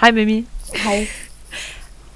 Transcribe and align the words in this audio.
Hi 0.00 0.12
Mimi. 0.12 0.46
Hi. 0.84 1.08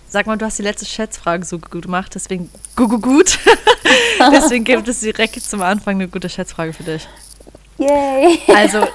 Sag 0.09 0.27
mal, 0.27 0.37
du 0.39 0.47
hast 0.47 0.59
die 0.59 0.63
letzte 0.63 0.87
Schätzfrage 0.87 1.45
so 1.45 1.59
gut 1.59 1.83
gemacht, 1.83 2.15
deswegen 2.15 2.49
gu 2.77 2.89
gu 2.89 2.99
gut. 3.01 3.39
deswegen 4.33 4.65
gibt 4.65 4.87
es 4.89 5.01
direkt 5.01 5.43
zum 5.43 5.61
Anfang 5.61 5.97
eine 5.97 6.09
gute 6.09 6.29
Schätzfrage 6.29 6.73
für 6.73 6.85
dich. 6.85 7.07
Yay. 7.79 8.39
Also, 8.55 8.87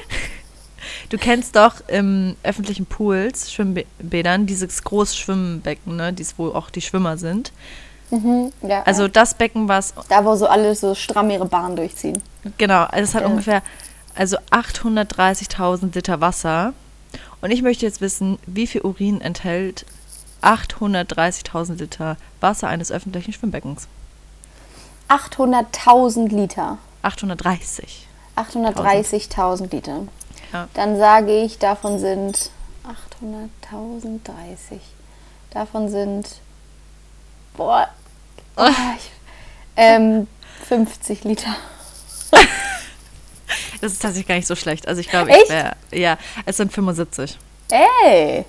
du 1.10 1.18
kennst 1.18 1.54
doch 1.54 1.74
im 1.88 2.36
öffentlichen 2.42 2.86
Pools, 2.86 3.52
Schwimmbädern, 3.52 4.46
dieses 4.46 4.82
große 4.82 5.14
Schwimmbecken, 5.16 5.96
ne, 5.96 6.12
dies, 6.14 6.34
wo 6.38 6.48
auch 6.48 6.70
die 6.70 6.80
Schwimmer 6.80 7.18
sind. 7.18 7.52
Mhm, 8.10 8.52
ja, 8.62 8.82
Also 8.84 9.02
ja. 9.02 9.08
das 9.08 9.34
Becken, 9.34 9.68
was 9.68 9.92
da, 10.08 10.24
wo 10.24 10.34
so 10.36 10.46
alle 10.46 10.74
so 10.74 10.94
stramm 10.94 11.28
ihre 11.28 11.44
Bahn 11.46 11.76
durchziehen. 11.76 12.22
Genau, 12.56 12.84
also 12.84 13.02
es 13.04 13.14
hat 13.14 13.22
Ja. 13.22 13.28
ungefähr 13.28 13.62
also 14.14 14.38
830.000 14.50 15.94
Liter 15.94 16.20
Wasser. 16.22 16.72
Und 17.40 17.50
ich 17.50 17.62
möchte 17.62 17.86
jetzt 17.86 18.00
wissen, 18.00 18.38
wie 18.46 18.66
viel 18.66 18.82
Urin 18.82 19.20
enthält 19.20 19.86
830.000 20.42 21.78
Liter 21.78 22.16
Wasser 22.40 22.68
eines 22.68 22.92
öffentlichen 22.92 23.32
Schwimmbeckens? 23.32 23.88
800.000 25.08 26.28
Liter. 26.28 26.78
830. 27.02 28.06
830.000 28.36 29.70
Liter. 29.70 30.06
Ja. 30.52 30.68
Dann 30.74 30.96
sage 30.98 31.42
ich, 31.42 31.58
davon 31.58 31.98
sind 31.98 32.50
800.000, 32.84 34.20
30. 34.24 34.80
Davon 35.50 35.88
sind, 35.88 36.28
boah, 37.56 37.88
oh, 38.56 38.66
ich, 38.96 39.10
ähm, 39.76 40.26
50 40.68 41.24
Liter. 41.24 41.54
Das 43.80 43.92
ist 43.92 44.02
tatsächlich 44.02 44.26
gar 44.28 44.34
nicht 44.36 44.46
so 44.46 44.54
schlecht. 44.56 44.86
Also 44.88 45.00
ich 45.00 45.08
glaube, 45.08 45.30
ich 45.30 45.48
wäre, 45.50 45.72
ja, 45.92 46.18
es 46.44 46.56
sind 46.56 46.72
75. 46.72 47.36
Ey! 47.70 48.44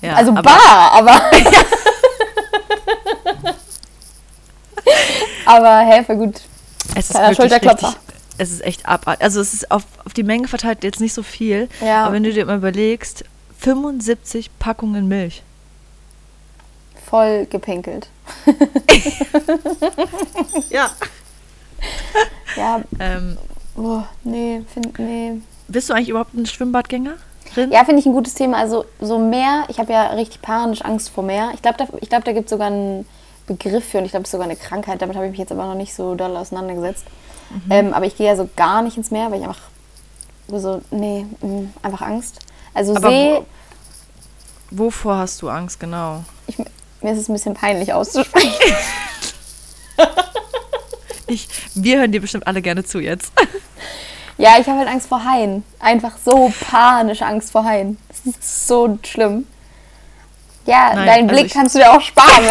Ja, 0.00 0.14
also 0.14 0.30
aber- 0.32 0.42
bar, 0.42 0.92
aber. 0.92 1.30
aber 5.46 5.78
hä, 5.80 6.04
voll 6.04 6.16
gut. 6.16 6.40
Es 6.94 7.10
ist 7.10 7.36
Schulterklopfer. 7.36 7.88
richtig, 7.88 8.02
es 8.38 8.50
ist 8.50 8.64
echt 8.64 8.86
abartig. 8.86 9.22
Also 9.24 9.40
es 9.40 9.54
ist 9.54 9.70
auf, 9.70 9.84
auf 10.04 10.12
die 10.12 10.22
Menge 10.22 10.48
verteilt 10.48 10.84
jetzt 10.84 11.00
nicht 11.00 11.14
so 11.14 11.22
viel. 11.22 11.68
Ja. 11.80 12.04
Aber 12.04 12.14
wenn 12.14 12.22
du 12.22 12.32
dir 12.32 12.44
mal 12.46 12.56
überlegst, 12.58 13.24
75 13.60 14.50
Packungen 14.58 15.08
Milch. 15.08 15.42
Voll 17.08 17.46
gepinkelt. 17.46 18.08
Ja. 20.70 20.90
Ja, 22.56 22.80
Ähm, 22.98 23.36
oh, 23.76 24.02
nee, 24.24 24.62
find, 24.72 24.98
nee. 24.98 25.40
bist 25.68 25.88
du 25.88 25.94
eigentlich 25.94 26.08
überhaupt 26.10 26.34
ein 26.34 26.46
Schwimmbadgängerin? 26.46 27.16
Ja, 27.70 27.84
finde 27.84 28.00
ich 28.00 28.06
ein 28.06 28.12
gutes 28.12 28.34
Thema. 28.34 28.56
Also 28.58 28.84
so 29.00 29.18
Meer, 29.18 29.64
ich 29.68 29.78
habe 29.78 29.92
ja 29.92 30.08
richtig 30.08 30.42
panisch 30.42 30.82
Angst 30.82 31.10
vor 31.10 31.22
Meer. 31.24 31.50
Ich 31.54 31.62
glaube, 31.62 31.78
da, 31.78 31.86
ich 32.00 32.08
glaub, 32.08 32.24
da 32.24 32.32
gibt 32.32 32.46
es 32.46 32.50
sogar 32.50 32.66
einen 32.68 33.06
Begriff 33.46 33.84
für 33.88 33.98
und 33.98 34.04
ich 34.06 34.10
glaube, 34.10 34.22
es 34.24 34.28
ist 34.28 34.32
sogar 34.32 34.46
eine 34.46 34.56
Krankheit. 34.56 35.00
Damit 35.02 35.16
habe 35.16 35.26
ich 35.26 35.30
mich 35.32 35.38
jetzt 35.40 35.52
aber 35.52 35.64
noch 35.66 35.74
nicht 35.74 35.94
so 35.94 36.14
doll 36.14 36.36
auseinandergesetzt. 36.36 37.04
Ähm, 37.70 37.92
aber 37.94 38.06
ich 38.06 38.16
gehe 38.16 38.26
ja 38.26 38.34
so 38.36 38.48
gar 38.56 38.82
nicht 38.82 38.96
ins 38.96 39.10
Meer, 39.12 39.30
weil 39.30 39.38
ich 39.40 39.44
einfach 39.46 39.60
so, 40.48 40.80
nee, 40.90 41.26
mh, 41.42 41.68
einfach 41.82 42.00
Angst. 42.02 42.40
Also 42.72 42.96
Aber 42.96 43.08
See, 43.10 43.34
wo- 43.34 43.44
Wovor 44.84 45.18
hast 45.18 45.40
du 45.42 45.48
Angst, 45.50 45.78
genau? 45.78 46.24
ich, 46.48 46.58
mir 46.58 47.12
ist 47.12 47.18
es 47.20 47.28
ein 47.28 47.34
bisschen 47.34 47.54
peinlich 47.54 47.92
auszusprechen. 47.92 48.50
Ich, 51.26 51.48
wir 51.74 51.98
hören 52.00 52.12
dir 52.12 52.20
bestimmt 52.20 52.46
alle 52.46 52.60
gerne 52.60 52.84
zu 52.84 52.98
jetzt. 53.00 53.32
Ja, 54.38 54.58
ich 54.60 54.66
habe 54.66 54.78
halt 54.78 54.88
Angst 54.88 55.08
vor 55.08 55.24
Haien. 55.24 55.64
Einfach 55.78 56.12
so 56.22 56.52
panische 56.70 57.24
Angst 57.26 57.52
vor 57.52 57.64
Haien. 57.64 57.98
Das 58.08 58.26
ist 58.26 58.66
so 58.66 58.98
schlimm. 59.04 59.46
Ja, 60.66 60.94
Nein, 60.94 61.06
deinen 61.06 61.28
also 61.30 61.40
Blick 61.42 61.52
kannst 61.52 61.74
du 61.74 61.78
dir 61.78 61.92
auch 61.92 62.00
sparen, 62.00 62.44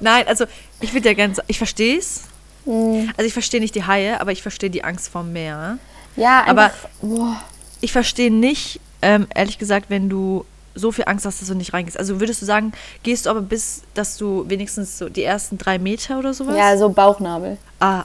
Nein, 0.00 0.26
also 0.28 0.44
ich 0.80 0.92
würde 0.92 1.08
ja 1.08 1.14
gerne 1.14 1.34
sagen, 1.34 1.46
ich 1.48 1.58
verstehe 1.58 1.98
es. 1.98 2.22
Hm. 2.64 3.10
Also 3.16 3.26
ich 3.26 3.32
verstehe 3.32 3.60
nicht 3.60 3.74
die 3.74 3.84
Haie, 3.84 4.20
aber 4.20 4.32
ich 4.32 4.42
verstehe 4.42 4.68
die 4.70 4.84
Angst 4.84 5.08
vor 5.08 5.22
dem 5.22 5.32
Meer. 5.32 5.78
Ja, 6.16 6.44
Aber- 6.46 6.64
einfach, 6.64 6.88
boah. 7.00 7.36
Ich 7.80 7.92
verstehe 7.92 8.30
nicht, 8.30 8.78
ähm, 9.00 9.26
ehrlich 9.34 9.56
gesagt, 9.56 9.86
wenn 9.88 10.10
du 10.10 10.44
so 10.74 10.92
viel 10.92 11.04
Angst 11.06 11.24
hast, 11.24 11.40
dass 11.40 11.48
du 11.48 11.54
nicht 11.54 11.72
reingehst. 11.72 11.98
Also 11.98 12.20
würdest 12.20 12.42
du 12.42 12.46
sagen, 12.46 12.72
gehst 13.02 13.24
du 13.26 13.30
aber 13.30 13.40
bis, 13.40 13.82
dass 13.94 14.16
du 14.18 14.44
wenigstens 14.48 14.98
so 14.98 15.08
die 15.08 15.22
ersten 15.22 15.56
drei 15.56 15.78
Meter 15.78 16.18
oder 16.18 16.34
sowas? 16.34 16.56
Ja, 16.56 16.76
so 16.76 16.90
Bauchnabel. 16.90 17.56
Ah, 17.80 18.04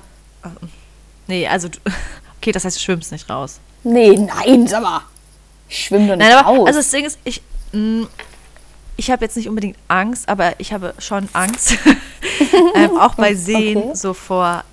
nee, 1.27 1.47
also 1.47 1.67
du, 1.69 1.77
okay, 2.39 2.51
das 2.51 2.65
heißt, 2.65 2.75
du 2.77 2.81
schwimmst 2.81 3.11
nicht 3.11 3.29
raus. 3.29 3.59
Nee, 3.83 4.17
nein, 4.17 4.67
sag 4.67 4.81
mal. 4.83 5.01
Ich 5.69 5.85
schwimme 5.85 6.07
doch 6.09 6.15
nicht 6.15 6.27
Nein, 6.27 6.37
aber 6.37 6.47
raus. 6.57 6.67
also 6.67 6.79
das 6.79 6.89
Ding 6.91 7.05
ist, 7.05 7.17
ich, 7.23 7.41
mh, 7.71 8.07
ich 8.97 9.11
habe 9.11 9.25
jetzt 9.25 9.35
nicht 9.35 9.49
unbedingt 9.49 9.77
Angst, 9.87 10.29
aber 10.29 10.53
ich 10.59 10.71
habe 10.73 10.93
schon 10.99 11.27
Angst, 11.33 11.75
ähm, 12.75 12.97
auch 12.97 13.15
bei 13.15 13.33
Seen 13.35 13.77
Okay. 13.77 13.95
so 13.95 14.13
vor, 14.13 14.63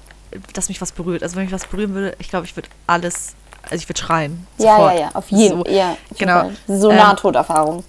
dass 0.52 0.68
mich 0.68 0.80
was 0.80 0.92
berührt. 0.92 1.22
Also 1.22 1.36
wenn 1.36 1.44
mich 1.44 1.52
was 1.52 1.66
berühren 1.66 1.94
würde, 1.94 2.14
ich 2.18 2.28
glaube, 2.28 2.46
ich 2.46 2.54
würde 2.56 2.68
alles, 2.86 3.34
also 3.64 3.76
ich 3.76 3.88
würde 3.88 4.00
schreien. 4.00 4.46
ja, 4.58 4.76
sofort. 4.76 4.94
ja, 4.94 5.00
ja, 5.00 5.10
auf 5.14 5.30
jeden 5.30 5.58
So, 5.58 5.64
Fall. 5.64 5.74
Ja, 5.74 5.90
auf 5.92 5.98
jeden 6.10 6.18
genau. 6.18 6.40
Fall. 6.40 6.56
So 6.68 6.90
Ähm, 6.90 6.96
Nahtoderfahrung. 6.96 7.84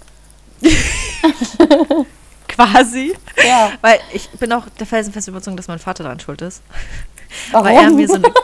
Quasi. 2.48 3.14
Ja. 3.46 3.72
Weil 3.80 3.98
ich 4.12 4.28
bin 4.30 4.52
auch 4.52 4.64
der 4.78 4.86
felsenfesten 4.86 5.32
Überzeugung, 5.34 5.56
dass 5.56 5.68
mein 5.68 5.78
Vater 5.78 6.04
daran 6.04 6.20
schuld 6.20 6.40
ist. 6.42 6.62
Warum? 7.52 7.66
Weil 7.66 7.76
er 7.76 7.90
mir 7.90 8.08
so 8.08 8.14
eine. 8.14 8.24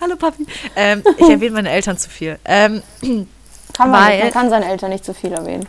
Hallo 0.00 0.16
Papi. 0.16 0.46
Ähm, 0.76 1.02
ich 1.18 1.28
erwähne 1.28 1.52
meine 1.52 1.70
Eltern 1.70 1.96
zu 1.98 2.10
viel. 2.10 2.38
Ähm, 2.44 2.82
kann 3.72 3.90
man, 3.90 4.00
nicht. 4.04 4.10
weil- 4.12 4.20
man 4.24 4.32
kann 4.32 4.50
seine 4.50 4.66
Eltern 4.66 4.90
nicht 4.90 5.04
zu 5.04 5.14
viel 5.14 5.32
erwähnen. 5.32 5.66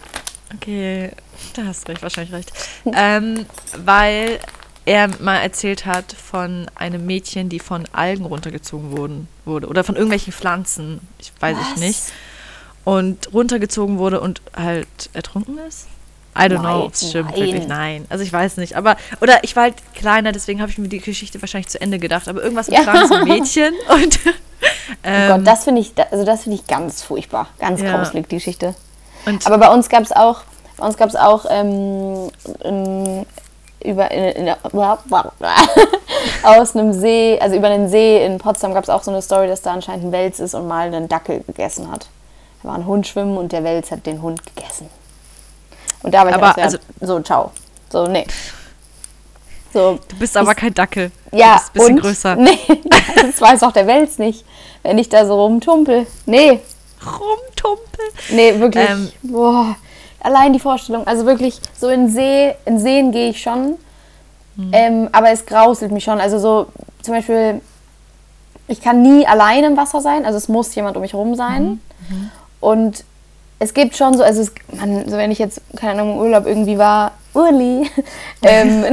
Okay, 0.56 1.12
da 1.56 1.66
hast 1.66 1.88
du 1.88 1.92
recht, 1.92 2.02
wahrscheinlich 2.04 2.34
recht. 2.34 2.52
ähm, 2.86 3.46
weil 3.78 4.40
er 4.86 5.10
mal 5.20 5.38
erzählt 5.38 5.86
hat 5.86 6.14
von 6.14 6.70
einem 6.76 7.06
Mädchen, 7.06 7.50
die 7.50 7.60
von 7.60 7.86
Algen 7.92 8.26
runtergezogen 8.26 8.96
wurden, 8.98 9.28
wurde. 9.46 9.68
Oder 9.68 9.84
von 9.84 9.96
irgendwelchen 9.96 10.32
Pflanzen, 10.34 11.00
ich 11.20 11.32
weiß 11.40 11.58
ich 11.60 11.72
Was? 11.74 11.80
nicht. 11.80 12.02
Und 12.84 13.34
runtergezogen 13.34 13.98
wurde 13.98 14.20
und 14.22 14.42
halt 14.56 14.88
ertrunken 15.14 15.58
ist. 15.68 15.88
I 16.38 16.44
don't 16.50 16.60
know, 16.60 16.86
ob 16.86 16.94
es 16.94 17.02
Nein, 17.02 17.10
stimmt, 17.10 17.32
nein. 17.32 17.40
wirklich, 17.40 17.68
nein. 17.68 18.06
Also 18.10 18.24
ich 18.24 18.34
weiß 18.34 18.58
nicht, 18.58 18.76
aber, 18.76 18.98
oder 19.22 19.44
ich 19.44 19.56
war 19.56 19.64
halt 19.64 19.76
kleiner, 19.94 20.32
deswegen 20.34 20.60
habe 20.62 20.70
ich 20.70 20.78
mir 20.78 20.90
die 20.90 21.00
Geschichte 21.00 21.42
wahrscheinlich 21.42 21.70
zu 21.70 21.80
Ende 21.80 21.98
gedacht, 21.98 22.28
aber 22.28 22.44
irgendwas 22.44 22.68
mit 22.68 22.78
Ja. 22.78 22.84
krankem 22.84 23.24
Mädchen 23.28 23.74
und 23.90 24.20
Oh 24.26 24.32
ähm, 25.04 25.28
Gott, 25.30 25.48
das 25.48 25.64
finde 25.64 25.82
ich, 25.82 25.94
also 26.12 26.26
das 26.26 26.44
finde 26.44 26.58
ich 26.58 26.66
ganz 26.68 27.02
furchtbar. 27.04 27.48
Ganz 27.60 27.82
Ja. 27.82 27.92
grauslig, 27.92 28.28
die 28.28 28.36
Geschichte. 28.36 28.74
und 29.26 29.46
Aber 29.46 29.58
bei 29.60 29.70
uns 29.70 29.88
gab 29.90 30.02
es 30.04 30.12
auch, 30.12 30.42
bei 30.78 30.86
uns 30.88 30.98
gab 30.98 31.10
es 31.10 31.16
auch 31.16 31.46
ähm, 31.50 32.30
in, 32.64 33.26
über 33.84 34.10
in, 34.12 34.48
in, 34.48 34.50
aus 36.44 36.76
einem 36.76 36.94
See, 36.94 37.38
also 37.40 37.56
über 37.56 37.68
einen 37.68 37.90
See 37.90 38.26
in 38.26 38.38
Potsdam 38.40 38.74
gab 38.74 38.84
es 38.84 38.90
auch 38.90 39.04
so 39.04 39.12
eine 39.12 39.22
Story, 39.22 39.48
dass 39.48 39.62
da 39.62 39.72
anscheinend 39.74 40.06
ein 40.06 40.12
Wels 40.12 40.40
ist 40.40 40.54
und 40.56 40.68
mal 40.68 40.88
einen 40.88 41.08
Dackel 41.08 41.42
gegessen 41.46 41.92
hat. 41.92 42.08
Da 42.64 42.70
war 42.70 42.76
ein 42.76 42.86
Hund 42.86 43.08
schwimmen 43.08 43.38
und 43.38 43.52
der 43.52 43.64
Wels 43.64 43.92
hat 43.92 44.06
den 44.06 44.22
Hund 44.22 44.42
gegessen. 44.56 44.90
Und 46.06 46.12
da 46.14 46.20
war 46.20 46.30
ich 46.30 46.36
Aber, 46.36 46.52
auch 46.52 46.56
sehr, 46.56 46.64
also- 46.66 46.78
so, 47.02 47.20
ciao. 47.22 47.52
So, 47.90 48.06
nee. 48.06 48.26
So, 49.74 50.00
du 50.08 50.16
bist 50.18 50.38
aber 50.38 50.54
kein 50.54 50.74
Dackel. 50.74 51.12
ja, 51.32 51.56
du 51.56 51.74
bist 51.74 51.90
ein 51.90 51.96
bisschen 51.96 51.96
und, 51.96 52.02
größer. 52.02 52.36
Nee, 52.38 52.60
das 53.16 53.42
weiß 53.42 53.64
auch 53.64 53.72
der 53.72 53.88
Wels 53.88 54.20
nicht, 54.20 54.46
wenn 54.84 54.98
ich 55.00 55.10
da 55.10 55.26
so 55.26 55.44
rumtumpel. 55.44 56.06
Nee, 56.28 56.62
Rumtumpel. 57.04 58.06
Nee, 58.30 58.60
wirklich. 58.60 58.90
Ähm. 58.90 59.12
boah, 59.24 59.76
allein 60.20 60.54
die 60.54 60.60
Vorstellung. 60.60 61.06
Also 61.08 61.26
wirklich, 61.26 61.60
so 61.78 61.90
in 61.90 62.10
See, 62.10 62.54
in 62.66 62.80
Seen 62.80 63.12
gehe 63.12 63.30
ich 63.30 63.42
schon. 63.42 63.78
Hm. 64.58 64.70
Ähm, 64.72 65.10
aber 65.12 65.32
es 65.32 65.46
grauselt 65.46 65.92
mich 65.92 66.04
schon. 66.04 66.20
Also 66.22 66.40
so 66.40 66.68
zum 67.02 67.16
Beispiel, 67.16 67.62
ich 68.68 68.82
kann 68.82 69.02
nie 69.02 69.28
alleine 69.28 69.68
im 69.68 69.78
Wasser 69.78 70.02
sein. 70.02 70.26
Also 70.26 70.38
es 70.38 70.48
muss 70.48 70.74
jemand 70.76 70.96
um 70.98 71.02
mich 71.02 71.14
herum 71.14 71.36
sein. 71.36 71.82
Mhm. 72.10 72.32
Und 72.60 73.04
es 73.60 73.74
gibt 73.74 73.96
schon 73.96 74.18
so, 74.18 74.24
also 74.24 74.42
es, 74.42 74.52
man, 74.74 75.08
so 75.10 75.18
wenn 75.18 75.32
ich 75.32 75.40
jetzt, 75.40 75.62
keine 75.78 76.02
Ahnung, 76.02 76.16
im 76.16 76.20
Urlaub 76.20 76.46
irgendwie 76.46 76.78
war, 76.78 77.14
Urli, 77.34 77.90
ähm, 78.44 78.86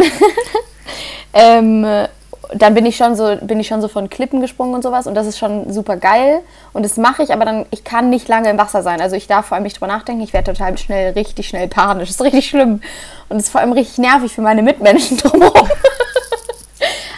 ähm, 1.32 2.06
dann 2.54 2.74
bin 2.74 2.86
ich 2.86 2.96
schon 2.96 3.16
so, 3.16 3.36
bin 3.40 3.60
ich 3.60 3.68
schon 3.68 3.80
so 3.80 3.88
von 3.88 4.10
Klippen 4.10 4.40
gesprungen 4.40 4.74
und 4.74 4.82
sowas 4.82 5.06
und 5.06 5.14
das 5.14 5.26
ist 5.26 5.38
schon 5.38 5.72
super 5.72 5.96
geil 5.96 6.40
und 6.72 6.84
das 6.84 6.96
mache 6.96 7.22
ich, 7.22 7.32
aber 7.32 7.44
dann, 7.44 7.66
ich 7.70 7.84
kann 7.84 8.10
nicht 8.10 8.28
lange 8.28 8.50
im 8.50 8.58
Wasser 8.58 8.82
sein. 8.82 9.00
Also 9.00 9.16
ich 9.16 9.26
darf 9.26 9.46
vor 9.46 9.54
allem 9.56 9.64
nicht 9.64 9.76
drüber 9.76 9.86
nachdenken, 9.86 10.22
ich 10.22 10.32
werde 10.32 10.52
total 10.52 10.76
schnell, 10.78 11.12
richtig 11.12 11.48
schnell 11.48 11.68
panisch. 11.68 12.08
Das 12.08 12.16
ist 12.16 12.22
richtig 12.22 12.48
schlimm 12.48 12.82
und 13.28 13.36
es 13.38 13.44
ist 13.44 13.50
vor 13.50 13.60
allem 13.60 13.72
richtig 13.72 13.98
nervig 13.98 14.32
für 14.32 14.42
meine 14.42 14.62
Mitmenschen 14.62 15.16
drumherum. 15.18 15.68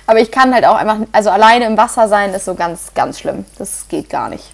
aber 0.06 0.20
ich 0.20 0.30
kann 0.30 0.54
halt 0.54 0.64
auch 0.66 0.76
einfach, 0.76 0.98
also 1.12 1.30
alleine 1.30 1.66
im 1.66 1.76
Wasser 1.76 2.08
sein 2.08 2.32
ist 2.32 2.44
so 2.44 2.54
ganz, 2.54 2.94
ganz 2.94 3.18
schlimm. 3.18 3.44
Das 3.58 3.88
geht 3.88 4.08
gar 4.08 4.28
nicht. 4.28 4.52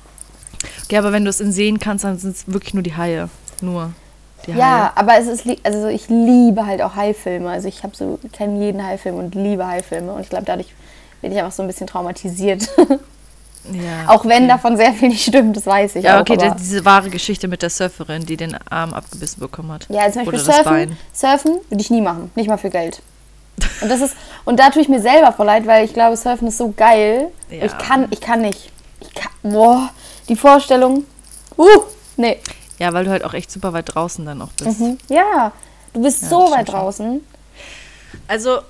Ja, 0.90 0.98
aber 1.00 1.12
wenn 1.12 1.24
du 1.24 1.30
es 1.30 1.40
in 1.40 1.52
sehen 1.52 1.78
kannst, 1.78 2.04
dann 2.04 2.18
sind 2.18 2.36
es 2.36 2.44
wirklich 2.46 2.74
nur 2.74 2.82
die 2.82 2.96
Haie. 2.96 3.28
Nur 3.60 3.92
die 4.46 4.52
Ja, 4.52 4.92
aber 4.94 5.18
es 5.18 5.26
ist, 5.26 5.44
also 5.62 5.88
ich 5.88 6.08
liebe 6.08 6.66
halt 6.66 6.82
auch 6.82 6.96
Haifilme. 6.96 7.48
Also 7.48 7.68
ich 7.68 7.82
habe 7.82 7.94
so, 7.96 8.18
kenne 8.32 8.64
jeden 8.64 8.84
Haifilm 8.84 9.16
und 9.16 9.34
liebe 9.34 9.66
Haifilme. 9.66 10.12
Und 10.12 10.22
ich 10.22 10.30
glaube, 10.30 10.44
dadurch 10.44 10.68
bin 11.22 11.32
ich 11.32 11.38
einfach 11.38 11.52
so 11.52 11.62
ein 11.62 11.66
bisschen 11.66 11.86
traumatisiert. 11.86 12.68
Ja, 13.72 14.08
Auch 14.08 14.24
wenn 14.24 14.44
okay. 14.44 14.48
davon 14.48 14.76
sehr 14.76 14.92
viel 14.94 15.08
nicht 15.10 15.22
stimmt, 15.22 15.56
das 15.56 15.66
weiß 15.66 15.96
ich 15.96 16.04
Ja, 16.04 16.16
auch. 16.16 16.20
okay, 16.22 16.50
diese 16.58 16.84
wahre 16.84 17.10
Geschichte 17.10 17.46
mit 17.46 17.60
der 17.62 17.70
Surferin, 17.70 18.24
die 18.24 18.36
den 18.36 18.56
Arm 18.70 18.94
abgebissen 18.94 19.40
bekommen 19.40 19.70
hat. 19.70 19.86
Ja, 19.90 20.10
zum 20.10 20.24
Beispiel 20.24 20.38
surfen, 20.38 20.96
surfen 21.12 21.52
würde 21.68 21.82
ich 21.82 21.90
nie 21.90 22.00
machen, 22.00 22.30
nicht 22.34 22.48
mal 22.48 22.56
für 22.56 22.70
Geld. 22.70 23.02
Und 23.82 23.90
das 23.90 24.00
ist 24.00 24.16
und 24.46 24.58
da 24.58 24.70
tue 24.70 24.80
ich 24.80 24.88
mir 24.88 25.00
selber 25.00 25.32
voll 25.32 25.44
leid, 25.44 25.66
weil 25.66 25.84
ich 25.84 25.92
glaube, 25.92 26.16
Surfen 26.16 26.48
ist 26.48 26.56
so 26.56 26.72
geil. 26.74 27.28
Ja. 27.50 27.66
Ich 27.66 27.76
kann, 27.76 28.06
ich 28.10 28.20
kann 28.22 28.40
nicht. 28.40 28.72
Ich 29.00 29.12
kann, 29.12 29.30
boah, 29.42 29.90
die 30.31 30.37
Vorstellung. 30.37 31.05
Uh, 31.59 31.67
nee. 32.17 32.38
Ja, 32.79 32.94
weil 32.94 33.05
du 33.05 33.11
halt 33.11 33.25
auch 33.25 33.35
echt 33.35 33.50
super 33.50 33.75
weit 33.75 33.94
draußen 33.94 34.25
dann 34.25 34.41
auch 34.41 34.53
bist. 34.53 34.81
Mhm. 34.81 34.97
Ja, 35.09 35.53
du 35.93 36.00
bist 36.00 36.23
Ja, 36.23 36.29
so 36.29 36.50
weit 36.50 36.73
draußen. 36.73 37.21
Also 38.27 38.61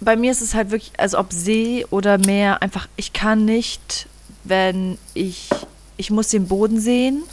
bei 0.00 0.16
mir 0.16 0.30
ist 0.30 0.40
es 0.40 0.54
halt 0.54 0.70
wirklich, 0.70 0.92
also 0.96 1.18
ob 1.18 1.32
See 1.32 1.84
oder 1.90 2.16
Meer, 2.16 2.62
einfach, 2.62 2.88
ich 2.96 3.12
kann 3.12 3.44
nicht, 3.44 4.08
wenn 4.44 4.96
ich, 5.12 5.50
ich 5.96 6.10
muss 6.10 6.28
den 6.28 6.46
Boden 6.46 6.80
sehen. 6.80 7.24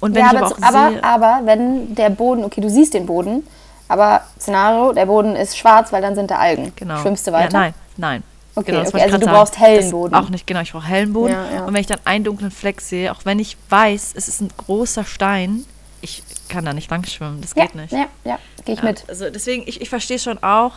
Und 0.00 0.14
wenn 0.14 0.24
ja, 0.24 0.32
ich 0.32 0.38
aber, 0.38 0.46
aber 0.46 0.66
aber, 0.66 0.90
sehe, 0.90 1.04
aber 1.04 1.40
wenn 1.44 1.94
der 1.94 2.10
Boden, 2.10 2.42
okay, 2.42 2.60
du 2.60 2.68
siehst 2.68 2.94
den 2.94 3.06
Boden, 3.06 3.46
aber 3.86 4.22
Szenario, 4.40 4.92
der 4.92 5.06
Boden 5.06 5.36
ist 5.36 5.56
schwarz, 5.56 5.92
weil 5.92 6.02
dann 6.02 6.14
sind 6.14 6.30
da 6.30 6.38
Algen. 6.38 6.72
genau. 6.74 7.00
Schwimmst 7.02 7.26
du 7.26 7.32
weiter? 7.32 7.52
Ja, 7.52 7.60
nein, 7.60 7.74
nein. 7.96 8.22
Okay, 8.54 8.72
Genau, 8.72 8.86
okay, 8.86 9.00
also 9.00 9.16
du 9.18 9.26
brauchst 9.26 9.54
sagen. 9.54 9.64
hellen 9.66 9.80
Das 9.82 9.90
Boden. 9.90 10.14
Auch 10.14 10.28
nicht, 10.28 10.46
genau, 10.46 10.60
ich 10.60 10.72
brauche 10.72 10.86
hellen 10.86 11.12
Boden. 11.14 11.32
Ja, 11.32 11.44
ja. 11.54 11.64
Und 11.64 11.72
wenn 11.72 11.80
ich 11.80 11.86
dann 11.86 12.00
einen 12.04 12.24
dunklen 12.24 12.50
Fleck 12.50 12.80
sehe, 12.82 13.10
auch 13.12 13.24
wenn 13.24 13.38
ich 13.38 13.56
weiß, 13.70 14.12
es 14.14 14.28
ist 14.28 14.40
ein 14.42 14.50
großer 14.56 15.04
Stein, 15.04 15.64
ich 16.02 16.22
kann 16.48 16.64
da 16.64 16.74
nicht 16.74 16.90
lang 16.90 17.04
schwimmen, 17.06 17.40
das 17.40 17.52
Ja, 17.56 17.62
geht 17.64 17.74
nicht. 17.76 17.92
ja, 17.92 18.06
ja, 18.24 18.38
gehe 18.66 18.74
ich 18.74 18.82
mit. 18.82 19.04
Also 19.08 19.30
deswegen, 19.30 19.62
ich, 19.66 19.80
ich 19.80 19.88
verstehe 19.88 20.18
schon 20.18 20.42
auch, 20.42 20.72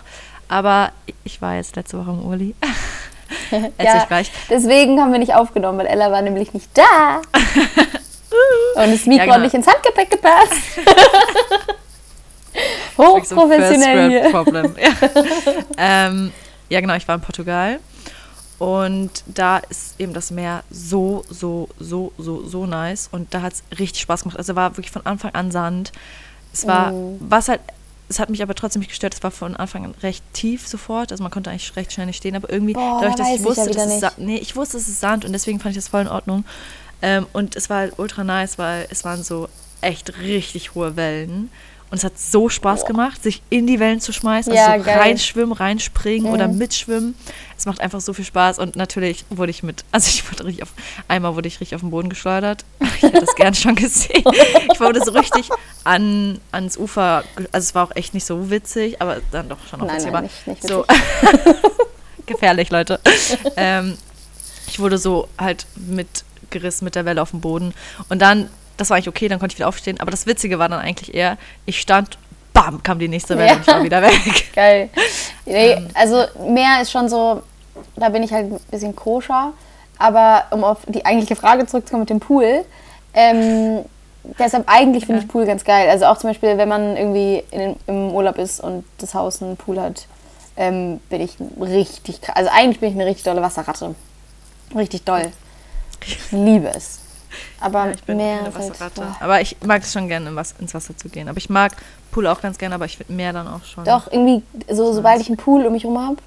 aber 0.47 0.91
ich- 1.25 1.41
war 1.41 1.55
jetzt 1.55 1.75
letzte 1.75 1.97
Woche 1.99 2.11
im 2.11 2.25
Uli. 2.25 2.55
Erzähl 3.51 3.73
Ja, 3.85 4.07
deswegen 4.49 5.01
haben 5.01 5.11
wir 5.11 5.19
nicht 5.19 5.33
aufgenommen, 5.33 5.79
weil 5.79 5.87
Ella 5.87 6.11
war 6.11 6.21
nämlich 6.21 6.53
nicht 6.53 6.69
da. 6.77 7.21
Und 8.75 8.91
das 8.93 9.05
Mikro 9.05 9.17
Ja, 9.17 9.23
genau. 9.23 9.33
hat 9.35 9.41
nicht 9.41 9.53
ins 9.55 9.67
Handgepäck 9.67 10.11
gepasst. 10.11 10.53
Hochprofessionell 12.97 14.09
hier. 14.09 14.29
Problem. 14.31 14.75
ja. 14.79 15.09
ähm, 15.77 16.31
ja, 16.69 16.81
genau, 16.81 16.95
ich 16.95 17.07
war 17.07 17.15
in 17.15 17.21
Portugal. 17.21 17.79
Und 18.57 19.11
da 19.27 19.57
ist 19.57 19.95
eben 19.99 20.13
das 20.13 20.31
Meer 20.31 20.63
so, 20.71 21.25
so, 21.29 21.67
so, 21.79 22.13
so, 22.17 22.45
so 22.47 22.65
nice. 22.65 23.09
Und 23.11 23.33
da 23.33 23.41
hat 23.41 23.53
es 23.53 23.63
richtig 23.79 24.01
Spaß 24.01 24.23
gemacht. 24.23 24.37
Also 24.37 24.55
war 24.55 24.77
wirklich 24.77 24.91
von 24.91 25.05
Anfang 25.05 25.31
an 25.33 25.51
Sand. 25.51 25.91
Es 26.53 26.65
war, 26.65 26.91
Mhm. 26.91 27.17
was 27.19 27.49
halt, 27.49 27.59
es 28.07 28.17
hat 28.19 28.29
mich 28.29 28.41
aber 28.41 28.55
trotzdem 28.55 28.79
nicht 28.79 28.89
gestört. 28.89 29.13
Es 29.13 29.23
war 29.23 29.31
von 29.31 29.57
Anfang 29.57 29.83
an 29.83 29.93
recht 30.01 30.23
tief 30.31 30.65
sofort. 30.67 31.11
Also 31.11 31.21
man 31.21 31.31
konnte 31.31 31.49
eigentlich 31.49 31.75
recht 31.75 31.91
schnell 31.91 32.05
nicht 32.05 32.15
stehen. 32.17 32.35
Aber 32.35 32.49
irgendwie, 32.49 32.73
Boah, 32.73 32.99
dadurch, 33.01 33.15
dass 33.17 33.27
ich 33.27 33.33
ich 33.35 33.39
ja 33.41 33.45
wusste, 33.45 33.65
dass 33.71 33.83
es 33.83 33.87
nicht. 33.89 33.99
Sa- 33.99 34.11
nee, 34.17 34.37
ich 34.37 34.55
wusste, 34.55 34.77
es 34.77 34.87
ist 34.87 35.01
Sand 35.01 35.25
und 35.25 35.33
deswegen 35.33 35.59
fand 35.59 35.75
ich 35.75 35.83
das 35.83 35.89
voll 35.89 36.01
in 36.03 36.07
Ordnung. 36.07 36.45
Ähm, 37.01 37.27
und 37.33 37.57
es 37.57 37.69
war 37.69 37.79
halt 37.79 37.99
ultra 37.99 38.23
nice, 38.23 38.57
weil 38.57 38.87
es 38.89 39.03
waren 39.03 39.21
so 39.21 39.49
echt 39.81 40.17
richtig 40.19 40.75
hohe 40.75 40.95
Wellen. 40.95 41.51
Und 41.91 41.99
es 41.99 42.03
hat 42.03 42.17
so 42.19 42.49
Spaß 42.49 42.85
gemacht, 42.85 43.21
sich 43.23 43.41
in 43.49 43.67
die 43.67 43.79
Wellen 43.79 44.01
zu 44.01 44.11
schmeißen, 44.11 44.51
Ja, 44.53 44.67
also 44.71 44.83
so 44.85 44.89
reinschwimmen, 44.91 45.53
reinspringen 45.53 46.31
oder 46.31 46.47
Mhm. 46.47 46.57
mitschwimmen. 46.57 47.15
Es 47.57 47.65
macht 47.67 47.79
einfach 47.79 48.01
so 48.01 48.11
viel 48.11 48.25
Spaß 48.25 48.59
und 48.59 48.75
natürlich 48.75 49.23
wurde 49.29 49.51
ich 49.51 49.61
mit, 49.63 49.85
also 49.91 50.09
ich 50.09 50.29
wurde 50.29 50.45
richtig 50.45 50.63
auf, 50.63 50.69
einmal 51.07 51.35
wurde 51.35 51.47
ich 51.47 51.61
richtig 51.61 51.75
auf 51.75 51.81
den 51.81 51.91
Boden 51.91 52.09
geschleudert. 52.09 52.65
Ich 52.97 53.03
hätte 53.03 53.21
das 53.21 53.35
gern 53.35 53.53
schon 53.53 53.75
gesehen. 53.75 54.23
Ich 54.73 54.79
wurde 54.79 55.03
so 55.05 55.11
richtig 55.11 55.47
an, 55.83 56.41
ans 56.51 56.75
Ufer, 56.75 57.23
also 57.51 57.65
es 57.65 57.75
war 57.75 57.85
auch 57.87 57.95
echt 57.95 58.13
nicht 58.13 58.25
so 58.25 58.49
witzig, 58.49 59.01
aber 59.01 59.21
dann 59.31 59.47
doch 59.47 59.59
schon 59.69 59.79
auch 59.81 59.85
Nein, 59.85 59.97
witzig. 59.97 60.11
nein, 60.11 60.23
nicht- 60.23 60.47
nicht 60.47 60.67
so 60.67 60.85
gefährlich, 62.25 62.71
Leute. 62.71 62.99
ähm, 63.55 63.97
ich 64.67 64.79
wurde 64.79 64.97
so 64.97 65.27
halt 65.37 65.65
mitgerissen 65.75 66.83
mit 66.85 66.95
der 66.95 67.05
Welle 67.05 67.21
auf 67.21 67.31
dem 67.31 67.41
Boden. 67.41 67.73
Und 68.09 68.21
dann, 68.21 68.49
das 68.77 68.89
war 68.89 68.97
eigentlich 68.97 69.09
okay, 69.09 69.27
dann 69.27 69.39
konnte 69.39 69.53
ich 69.53 69.59
wieder 69.59 69.67
aufstehen. 69.67 69.99
Aber 69.99 70.11
das 70.11 70.25
Witzige 70.25 70.59
war 70.59 70.69
dann 70.69 70.79
eigentlich 70.79 71.13
eher, 71.13 71.37
ich 71.65 71.79
stand, 71.81 72.17
bam, 72.53 72.81
kam 72.83 72.99
die 72.99 73.07
nächste 73.07 73.37
Welle 73.37 73.47
Ja. 73.49 73.53
und 73.55 73.61
ich 73.61 73.67
war 73.67 73.83
wieder 73.83 74.01
weg. 74.01 74.51
Geil. 74.55 74.89
Nee, 75.45 75.71
Ähm. 75.73 75.87
also 75.93 76.23
Meer 76.47 76.81
ist 76.81 76.91
schon 76.91 77.09
so, 77.09 77.41
da 77.95 78.09
bin 78.09 78.23
ich 78.23 78.31
halt 78.31 78.51
ein 78.51 78.59
bisschen 78.71 78.95
koscher. 78.95 79.53
Aber 79.97 80.43
um 80.51 80.63
auf 80.65 80.79
die 80.87 81.05
eigentliche 81.05 81.35
Frage 81.37 81.65
zurückzukommen 81.67 82.01
mit 82.01 82.09
dem 82.09 82.19
Pool, 82.19 82.65
ähm, 83.13 83.85
deshalb 84.37 84.65
eigentlich 84.67 85.05
finde 85.05 85.21
ich 85.21 85.27
Pool 85.29 85.45
ganz 85.45 85.63
geil. 85.63 85.89
Also 85.89 86.05
auch 86.05 86.17
zum 86.17 86.31
Beispiel, 86.31 86.57
wenn 86.57 86.67
man 86.67 86.97
irgendwie 86.97 87.43
in 87.51 87.77
im 87.87 88.11
Urlaub 88.13 88.37
ist 88.37 88.59
und 88.59 88.83
das 88.97 89.13
Haus 89.13 89.41
einen 89.41 89.55
Pool 89.55 89.79
hat, 89.79 90.07
ähm, 90.57 90.99
bin 91.09 91.21
ich 91.21 91.37
richtig, 91.61 92.19
also 92.33 92.49
eigentlich 92.53 92.79
bin 92.81 92.89
ich 92.89 92.95
eine 92.95 93.05
richtig 93.05 93.23
dolle 93.23 93.41
Wasserratte. 93.41 93.95
Richtig 94.75 95.03
doll. 95.05 95.31
Ich 96.05 96.17
liebe 96.31 96.67
es. 96.75 96.99
Aber 97.59 97.91
Ich 97.91 98.03
bin 98.03 98.17
Meer 98.17 98.39
eine 98.39 98.43
halt, 98.45 98.55
Wasserratte. 98.55 99.01
boah. 99.01 99.15
Aber 99.19 99.41
ich 99.41 99.57
mag 99.65 99.81
es 99.81 99.91
schon 99.91 100.07
gerne, 100.07 100.29
ins 100.59 100.73
Wasser 100.73 100.97
zu 100.97 101.09
gehen. 101.09 101.27
Aber 101.29 101.37
ich 101.37 101.49
mag 101.49 101.73
Pool 102.11 102.27
auch 102.27 102.41
ganz 102.41 102.57
gerne, 102.57 102.75
aber 102.75 102.85
ich 102.85 102.97
finde 102.97 103.13
Meer 103.13 103.33
dann 103.33 103.47
auch 103.47 103.63
schon. 103.65 103.83
Doch, 103.85 104.11
irgendwie, 104.11 104.43
so, 104.69 104.93
sobald 104.93 105.21
ich 105.21 105.27
einen 105.27 105.37
Pool 105.37 105.65
um 105.65 105.73
mich 105.73 105.83
herum 105.83 105.99
habe, 105.99 106.17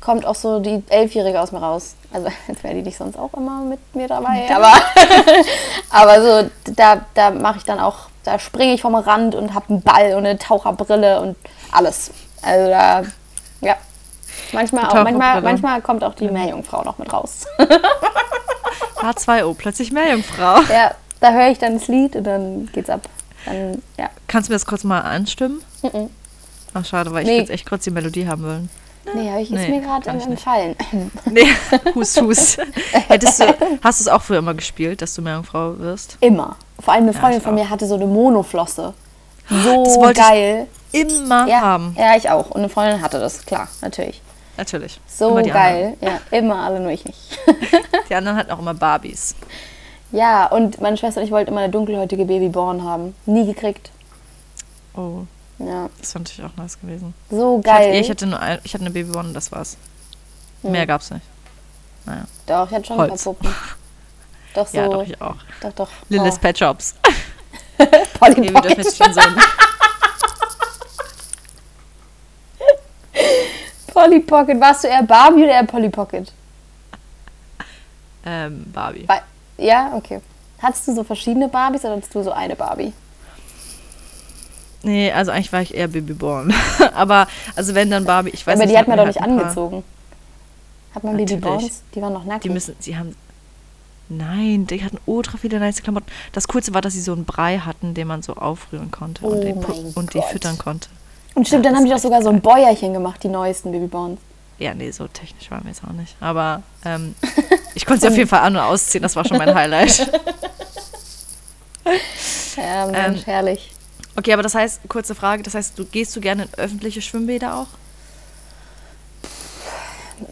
kommt 0.00 0.24
auch 0.24 0.34
so 0.34 0.60
die 0.60 0.82
Elfjährige 0.88 1.40
aus 1.40 1.52
mir 1.52 1.58
raus. 1.58 1.96
Also, 2.12 2.28
jetzt 2.48 2.62
wäre 2.64 2.74
die 2.74 2.82
nicht 2.82 2.96
sonst 2.96 3.18
auch 3.18 3.34
immer 3.34 3.60
mit 3.60 3.80
mir 3.94 4.08
dabei, 4.08 4.48
aber, 4.54 4.72
aber 5.90 6.22
so, 6.22 6.50
da, 6.74 7.00
da 7.14 7.30
mache 7.30 7.58
ich 7.58 7.64
dann 7.64 7.80
auch, 7.80 8.08
da 8.24 8.38
springe 8.38 8.74
ich 8.74 8.82
vom 8.82 8.94
Rand 8.94 9.34
und 9.34 9.54
habe 9.54 9.68
einen 9.68 9.82
Ball 9.82 10.14
und 10.14 10.26
eine 10.26 10.38
Taucherbrille 10.38 11.20
und 11.20 11.36
alles. 11.72 12.10
Also 12.42 12.70
da, 12.70 13.02
ja. 13.60 13.76
Manchmal, 14.52 14.86
auch, 14.86 14.94
manchmal, 15.02 15.42
manchmal 15.42 15.82
kommt 15.82 16.04
auch 16.04 16.14
die 16.14 16.28
Meerjungfrau 16.28 16.82
noch 16.84 16.98
mit 16.98 17.12
raus. 17.12 17.46
H2O, 18.98 19.54
plötzlich 19.54 19.92
Meerjungfrau. 19.92 20.60
ja, 20.72 20.92
da 21.20 21.32
höre 21.32 21.50
ich 21.50 21.58
dann 21.58 21.74
das 21.78 21.88
Lied 21.88 22.16
und 22.16 22.24
dann 22.24 22.68
geht's 22.72 22.90
ab. 22.90 23.02
Dann, 23.44 23.82
ja. 23.98 24.10
Kannst 24.26 24.48
du 24.48 24.52
mir 24.52 24.56
das 24.56 24.66
kurz 24.66 24.84
mal 24.84 25.00
anstimmen? 25.00 25.62
Mhm. 25.82 26.10
Ach, 26.74 26.84
schade, 26.84 27.12
weil 27.12 27.22
ich 27.22 27.28
Nee. 27.28 27.38
jetzt 27.38 27.50
echt 27.50 27.68
kurz 27.68 27.84
die 27.84 27.90
Melodie 27.90 28.26
haben 28.26 28.42
wollen. 28.44 28.68
Nee, 29.14 29.30
habe 29.30 29.40
ich 29.40 29.52
ist 29.52 29.56
Nee, 29.60 29.68
mir 29.68 29.80
gerade 29.82 30.10
entfallen. 30.10 30.74
Nee, 31.26 31.46
Hus, 31.94 32.20
Hus. 32.20 32.56
Hättest 33.06 33.40
du, 33.40 33.44
hast 33.82 34.00
du 34.00 34.02
es 34.02 34.08
auch 34.08 34.20
früher 34.20 34.38
immer 34.38 34.52
gespielt, 34.54 35.00
dass 35.00 35.14
du 35.14 35.22
Meerjungfrau 35.22 35.78
wirst? 35.78 36.16
Immer. 36.20 36.56
Vor 36.80 36.92
allem 36.92 37.04
eine 37.04 37.12
Ja, 37.12 37.20
Freundin 37.20 37.38
ich 37.38 37.44
von 37.44 37.54
auch. 37.54 37.62
mir 37.62 37.70
hatte 37.70 37.86
so 37.86 37.94
eine 37.94 38.06
Monoflosse. 38.06 38.94
So 39.48 39.84
Das 39.84 39.96
wollte 39.96 40.20
ich 40.20 40.26
geil. 40.26 40.66
Immer 40.90 41.46
ja, 41.46 41.60
haben. 41.60 41.94
ja, 41.96 42.16
ich 42.16 42.28
auch. 42.30 42.50
Und 42.50 42.58
eine 42.62 42.68
Freundin 42.68 43.00
hatte 43.00 43.20
das, 43.20 43.46
klar, 43.46 43.68
natürlich. 43.80 44.20
Natürlich. 44.56 45.00
So 45.06 45.34
geil. 45.34 45.96
Ja, 46.00 46.20
immer 46.30 46.56
alle, 46.56 46.80
nur 46.80 46.90
ich 46.90 47.04
nicht. 47.04 47.38
Die 48.08 48.14
anderen 48.14 48.36
hatten 48.38 48.50
auch 48.50 48.58
immer 48.58 48.74
Barbies. 48.74 49.34
ja, 50.12 50.46
und 50.46 50.80
meine 50.80 50.96
Schwester 50.96 51.20
und 51.20 51.26
ich 51.26 51.32
wollten 51.32 51.50
immer 51.50 51.60
eine 51.60 51.70
dunkelhäutige 51.72 52.24
Babyborn 52.24 52.82
haben. 52.84 53.14
Nie 53.26 53.44
gekriegt. 53.46 53.90
Oh, 54.94 55.24
Ja, 55.58 55.90
das 55.98 56.12
fand 56.12 56.30
ich 56.30 56.42
auch 56.42 56.56
nice 56.56 56.80
gewesen. 56.80 57.12
so 57.30 57.60
Ich 57.62 57.70
hatte, 57.70 57.82
geil. 57.84 57.94
ich 58.00 58.08
hatte, 58.10 58.26
nur 58.26 58.40
ein, 58.40 58.58
ich 58.64 58.72
hatte 58.72 58.84
eine 58.84 58.92
Babyborn 58.92 59.26
und 59.26 59.34
das 59.34 59.52
war's. 59.52 59.76
Mehr 60.62 60.86
gab's 60.86 61.10
nicht. 61.10 61.24
Naja. 62.06 62.24
doch, 62.46 62.68
ich 62.70 62.74
hatte 62.76 62.86
schon 62.86 62.96
Holz. 62.98 63.10
ein 63.12 63.16
paar 63.16 63.34
Puppen. 63.34 63.54
Doch 64.54 64.66
so. 64.66 64.76
Ja, 64.78 64.88
doch, 64.88 65.02
ich 65.02 65.20
auch. 65.20 65.36
doch, 65.60 65.72
doch. 65.72 65.88
Lilith 66.08 66.34
Oh. 66.36 66.40
Pet 66.40 66.58
Shops. 66.58 66.94
Polly 68.18 68.32
Okay, 68.40 68.54
wir 68.54 68.60
dürfen 68.62 68.80
jetzt 68.82 68.96
schon 68.96 69.12
so 69.12 69.20
Polly 73.96 74.20
Pocket. 74.20 74.60
Warst 74.60 74.84
du 74.84 74.88
eher 74.88 75.02
Barbie 75.02 75.44
oder 75.44 75.52
eher 75.52 75.64
Polly 75.64 75.88
Pocket? 75.88 76.30
ähm, 78.26 78.64
Barbie. 78.72 79.04
Ba- 79.04 79.22
Ja, 79.56 79.92
okay. 79.94 80.20
Hattest 80.60 80.88
du 80.88 80.94
so 80.94 81.02
verschiedene 81.04 81.48
Barbies 81.48 81.82
oder 81.84 81.96
hattest 81.96 82.14
du 82.14 82.22
so 82.22 82.32
eine 82.32 82.56
Barbie? 82.56 82.92
Nee, 84.82 85.10
also 85.12 85.30
eigentlich 85.32 85.52
war 85.52 85.62
ich 85.62 85.74
eher 85.74 85.88
Babyborn. 85.88 86.52
Aber, 86.94 87.26
also 87.56 87.74
wenn 87.74 87.90
dann 87.90 88.04
Barbie, 88.04 88.30
ich 88.30 88.46
weiß 88.46 88.54
Aber 88.54 88.64
nicht. 88.66 88.74
die 88.74 88.78
hat 88.78 88.88
man 88.88 88.98
doch 88.98 89.06
nicht 89.06 89.20
halt 89.20 89.30
angezogen. 89.30 89.82
Hat 90.94 91.02
man. 91.04 91.16
Babyborns? 91.16 91.82
Die 91.94 92.02
waren 92.02 92.12
noch 92.12 92.24
nackig. 92.24 92.42
Die 92.42 92.50
müssen, 92.50 92.76
sie 92.78 92.96
haben. 92.96 93.16
Nein, 94.08 94.66
die 94.66 94.84
hatten 94.84 94.98
ultra 95.06 95.36
viele 95.36 95.58
nice 95.58 95.82
Klamotten. 95.82 96.06
Das 96.32 96.46
Coolste 96.48 96.72
war, 96.74 96.80
dass 96.80 96.92
sie 96.92 97.00
so 97.00 97.12
einen 97.12 97.24
Brei 97.24 97.58
hatten, 97.58 97.94
den 97.94 98.06
man 98.06 98.22
so 98.22 98.34
aufrühren 98.34 98.90
konnte 98.92 99.24
Oh 99.24 99.30
und, 99.30 99.40
den, 99.40 99.56
und 99.94 100.14
die 100.14 100.22
füttern 100.22 100.58
konnte. 100.58 100.88
Und 101.36 101.46
stimmt, 101.46 101.64
Ja, 101.64 101.70
dann 101.70 101.78
haben 101.78 101.84
die 101.84 101.92
doch 101.92 101.98
sogar 101.98 102.22
so 102.22 102.30
ein 102.30 102.40
Bäuerchen 102.40 102.92
gemacht, 102.92 103.22
die 103.22 103.28
neuesten 103.28 103.70
Babyborns. 103.70 104.18
Ja, 104.58 104.72
nee, 104.74 104.90
so 104.90 105.06
technisch 105.06 105.50
waren 105.50 105.64
wir 105.64 105.70
jetzt 105.70 105.84
auch 105.84 105.92
nicht. 105.92 106.16
Aber 106.18 106.62
ähm, 106.84 107.14
ich 107.74 107.84
konnte 107.84 108.00
sie 108.00 108.08
auf 108.08 108.16
jeden 108.16 108.28
Fall 108.28 108.40
an- 108.40 108.56
und 108.56 108.62
ausziehen, 108.62 109.02
das 109.02 109.14
war 109.14 109.24
schon 109.24 109.36
mein 109.36 109.54
Highlight. 109.54 110.10
Ja, 112.56 112.86
Mensch, 112.86 113.18
Ähm, 113.20 113.24
herrlich. 113.26 113.70
Okay, 114.16 114.32
aber 114.32 114.42
das 114.42 114.54
heißt, 114.54 114.80
kurze 114.88 115.14
Frage, 115.14 115.42
das 115.42 115.54
heißt, 115.54 115.78
du 115.78 115.84
gehst 115.84 116.16
du 116.16 116.20
gerne 116.20 116.44
in 116.44 116.54
öffentliche 116.56 117.02
Schwimmbäder 117.02 117.54
auch? 117.54 117.66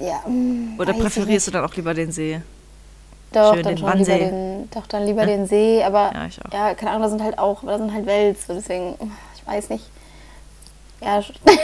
Ja, 0.01 0.27
mm, 0.27 0.77
Oder 0.79 0.95
präferierst 0.95 1.47
du 1.49 1.51
dann 1.51 1.65
auch 1.65 1.75
lieber 1.75 1.93
den 1.93 2.11
See? 2.11 2.41
Doch, 3.33 3.53
schön 3.55 3.63
dann 3.63 3.75
den 3.77 3.79
schon 3.79 3.99
lieber 3.99 4.13
Wannsee? 4.13 4.31
den, 4.31 4.71
doch, 4.71 4.87
dann 4.87 5.05
lieber 5.05 5.27
den 5.27 5.47
See, 5.47 5.83
aber 5.85 6.13
Ja, 6.15 6.27
ich 6.27 6.39
auch. 6.45 6.51
ja, 6.53 6.75
keine 6.75 6.93
Ahnung, 6.93 7.03
da 7.03 7.09
sind 7.11 7.23
halt 7.23 7.39
auch, 7.39 7.63
da 7.63 7.77
sind 7.77 7.93
halt 7.93 8.07
Wels, 8.07 8.39
deswegen, 8.49 8.95
ich 9.37 9.47
weiß 9.47 9.69
nicht. 9.69 9.85
Ja, 11.05 11.23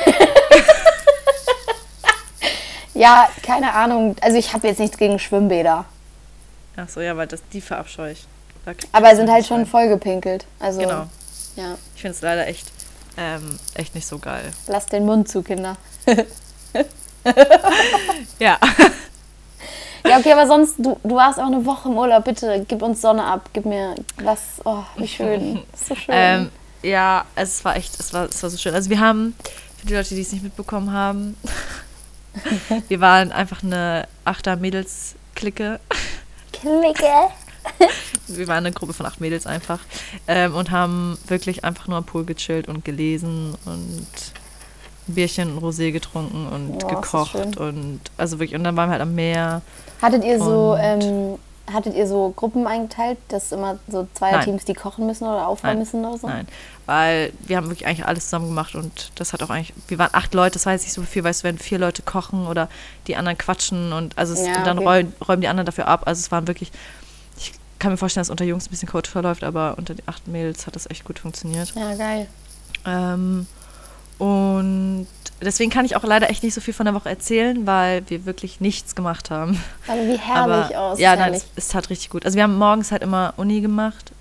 ja, 2.95 3.29
keine 3.43 3.73
Ahnung. 3.73 4.17
Also 4.21 4.37
ich 4.37 4.53
habe 4.53 4.69
jetzt 4.69 4.79
nichts 4.81 4.97
gegen 4.99 5.19
Schwimmbäder. 5.19 5.85
Ach 6.77 6.89
so, 6.89 7.01
ja, 7.01 7.17
weil 7.17 7.27
das 7.27 7.41
die 7.53 7.61
verabscheue 7.61 8.13
ich. 8.13 8.27
Aber 8.93 9.17
sind 9.17 9.31
halt 9.31 9.47
schon 9.47 9.59
rein. 9.59 9.67
voll 9.67 9.89
gepinkelt. 9.89 10.47
Also, 10.59 10.81
Genau. 10.81 11.07
ja. 11.57 11.77
Ich 11.95 12.03
finde 12.03 12.15
es 12.15 12.23
leider 12.23 12.47
echt, 12.47 12.71
ähm, 13.17 13.59
echt 13.75 13.95
nicht 13.95 14.07
so 14.07 14.19
geil. 14.19 14.51
Lasst 14.67 14.93
den 14.93 15.07
Mund 15.07 15.29
zu, 15.29 15.43
Kinder. 15.43 15.77
Ja. 18.39 18.59
Ja, 20.09 20.17
okay, 20.19 20.33
aber 20.33 20.47
sonst, 20.47 20.77
du, 20.79 20.99
du 21.05 21.15
warst 21.15 21.39
auch 21.39 21.45
eine 21.47 21.67
Woche 21.67 21.91
im 21.91 21.99
Urlaub. 21.99 22.25
Bitte, 22.25 22.65
gib 22.67 22.81
uns 22.81 23.03
Sonne 23.03 23.23
ab. 23.23 23.51
Gib 23.53 23.67
mir 23.67 23.95
was. 24.17 24.41
Oh, 24.65 24.79
wie 24.97 25.07
schön. 25.07 25.63
Das 25.73 25.83
ist 25.83 25.89
so 25.89 25.95
schön. 25.95 26.15
ähm, 26.17 26.51
ja, 26.83 27.25
es 27.35 27.65
war 27.65 27.77
echt, 27.77 27.99
es 27.99 28.13
war, 28.13 28.29
es 28.29 28.43
war 28.43 28.51
so 28.51 28.59
schön. 28.59 28.75
Also 28.75 28.91
wir 28.91 29.01
haben, 29.01 29.35
für 29.79 29.87
die 29.87 29.95
Leute, 29.95 30.15
die 30.15 30.23
es 30.23 30.33
nicht 30.33 30.43
mitbekommen 30.43 30.93
haben, 30.93 31.37
wir 32.89 33.01
waren 33.01 33.33
einfach 33.33 33.63
eine 33.63 34.07
Achter-Mädels-Clique. 34.25 35.81
Klicke. 36.53 37.31
Wir 38.29 38.49
waren 38.49 38.65
eine 38.65 38.73
Gruppe 38.73 38.93
von 38.93 39.07
acht 39.07 39.21
Mädels 39.21 39.47
einfach 39.47 39.81
ähm, 40.27 40.55
und 40.55 40.71
haben 40.71 41.19
wirklich 41.27 41.65
einfach 41.65 41.89
nur 41.89 41.99
am 41.99 42.05
Pool 42.05 42.25
gechillt 42.25 42.69
und 42.69 42.85
gelesen 42.85 43.55
und 43.67 44.07
ein 45.09 45.15
Bierchen 45.15 45.57
und 45.57 45.63
Rosé 45.63 45.91
getrunken 45.91 46.47
und 46.47 46.83
das 46.83 46.91
gekocht 46.91 47.57
und 47.59 48.01
also 48.17 48.39
wirklich 48.39 48.55
und 48.55 48.65
dann 48.65 48.77
waren 48.77 48.89
wir 48.89 48.93
halt 48.93 49.03
am 49.03 49.15
Meer. 49.15 49.63
Hattet 50.01 50.25
ihr 50.25 50.39
so, 50.39 50.77
ähm, 50.79 51.39
hattet 51.73 51.95
ihr 51.95 52.07
so 52.07 52.33
Gruppen 52.35 52.67
eingeteilt, 52.67 53.19
dass 53.29 53.53
immer 53.53 53.79
so 53.89 54.09
zwei 54.15 54.33
Nein. 54.33 54.45
Teams, 54.45 54.65
die 54.65 54.75
kochen 54.75 55.07
müssen 55.07 55.25
oder 55.25 55.47
aufräumen 55.47 55.75
Nein. 55.75 55.79
müssen 55.81 56.05
oder 56.05 56.19
so? 56.19 56.27
Nein, 56.27 56.49
weil 56.87 57.33
wir 57.47 57.57
haben 57.57 57.69
wirklich 57.69 57.87
eigentlich 57.87 58.07
alles 58.07 58.25
zusammen 58.25 58.49
gemacht 58.49 58.75
und 58.75 59.13
das 59.15 59.33
hat 59.33 59.43
auch 59.43 59.51
eigentlich, 59.51 59.73
wir 59.89 59.99
waren 59.99 60.11
acht 60.13 60.35
Leute, 60.35 60.55
das 60.55 60.65
jetzt 60.65 60.83
nicht 60.83 60.93
so 60.93 61.03
viel, 61.03 61.23
weißt 61.23 61.43
du, 61.43 61.49
wenn 61.49 61.59
vier 61.59 61.79
Leute 61.79 62.03
kochen 62.03 62.47
oder 62.47 62.69
die 63.07 63.17
anderen 63.17 63.39
quatschen 63.39 63.93
und 63.93 64.19
also 64.19 64.33
es, 64.33 64.47
Ja, 64.47 64.59
und 64.59 64.67
dann 64.67 64.79
okay. 64.79 64.89
räumen, 64.89 65.13
räumen 65.27 65.41
die 65.43 65.49
anderen 65.49 65.67
dafür 65.67 65.87
ab. 65.87 66.03
Also 66.07 66.21
es 66.21 66.33
waren 66.33 66.47
wirklich, 66.49 66.73
ich 67.39 67.53
kann 67.79 67.93
mir 67.93 67.97
vorstellen, 67.97 68.23
dass 68.23 68.31
unter 68.31 68.45
Jungs 68.45 68.67
ein 68.67 68.71
bisschen 68.71 68.89
Coach 68.89 69.09
verläuft, 69.09 69.45
aber 69.45 69.77
unter 69.79 69.95
den 69.95 70.07
acht 70.07 70.27
Mädels 70.29 70.67
hat 70.67 70.75
das 70.75 70.89
echt 70.91 71.05
gut 71.05 71.19
funktioniert. 71.19 71.73
Ja, 71.77 71.95
geil. 71.95 72.27
Ähm, 72.87 73.47
und 74.21 75.07
deswegen 75.43 75.71
kann 75.71 75.85
ich 75.85 75.97
auch 75.97 76.05
leider 76.05 76.31
echt 76.31 76.43
nicht 76.43 76.55
so 76.55 76.61
viel 76.61 76.75
von 76.75 76.85
der 76.87 76.95
Woche 76.95 77.09
erzählen, 77.09 77.67
weil 77.67 78.03
wir 78.09 78.27
wirklich 78.27 78.61
nichts 78.61 78.95
gemacht 78.95 79.31
haben. 79.31 79.61
Aber 79.89 80.03
wie 80.07 80.17
herrlich 80.19 80.77
Aber 80.77 80.79
aus. 80.79 80.99
ja, 81.01 81.17
nein, 81.17 81.35
es, 81.35 81.47
es 81.57 81.69
tat 81.69 81.91
richtig 81.91 82.11
gut. 82.11 82.25
Also 82.25 82.37
wir 82.37 82.43
haben 82.45 82.57
morgens 82.59 82.93
halt 82.93 83.03
immer 83.03 83.35
Uni 83.37 83.61
gemacht. 83.61 84.13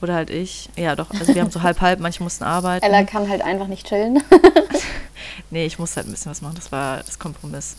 Oder 0.00 0.14
halt 0.14 0.30
ich. 0.30 0.68
Ja, 0.76 0.96
doch. 0.96 1.10
Also 1.12 1.32
wir 1.32 1.42
haben 1.42 1.52
so 1.52 1.62
halb 1.62 1.80
halb, 1.80 2.00
manche 2.00 2.24
mussten 2.24 2.42
arbeiten. 2.42 2.84
Ella 2.84 3.04
kann 3.04 3.28
halt 3.28 3.42
einfach 3.42 3.66
nicht 3.68 3.86
chillen. 3.86 4.22
Nee, 5.50 5.66
ich 5.66 5.78
musste 5.78 5.96
halt 5.96 6.08
ein 6.08 6.12
bisschen 6.12 6.30
was 6.30 6.40
machen. 6.42 6.54
Das 6.56 6.72
war 6.72 6.98
das 6.98 7.18
Kompromiss. 7.18 7.76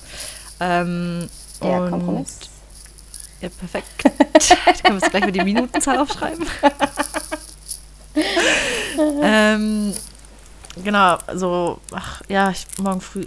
Ähm, 0.59 1.27
Der 1.61 1.81
und- 1.81 1.89
Kompromiss. 1.91 2.37
Ja, 3.41 3.49
perfekt. 3.49 3.87
Dann 4.03 4.13
können 4.75 4.83
wir 4.83 4.93
uns 5.03 5.09
gleich 5.09 5.23
mal 5.23 5.31
die 5.31 5.43
Minutenzahl 5.43 5.97
aufschreiben. 5.97 6.45
ähm, 9.23 9.93
genau, 10.83 11.17
so, 11.33 11.79
ach 11.93 12.21
ja, 12.29 12.49
ich, 12.51 12.65
morgen 12.79 13.01
früh, 13.01 13.25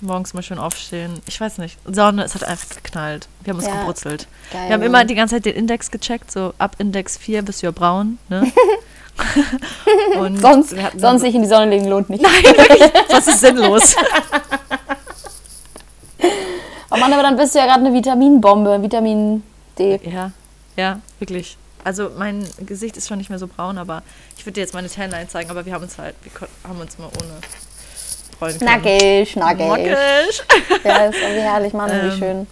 morgens 0.00 0.34
mal 0.34 0.42
schön 0.42 0.58
aufstehen. 0.58 1.20
Ich 1.26 1.40
weiß 1.40 1.58
nicht. 1.58 1.78
Sonne, 1.84 2.24
es 2.24 2.34
hat 2.34 2.44
einfach 2.44 2.68
geknallt. 2.70 3.28
Wir 3.44 3.52
haben 3.52 3.58
uns 3.60 3.68
Ja. 3.68 3.78
gebrutzelt. 3.78 4.26
Geil. 4.52 4.68
Wir 4.68 4.74
haben 4.74 4.82
immer 4.82 5.04
die 5.04 5.14
ganze 5.14 5.36
Zeit 5.36 5.46
den 5.46 5.54
Index 5.54 5.90
gecheckt, 5.90 6.30
so 6.32 6.52
ab 6.58 6.76
Index 6.78 7.16
4 7.16 7.42
bist 7.42 7.62
du 7.62 7.66
ja 7.66 7.70
braun, 7.72 8.18
ne? 8.28 8.50
Und 10.18 10.40
sonst 10.40 10.76
wir 10.76 10.90
sonst 10.96 11.20
so- 11.22 11.26
sich 11.26 11.34
in 11.34 11.42
die 11.42 11.48
Sonne 11.48 11.70
legen 11.70 11.86
lohnt 11.86 12.10
nicht. 12.10 12.22
Nein, 12.22 12.42
wirklich, 12.44 12.82
sonst 13.08 13.28
ist 13.28 13.40
sinnlos. 13.40 13.96
Oh 16.88 16.96
Mann, 16.98 17.12
aber 17.12 17.22
dann 17.22 17.36
bist 17.36 17.54
du 17.54 17.58
ja 17.58 17.66
gerade 17.66 17.80
eine 17.84 17.92
Vitaminbombe. 17.92 18.80
Vitamin 18.80 19.42
D. 19.78 20.00
Ja, 20.04 20.30
ja, 20.76 21.00
wirklich. 21.18 21.56
Also 21.86 22.10
mein 22.18 22.44
Gesicht 22.66 22.96
ist 22.96 23.06
schon 23.06 23.18
nicht 23.18 23.30
mehr 23.30 23.38
so 23.38 23.46
braun, 23.46 23.78
aber 23.78 24.02
ich 24.36 24.44
würde 24.44 24.54
dir 24.54 24.62
jetzt 24.62 24.74
meine 24.74 24.90
Tanline 24.90 25.28
zeigen, 25.28 25.50
aber 25.50 25.64
wir 25.66 25.72
haben 25.72 25.84
uns 25.84 25.98
halt, 25.98 26.16
wir 26.24 26.48
haben 26.68 26.80
uns 26.80 26.98
mal 26.98 27.06
ohne 27.06 27.38
freuen 28.36 28.58
können. 28.58 28.70
Nackig, 28.72 29.36
nackig. 29.36 29.68
Nackig. 29.68 30.44
Ja, 30.82 31.04
ist 31.04 31.16
irgendwie 31.20 31.42
herrlich, 31.42 31.72
Mann, 31.72 31.88
wie 31.92 31.94
Ähm, 31.94 32.18
schön. 32.18 32.46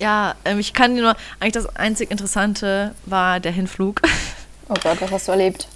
Ja, 0.00 0.34
ähm, 0.44 0.58
ich 0.58 0.74
kann 0.74 0.96
dir 0.96 1.02
nur, 1.02 1.16
eigentlich 1.38 1.52
das 1.52 1.76
einzig 1.76 2.10
Interessante 2.10 2.96
war 3.06 3.38
der 3.38 3.52
Hinflug. 3.52 4.02
Oh 4.68 4.74
Gott, 4.82 5.00
was 5.00 5.12
hast 5.12 5.28
du 5.28 5.32
erlebt? 5.32 5.68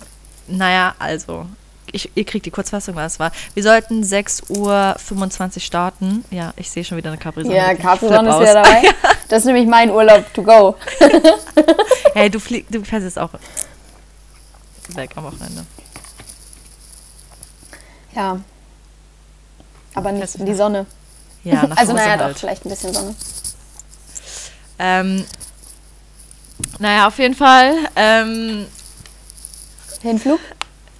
naja, 0.48 0.96
also, 0.98 1.46
ich, 1.92 2.10
ihr 2.14 2.24
kriegt 2.24 2.46
die 2.46 2.50
Kurzfassung, 2.50 2.96
was 2.96 3.14
es 3.14 3.20
war. 3.20 3.30
Wir 3.54 3.62
sollten 3.62 4.02
6.25 4.02 5.56
Uhr 5.56 5.60
starten. 5.60 6.24
Ja, 6.30 6.52
ich 6.56 6.70
sehe 6.70 6.84
schon 6.84 6.98
wieder 6.98 7.10
eine 7.10 7.18
Capri-Sonne. 7.18 7.56
Ja, 7.56 7.74
Capri-Sonne 7.74 8.30
ist 8.30 8.40
wieder 8.40 8.54
dabei. 8.54 8.82
Das 9.28 9.40
ist 9.40 9.44
nämlich 9.46 9.66
mein 9.66 9.90
Urlaub 9.90 10.32
to 10.34 10.42
go. 10.42 10.76
Hey, 12.14 12.30
du, 12.30 12.40
flieg, 12.40 12.64
du 12.70 12.82
fährst 12.82 13.04
jetzt 13.04 13.18
auch 13.18 13.28
weg 14.94 15.10
am 15.16 15.24
Wochenende. 15.24 15.66
Ja. 18.14 18.40
Aber 19.94 20.12
nicht 20.12 20.34
in 20.36 20.46
die 20.46 20.54
Sonne. 20.54 20.86
Ja, 21.44 21.66
nach 21.66 21.76
also 21.76 21.92
Hause 21.92 22.04
naja, 22.04 22.18
halt. 22.18 22.34
doch, 22.34 22.40
vielleicht 22.40 22.64
ein 22.64 22.70
bisschen 22.70 22.94
Sonne. 22.94 23.14
Ähm, 24.78 25.26
naja, 26.78 27.06
auf 27.06 27.18
jeden 27.18 27.34
Fall. 27.34 27.74
Ähm, 27.96 28.66
Hinflug? 30.00 30.40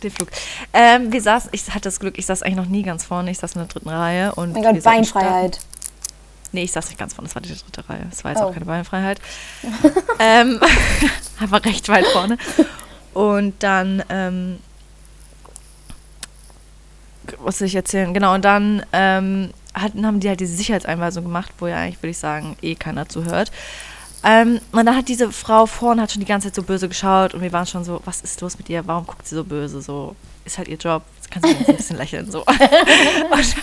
den 0.02 0.10
Flug. 0.10 0.28
Ähm, 0.72 1.12
wir 1.12 1.22
saßen, 1.22 1.50
ich 1.52 1.68
hatte 1.70 1.82
das 1.82 2.00
Glück, 2.00 2.18
ich 2.18 2.26
saß 2.26 2.42
eigentlich 2.42 2.56
noch 2.56 2.66
nie 2.66 2.82
ganz 2.82 3.04
vorne. 3.04 3.30
Ich 3.30 3.38
saß 3.38 3.54
in 3.54 3.60
der 3.60 3.68
dritten 3.68 3.88
Reihe. 3.88 4.34
Und 4.34 4.52
Mein 4.52 4.62
Gott, 4.62 4.82
Beinfreiheit. 4.82 5.56
starten. 5.56 5.75
Nee, 6.56 6.62
ich 6.62 6.72
saß 6.72 6.88
nicht 6.88 6.98
ganz 6.98 7.12
vorne, 7.12 7.28
das 7.28 7.34
war 7.34 7.42
die 7.42 7.50
dritte 7.50 7.86
Reihe. 7.86 8.06
Es 8.10 8.24
war 8.24 8.30
jetzt 8.32 8.40
Oh. 8.40 8.46
auch 8.46 8.52
keine 8.54 8.64
Beinfreiheit. 8.64 9.20
ähm, 10.18 10.58
aber 11.38 11.62
recht 11.62 11.86
weit 11.90 12.06
vorne. 12.06 12.38
Und 13.12 13.62
dann, 13.62 14.02
ähm, 14.08 14.58
was 17.40 17.58
soll 17.58 17.66
ich 17.68 17.74
erzählen? 17.74 18.14
Genau, 18.14 18.32
und 18.32 18.42
dann 18.46 18.86
ähm, 18.94 19.50
hatten, 19.74 20.06
haben 20.06 20.18
die 20.20 20.30
halt 20.30 20.40
diese 20.40 20.56
Sicherheitseinweisung 20.56 21.24
gemacht, 21.24 21.52
wo 21.58 21.66
ja 21.66 21.76
eigentlich, 21.76 22.02
würde 22.02 22.12
ich 22.12 22.18
sagen, 22.18 22.56
eh 22.62 22.74
keiner 22.74 23.06
zuhört. 23.06 23.52
Ähm, 24.24 24.58
und 24.72 24.86
dann 24.86 24.96
hat 24.96 25.08
diese 25.08 25.30
Frau 25.32 25.66
vorne 25.66 26.00
hat 26.00 26.10
schon 26.12 26.20
die 26.20 26.26
ganze 26.26 26.48
Zeit 26.48 26.54
so 26.54 26.62
böse 26.62 26.88
geschaut 26.88 27.34
und 27.34 27.42
wir 27.42 27.52
waren 27.52 27.66
schon 27.66 27.84
so, 27.84 28.00
was 28.06 28.22
ist 28.22 28.40
los 28.40 28.56
mit 28.56 28.70
ihr? 28.70 28.86
Warum 28.86 29.06
guckt 29.06 29.28
sie 29.28 29.34
so 29.34 29.44
böse? 29.44 29.82
So, 29.82 30.16
ist 30.46 30.56
halt 30.56 30.68
ihr 30.68 30.78
Job. 30.78 31.02
Jetzt 31.16 31.30
kann 31.30 31.42
sie 31.42 31.54
ein 31.54 31.76
bisschen 31.76 31.98
lächeln. 31.98 32.30
So. 32.30 32.38
Und 33.30 33.56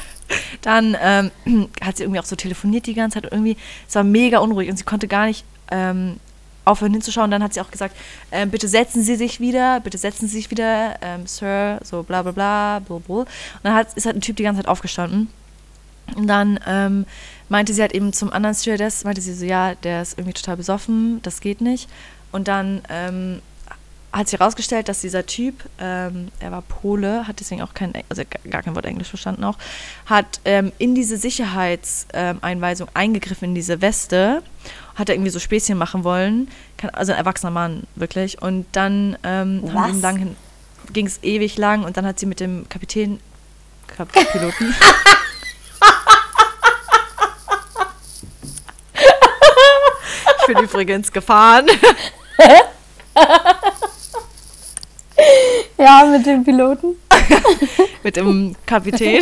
dann 0.62 0.98
ähm, 1.02 1.32
hat 1.82 1.98
sie 1.98 2.04
irgendwie 2.04 2.20
auch 2.20 2.26
so 2.26 2.36
telefoniert 2.36 2.86
die 2.86 2.94
ganze 2.94 3.16
Zeit 3.16 3.26
und 3.26 3.34
irgendwie, 3.34 3.58
es 3.88 3.96
war 3.96 4.04
mega 4.04 4.40
unruhig 4.40 4.70
und 4.70 4.78
sie 4.78 4.84
konnte 4.84 5.08
gar 5.08 5.26
nicht 5.26 5.46
ähm, 5.72 6.18
aufhören 6.66 6.94
hinzuschauen. 6.94 7.32
Dann 7.32 7.44
hat 7.44 7.54
sie 7.54 7.62
auch 7.62 7.72
gesagt, 7.72 7.96
ähm, 8.32 8.50
bitte 8.50 8.68
setzen 8.68 9.04
Sie 9.04 9.16
sich 9.16 9.40
wieder, 9.40 9.80
bitte 9.80 9.98
setzen 9.98 10.28
Sie 10.28 10.38
sich 10.38 10.52
wieder, 10.52 10.96
ähm, 11.02 11.28
Sir, 11.28 11.80
so 11.84 12.04
bla 12.04 12.22
bla 12.22 12.32
bla, 12.32 12.80
bla, 12.80 13.00
bla. 13.00 13.16
Und 13.16 13.28
dann 13.64 13.74
hat, 13.74 13.94
ist 13.94 14.06
halt 14.06 14.16
ein 14.16 14.22
Typ 14.22 14.38
die 14.38 14.44
ganze 14.44 14.62
Zeit 14.62 14.70
aufgestanden. 14.70 15.30
Und 16.16 16.28
dann 16.28 16.60
ähm, 16.68 17.06
meinte 17.50 17.74
sie 17.74 17.82
halt 17.82 17.94
eben 17.94 18.14
zum 18.14 18.32
anderen 18.32 18.56
Stewardess, 18.56 19.04
meinte 19.04 19.22
sie 19.22 19.34
so, 19.34 19.46
ja, 19.46 19.76
der 19.76 20.02
ist 20.02 20.18
irgendwie 20.18 20.34
total 20.34 20.58
besoffen, 20.58 21.22
das 21.24 21.40
geht 21.40 21.62
nicht. 21.62 21.90
Und 22.32 22.48
dann 22.48 22.82
ähm, 22.90 23.42
hat 24.14 24.30
sich 24.30 24.40
herausgestellt, 24.40 24.88
dass 24.88 25.02
dieser 25.02 25.26
Typ, 25.26 25.56
ähm, 25.80 26.30
er 26.40 26.52
war 26.52 26.62
Pole, 26.62 27.28
hat 27.28 27.40
deswegen 27.40 27.64
auch 27.64 27.74
kein, 27.74 27.94
also 28.10 28.22
gar 28.50 28.62
kein 28.62 28.76
Wort 28.76 28.86
Englisch 28.86 29.10
verstanden 29.10 29.44
auch, 29.44 29.58
hat 30.06 30.40
ähm, 30.46 30.72
in 30.78 30.94
diese 30.94 31.18
Sicherheitseinweisung 31.18 32.88
eingegriffen, 32.94 33.50
in 33.50 33.56
diese 33.56 33.82
Weste, 33.82 34.44
hat 34.94 35.10
er 35.10 35.16
irgendwie 35.16 35.32
so 35.32 35.40
Späßchen 35.40 35.76
machen 35.76 36.04
wollen, 36.04 36.48
also 36.94 37.12
ein 37.12 37.18
erwachsener 37.18 37.50
Mann, 37.50 37.84
wirklich. 37.96 38.40
Und 38.42 38.68
dann 38.74 39.18
ähm, 39.24 39.64
ging 40.92 41.08
es 41.08 41.24
ewig 41.24 41.58
lang 41.58 41.84
und 41.84 41.98
dann 41.98 42.06
hat 42.06 42.20
sie 42.20 42.28
mit 42.28 42.40
dem 42.40 42.70
Kapitän, 42.70 43.20
Kap 43.88 44.12
Piloten, 44.32 44.76
ich 50.40 50.54
bin 50.54 50.64
übrigens 50.64 51.12
gefahren, 51.12 51.66
Ja, 55.84 56.06
mit 56.06 56.26
dem 56.26 56.46
Piloten. 56.46 56.96
mit 58.04 58.16
dem 58.16 58.56
Kapitän. 58.66 59.22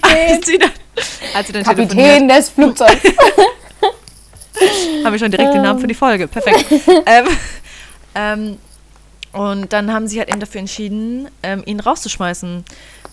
als 0.00 0.46
sie 0.46 0.56
dann, 0.56 0.70
als 1.34 1.46
sie 1.46 1.52
dann 1.52 1.62
Kapitän 1.62 2.26
des 2.26 2.48
Flugzeugs. 2.48 3.02
haben 5.04 5.12
wir 5.12 5.18
schon 5.18 5.30
direkt 5.30 5.52
den 5.52 5.60
Namen 5.60 5.78
für 5.78 5.86
die 5.86 5.94
Folge. 5.94 6.26
Perfekt. 6.26 6.72
ähm, 7.04 7.26
ähm, 8.14 8.58
und 9.32 9.74
dann 9.74 9.92
haben 9.92 10.08
sie 10.08 10.20
halt 10.20 10.30
eben 10.30 10.40
dafür 10.40 10.60
entschieden, 10.60 11.28
ähm, 11.42 11.62
ihn 11.66 11.80
rauszuschmeißen, 11.80 12.64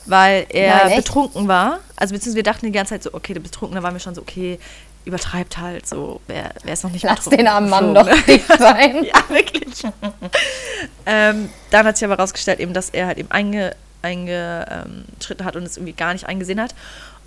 weil 0.06 0.46
er 0.48 0.86
Nein, 0.86 0.96
betrunken 0.96 1.50
war. 1.50 1.80
Also 1.98 2.14
beziehungsweise 2.14 2.38
wir 2.38 2.44
dachten 2.44 2.68
die 2.68 2.72
ganze 2.72 2.94
Zeit 2.94 3.04
so, 3.04 3.14
okay, 3.14 3.34
der 3.34 3.42
Betrunken, 3.42 3.76
da 3.76 3.84
waren 3.84 3.94
wir 3.94 4.00
schon 4.00 4.16
so, 4.16 4.22
okay, 4.22 4.60
übertreibt 5.06 5.58
halt 5.58 5.88
so, 5.88 6.22
wer, 6.28 6.52
wer 6.64 6.74
ist 6.74 6.84
noch 6.84 6.92
nicht 6.92 7.04
Lass 7.04 7.26
den 7.26 7.48
armen 7.48 7.70
Mann 7.70 7.94
doch 7.94 8.06
nicht 8.28 8.48
sein. 8.60 9.04
Ja, 9.04 9.24
wirklich. 9.30 9.84
ähm, 11.06 11.50
dann 11.72 11.86
hat 11.86 11.98
sich 11.98 12.06
aber 12.06 12.18
herausgestellt, 12.18 12.60
eben, 12.60 12.74
dass 12.74 12.90
er 12.90 13.08
halt 13.08 13.18
eben 13.18 13.32
einge, 13.32 13.76
eingeschritten 14.02 15.46
hat 15.46 15.56
und 15.56 15.64
es 15.64 15.78
irgendwie 15.78 15.94
gar 15.94 16.14
nicht 16.14 16.26
eingesehen 16.26 16.62
hat. 16.62 16.76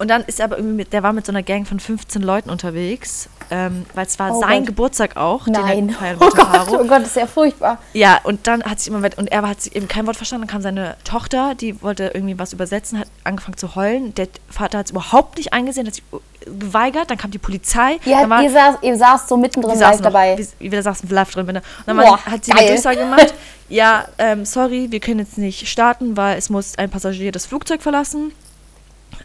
Und 0.03 0.09
dann 0.09 0.23
ist 0.25 0.41
er 0.41 0.47
aber 0.47 0.57
irgendwie 0.57 0.75
mit, 0.75 0.93
der 0.93 1.05
war 1.05 1.13
mit 1.13 1.25
so 1.25 1.31
einer 1.31 1.45
Gang 1.45 1.65
von 1.65 1.79
15 1.79 2.23
Leuten 2.23 2.51
unterwegs, 2.51 3.29
ähm, 3.53 3.87
weil 3.95 4.05
es 4.05 4.19
war 4.19 4.35
Oh 4.35 4.41
sein 4.41 4.59
Gott. 4.59 4.67
Geburtstag 4.67 5.17
auch. 5.17 5.45
den 5.45 5.55
er 5.55 5.63
Nein. 5.63 5.87
gefeiert 5.87 6.17
Oh 6.21 6.29
Gott, 6.29 6.69
oh 6.71 6.79
Gott, 6.79 7.03
das 7.03 7.07
ist 7.11 7.17
ja 7.17 7.27
furchtbar. 7.29 7.79
Ja, 7.93 8.19
und 8.25 8.49
dann 8.49 8.65
hat 8.65 8.81
sich 8.81 8.89
immer 8.93 8.99
und 9.17 9.31
er 9.31 9.43
hat 9.43 9.65
eben 9.69 9.87
kein 9.87 10.09
Wort 10.09 10.17
verstanden. 10.17 10.49
Dann 10.49 10.53
kam 10.53 10.61
seine 10.61 10.97
Tochter, 11.05 11.55
die 11.55 11.81
wollte 11.83 12.11
irgendwie 12.15 12.37
was 12.37 12.53
übersetzen, 12.53 12.99
hat 12.99 13.07
angefangen 13.23 13.57
zu 13.59 13.77
heulen. 13.77 14.13
Der 14.17 14.27
Vater 14.51 14.79
hat 14.79 14.87
es 14.87 14.91
überhaupt 14.91 15.37
nicht 15.39 15.53
eingesehen, 15.53 15.87
hat 15.87 15.95
sich 15.95 16.03
geweigert. 16.47 17.09
Dann 17.09 17.19
kam 17.19 17.31
die 17.31 17.39
Polizei. 17.39 18.01
Ihr, 18.05 18.17
dann 18.23 18.29
war, 18.31 18.43
ihr, 18.43 18.51
saß, 18.51 18.79
ihr 18.83 18.97
saß 18.97 19.29
so 19.29 19.37
mittendrin 19.37 19.79
live 19.79 19.99
noch, 19.99 20.03
dabei. 20.03 20.37
Wie, 20.59 20.73
wir 20.73 20.83
saßen 20.83 21.09
live 21.11 21.31
drin. 21.31 21.47
Und 21.49 21.63
dann 21.87 21.97
Boah, 21.97 22.03
war, 22.05 22.27
hat 22.27 22.45
sie 22.45 22.51
eine 22.51 22.63
geil. 22.63 22.71
Durchsage 22.71 22.99
gemacht. 22.99 23.35
ja, 23.69 24.05
ähm, 24.19 24.45
sorry, 24.47 24.89
wir 24.91 24.99
können 24.99 25.21
jetzt 25.21 25.39
nicht 25.39 25.69
starten, 25.69 26.17
weil 26.17 26.39
es 26.39 26.51
muss 26.51 26.77
ein 26.77 26.91
Passagier 26.91 27.31
das 27.31 27.47
Flugzeug 27.47 27.83
verlassen. 27.83 28.33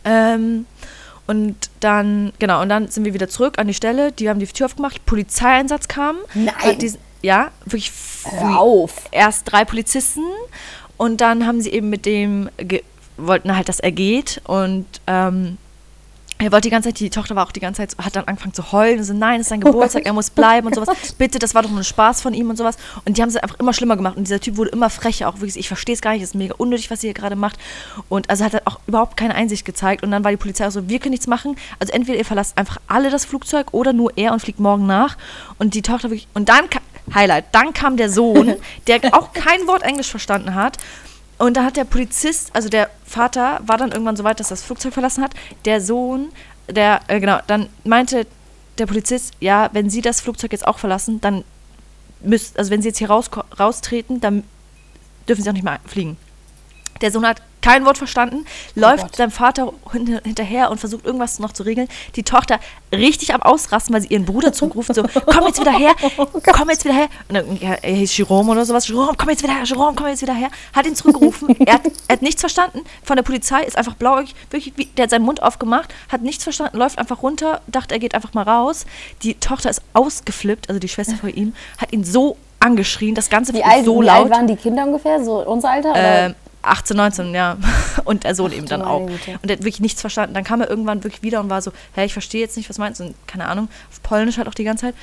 Ähm, 0.06 0.65
und 1.27 1.56
dann, 1.82 2.32
genau, 2.39 2.62
und 2.62 2.70
dann 2.70 2.88
sind 2.88 3.03
wir 3.03 3.13
wieder 3.13 3.27
zurück 3.27 3.60
an 3.60 3.67
die 3.67 3.74
Stelle. 3.74 4.12
Die 4.12 4.29
haben 4.29 4.39
die 4.39 4.48
Tür 4.48 4.67
aufgemacht. 4.67 5.06
Polizeieinsatz 5.06 5.88
kam. 5.88 6.17
Nein. 6.34 6.56
Hat 6.56 6.82
diesen, 6.82 7.00
ja, 7.22 7.51
wirklich 7.65 7.91
Hör 8.24 8.60
auf. 8.60 9.10
erst 9.12 9.51
drei 9.51 9.65
Polizisten 9.65 10.24
und 10.96 11.22
dann 11.22 11.46
haben 11.46 11.62
sie 11.62 11.72
eben 11.72 11.89
mit 11.89 12.06
dem, 12.06 12.50
wollten 13.17 13.56
halt, 13.56 13.67
dass 13.70 13.79
er 13.79 13.91
geht 13.91 14.41
und 14.46 14.86
ähm, 15.08 15.58
er 16.39 16.51
wollte 16.51 16.67
die 16.67 16.70
ganze 16.70 16.89
Zeit, 16.89 17.00
die 17.00 17.10
Tochter 17.10 17.36
war 17.36 17.46
auch 17.48 17.51
die 17.51 17.60
ganze 17.60 17.82
Zeit, 17.82 17.91
so- 17.91 17.98
hat 18.06 18.15
dann 18.15 18.25
angefangen 18.25 18.53
zu 18.53 18.72
heulen 18.72 19.00
und 19.00 19.06
so, 19.06 19.13
nein, 19.13 19.36
es 19.39 19.48
ist 19.48 19.50
sein 19.50 19.60
Geburtstag, 19.62 20.06
er 20.06 20.13
muss 20.13 20.29
bleiben 20.29 20.67
und 20.67 20.75
sowas. 20.75 20.89
Bitte, 21.17 21.39
das 21.39 21.56
war 21.56 21.63
doch 21.63 21.70
nur 21.70 21.79
ein 21.79 21.84
Spaß 21.84 22.22
von 22.22 22.34
ihm 22.34 22.50
und 22.50 22.58
sowas. 22.58 22.77
Und 23.06 23.17
die 23.17 23.22
haben 23.22 23.29
es 23.29 23.38
einfach 23.38 23.58
immer 23.60 23.74
schlimmer 23.74 23.96
gemacht 23.98 24.17
und 24.17 24.25
dieser 24.27 24.39
Typ 24.39 24.58
wurde 24.58 24.70
immer 24.70 24.89
frecher, 24.89 25.29
auch 25.29 25.36
wirklich, 25.36 25.58
ich 25.58 25.67
verstehe 25.67 25.96
es 25.96 26.01
gar 26.01 26.12
nicht, 26.13 26.22
es 26.22 26.29
ist 26.29 26.36
mega 26.36 26.53
unnötig, 26.58 26.91
was 26.91 27.03
ihr 27.03 27.08
hier 27.10 27.13
gerade 27.15 27.36
macht. 27.36 27.58
Und 28.10 28.29
also 28.29 28.44
hat 28.44 28.53
er 28.53 28.62
auch 28.65 28.79
überhaupt 28.88 29.17
keine 29.17 29.34
Einsicht 29.36 29.65
gezeigt 29.65 30.03
und 30.03 30.12
dann 30.12 30.24
war 30.24 30.32
die 30.32 30.38
Polizei 30.38 30.67
auch 30.67 30.72
so, 30.72 30.88
wir 30.88 31.00
können 31.00 31.12
nichts 31.12 31.27
machen. 31.27 31.56
Also 31.79 31.94
entweder 31.94 32.17
ihr 32.17 32.25
verlasst 32.25 32.58
einfach 32.58 32.77
alle 32.88 33.10
das 33.10 33.25
Flugzeug 33.25 33.67
oder 33.74 33.94
nur 33.94 34.12
er 34.15 34.32
und 34.34 34.39
fliegt 34.39 34.60
morgen 34.60 34.86
nach. 34.86 35.17
Und 35.58 35.74
die 35.74 35.82
Tochter 35.82 36.10
wirklich, 36.10 36.27
und 36.34 36.50
dann, 36.50 36.65
Highlight, 37.15 37.46
dann 37.53 37.74
kam 37.74 37.98
der 37.98 38.10
Sohn, 38.10 38.56
der 38.88 39.00
auch 39.13 39.34
kein 39.34 39.65
Wort 39.67 39.82
Englisch 39.82 40.10
verstanden 40.10 40.53
hat. 40.56 40.77
Und 41.38 41.56
da 41.56 41.63
hat 41.63 41.77
der 41.77 41.86
Polizist, 41.86 42.50
also 42.53 42.67
der 42.70 42.89
Vater, 43.06 43.62
war 43.65 43.77
dann 43.77 43.91
irgendwann 43.91 44.15
so 44.15 44.24
weit, 44.24 44.39
dass 44.39 44.50
das 44.50 44.63
Flugzeug 44.63 44.94
verlassen 44.94 45.24
hat. 45.24 45.34
Der 45.65 45.82
Sohn, 45.82 46.29
der, 46.70 47.01
äh, 47.08 47.20
genau, 47.20 47.39
dann 47.48 47.70
meinte 47.84 48.25
der 48.77 48.86
Polizist, 48.86 49.34
ja, 49.39 49.70
wenn 49.74 49.89
Sie 49.89 50.01
das 50.01 50.22
Flugzeug 50.22 50.51
jetzt 50.51 50.67
auch 50.67 50.79
verlassen, 50.79 51.22
dann 51.22 51.44
müsst, 52.22 52.58
also 52.58 52.72
wenn 52.72 52.82
Sie 52.82 52.89
jetzt 52.89 52.98
hier 52.98 53.10
raus, 53.10 53.29
raustreten, 53.60 54.20
dann 54.20 54.44
dürfen 55.27 55.44
Sie 55.44 55.50
auch 55.50 55.53
nicht 55.53 55.63
mehr 55.63 55.79
fliegen. 55.86 56.17
Der 57.01 57.12
Sohn 57.12 57.25
hat 57.27 57.42
kein 57.62 57.86
Wort 57.86 57.98
verstanden, 57.98 58.46
läuft 58.75 59.04
Gott. 59.04 59.16
seinem 59.18 59.32
Vater 59.32 59.74
hin- 59.92 60.22
hinterher 60.24 60.70
und 60.72 60.80
versucht 60.80 61.06
irgendwas 61.06 61.39
noch 61.39 61.51
zu 61.51 61.63
regeln. 61.63 61.88
Die 62.16 62.24
Tochter 62.24 62.60
richtig 62.94 63.34
am 63.34 63.42
Ausrasten, 63.42 63.94
weil 63.94 64.01
sie 64.01 64.08
ihren 64.10 64.25
Bruder 64.25 64.54
zurückruft, 64.54 64.94
so, 64.94 65.04
komm 65.25 65.48
jetzt 65.48 65.60
wieder 65.60 65.72
her, 65.77 65.94
komm 66.54 66.70
jetzt 66.70 66.86
wieder 66.86 66.94
her. 66.94 67.08
Und 67.27 67.36
dann, 67.36 67.58
ja, 67.58 67.74
er 67.82 67.94
hieß 67.96 68.16
Jerome 68.16 68.51
oder 68.51 68.63
sowas, 68.66 68.88
Jerome, 68.88 69.13
komm 69.18 69.30
jetzt 69.32 69.44
wieder 69.44 69.54
her, 69.56 69.63
Jerome, 69.66 69.94
komm 69.96 70.08
jetzt 70.08 70.22
wieder 70.22 70.36
her. 70.36 70.50
Hat 70.74 70.86
ihn 70.86 70.96
zurückgerufen, 70.96 71.56
er 71.66 71.74
hat, 71.74 71.82
er 72.08 72.13
hat 72.13 72.22
nichts 72.22 72.42
verstanden 72.42 72.82
von 73.04 73.16
der 73.18 73.24
Polizei, 73.24 73.63
ist 73.63 73.77
einfach 73.77 73.96
blauäugig, 73.96 74.36
wirklich, 74.50 74.74
wie, 74.77 74.86
der 74.86 75.04
hat 75.04 75.10
seinen 75.10 75.25
Mund 75.25 75.42
aufgemacht, 75.44 75.94
hat 76.10 76.22
nichts 76.22 76.44
verstanden, 76.44 76.77
läuft 76.77 77.00
einfach 77.00 77.22
runter, 77.24 77.62
dachte, 77.68 77.96
er 77.96 78.00
geht 78.00 78.13
einfach 78.16 78.34
mal 78.34 78.44
raus. 78.44 78.86
Die 79.24 79.34
Tochter 79.34 79.70
ist 79.72 79.82
ausgeflippt, 79.94 80.70
also 80.70 80.80
die 80.80 80.88
Schwester 80.89 81.16
von 81.18 81.34
ihm, 81.34 81.54
hat 81.80 81.92
ihn 81.92 82.04
so 82.04 82.38
angeschrien, 82.60 83.13
das 83.16 83.30
Ganze 83.30 83.54
Wie, 83.54 83.63
alt, 83.63 83.84
so 83.86 84.00
wie 84.01 84.06
laut. 84.06 84.24
alt 84.25 84.30
waren 84.32 84.48
die 84.48 84.56
Kinder 84.56 84.84
ungefähr? 84.86 85.24
So 85.24 85.46
unser 85.46 85.70
Alter? 85.72 85.92
Oder? 85.92 86.25
Ähm, 86.27 86.36
18, 86.69 86.97
19, 86.97 87.33
ja. 87.36 87.57
Und 88.03 88.24
der 88.24 88.36
Sohn 88.36 88.51
eben 88.51 88.65
du 88.65 88.69
dann 88.69 88.81
auch. 88.81 89.05
Güte. 89.05 89.31
Und 89.41 89.45
der 89.45 89.57
hat 89.57 89.63
wirklich 89.63 89.79
nichts 89.79 90.01
verstanden. 90.01 90.33
Dann 90.33 90.43
kam 90.43 90.62
er 90.62 90.69
irgendwann 90.69 91.03
wirklich 91.03 91.24
wieder 91.24 91.39
und 91.41 91.50
war 91.50 91.62
so, 91.62 91.71
hä, 91.95 92.05
ich 92.05 92.13
verstehe 92.13 92.41
jetzt 92.41 92.55
nicht, 92.57 92.69
was 92.69 92.77
meinst 92.77 93.00
du? 93.00 93.05
Und 93.05 93.15
keine 93.27 93.47
Ahnung, 93.47 93.67
auf 93.89 94.01
Polnisch 94.03 94.38
halt 94.38 94.47
auch 94.47 94.53
die 94.53 94.63
ganze 94.63 94.88
Zeit. 94.88 94.95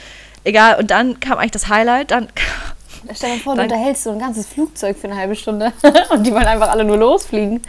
Egal, 0.45 0.79
und 0.79 0.91
dann 0.91 1.21
kam 1.21 1.39
eigentlich 1.39 1.51
das 1.53 1.69
Highlight. 1.69 2.11
Dann 2.11 2.29
Stell 3.15 3.37
dir 3.37 3.43
vor, 3.43 3.55
du 3.55 3.63
Dann- 3.63 3.71
unterhältst 3.71 4.05
so 4.05 4.11
ein 4.13 4.19
ganzes 4.19 4.47
Flugzeug 4.47 4.97
für 4.99 5.09
eine 5.09 5.17
halbe 5.17 5.37
Stunde 5.37 5.73
und 6.11 6.27
die 6.27 6.33
wollen 6.33 6.47
einfach 6.47 6.71
alle 6.71 6.85
nur 6.85 6.97
losfliegen. 6.97 7.61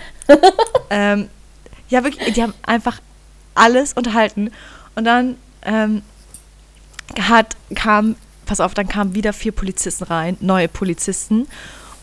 ähm, 0.90 1.30
ja, 1.90 2.04
wirklich, 2.04 2.34
die 2.34 2.42
haben 2.42 2.54
einfach 2.66 3.00
alles 3.54 3.94
unterhalten. 3.94 4.52
Und 4.96 5.06
dann 5.06 5.36
ähm, 5.64 6.04
hat, 7.20 7.56
kam, 7.76 8.16
pass 8.46 8.60
auf, 8.60 8.74
dann 8.74 8.88
kamen 8.88 9.14
wieder 9.16 9.34
vier 9.34 9.52
Polizisten 9.52 10.06
rein, 10.06 10.38
neue 10.40 10.68
Polizisten. 10.68 11.48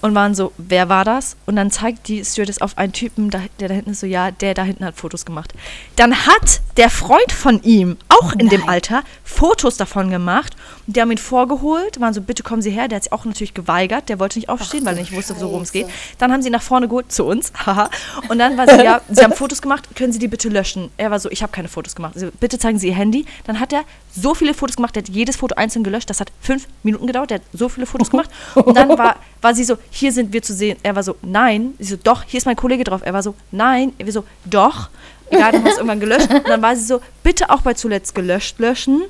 Und 0.02 0.14
waren 0.14 0.34
so, 0.34 0.52
wer 0.58 0.88
war 0.88 1.04
das? 1.04 1.36
Und 1.46 1.56
dann 1.56 1.70
zeigt 1.70 2.08
die 2.08 2.24
Stewardess 2.24 2.60
auf 2.60 2.76
einen 2.76 2.92
Typen, 2.92 3.30
der 3.30 3.68
da 3.68 3.74
hinten 3.74 3.90
ist 3.90 4.00
so, 4.00 4.06
ja, 4.06 4.32
der 4.32 4.52
da 4.52 4.64
hinten 4.64 4.84
hat 4.84 4.96
Fotos 4.96 5.24
gemacht. 5.24 5.54
Dann 5.96 6.26
hat 6.26 6.60
der 6.76 6.90
Freund 6.90 7.32
von 7.32 7.62
ihm, 7.62 7.96
auch 8.22 8.32
in 8.32 8.48
dem 8.48 8.60
Nein. 8.60 8.68
Alter, 8.68 9.02
Fotos 9.24 9.76
davon 9.76 10.10
gemacht. 10.10 10.56
Und 10.86 10.96
die 10.96 11.00
haben 11.00 11.10
ihn 11.10 11.18
vorgeholt, 11.18 12.00
waren 12.00 12.14
so, 12.14 12.20
bitte 12.20 12.42
kommen 12.42 12.62
Sie 12.62 12.70
her. 12.70 12.88
Der 12.88 12.96
hat 12.96 13.04
sich 13.04 13.12
auch 13.12 13.24
natürlich 13.24 13.54
geweigert, 13.54 14.08
der 14.08 14.18
wollte 14.18 14.38
nicht 14.38 14.48
aufstehen, 14.48 14.84
weil 14.84 14.96
er 14.96 15.00
nicht 15.00 15.12
wusste, 15.12 15.34
so 15.34 15.46
worum 15.46 15.62
es 15.62 15.72
geht. 15.72 15.86
Dann 16.18 16.32
haben 16.32 16.42
sie 16.42 16.48
ihn 16.48 16.52
nach 16.52 16.62
vorne 16.62 16.88
geholt, 16.88 17.12
zu 17.12 17.24
uns. 17.24 17.52
Und 18.28 18.38
dann 18.38 18.56
war 18.56 18.66
sie, 18.68 18.82
ja, 18.82 19.00
sie 19.08 19.22
haben 19.22 19.32
Fotos 19.32 19.62
gemacht, 19.62 19.88
können 19.96 20.12
Sie 20.12 20.18
die 20.18 20.28
bitte 20.28 20.48
löschen? 20.48 20.90
Er 20.96 21.10
war 21.10 21.18
so, 21.18 21.30
ich 21.30 21.42
habe 21.42 21.52
keine 21.52 21.68
Fotos 21.68 21.94
gemacht. 21.94 22.14
Sie, 22.16 22.30
bitte 22.40 22.58
zeigen 22.58 22.78
Sie 22.78 22.88
Ihr 22.88 22.94
Handy. 22.94 23.26
Dann 23.44 23.60
hat 23.60 23.72
er 23.72 23.82
so 24.14 24.34
viele 24.34 24.54
Fotos 24.54 24.76
gemacht, 24.76 24.94
der 24.94 25.02
hat 25.02 25.08
jedes 25.08 25.36
Foto 25.36 25.54
einzeln 25.56 25.84
gelöscht. 25.84 26.10
Das 26.10 26.20
hat 26.20 26.30
fünf 26.40 26.66
Minuten 26.82 27.06
gedauert, 27.06 27.30
der 27.30 27.38
hat 27.38 27.44
so 27.52 27.68
viele 27.68 27.86
Fotos 27.86 28.10
gemacht. 28.10 28.30
Und 28.54 28.76
dann 28.76 28.88
war, 28.90 29.16
war 29.40 29.54
sie 29.54 29.64
so, 29.64 29.76
hier 29.90 30.12
sind 30.12 30.32
wir 30.32 30.42
zu 30.42 30.54
sehen. 30.54 30.78
Er 30.82 30.96
war 30.96 31.02
so, 31.02 31.16
nein. 31.22 31.74
Sie 31.78 31.90
so, 31.90 31.96
doch, 32.02 32.24
hier 32.26 32.38
ist 32.38 32.46
mein 32.46 32.56
Kollege 32.56 32.84
drauf. 32.84 33.00
Er 33.04 33.12
war 33.12 33.22
so, 33.22 33.34
nein. 33.50 33.92
Er 33.98 34.06
war 34.06 34.12
so, 34.12 34.24
doch. 34.44 34.90
Egal, 35.32 35.52
dann 35.52 35.64
wir 35.64 35.70
es 35.70 35.76
irgendwann 35.78 36.00
gelöscht. 36.00 36.30
Und 36.32 36.48
dann 36.48 36.62
war 36.62 36.76
sie 36.76 36.84
so, 36.84 37.00
bitte 37.22 37.50
auch 37.50 37.62
bei 37.62 37.74
zuletzt 37.74 38.14
gelöscht 38.14 38.58
löschen. 38.58 39.02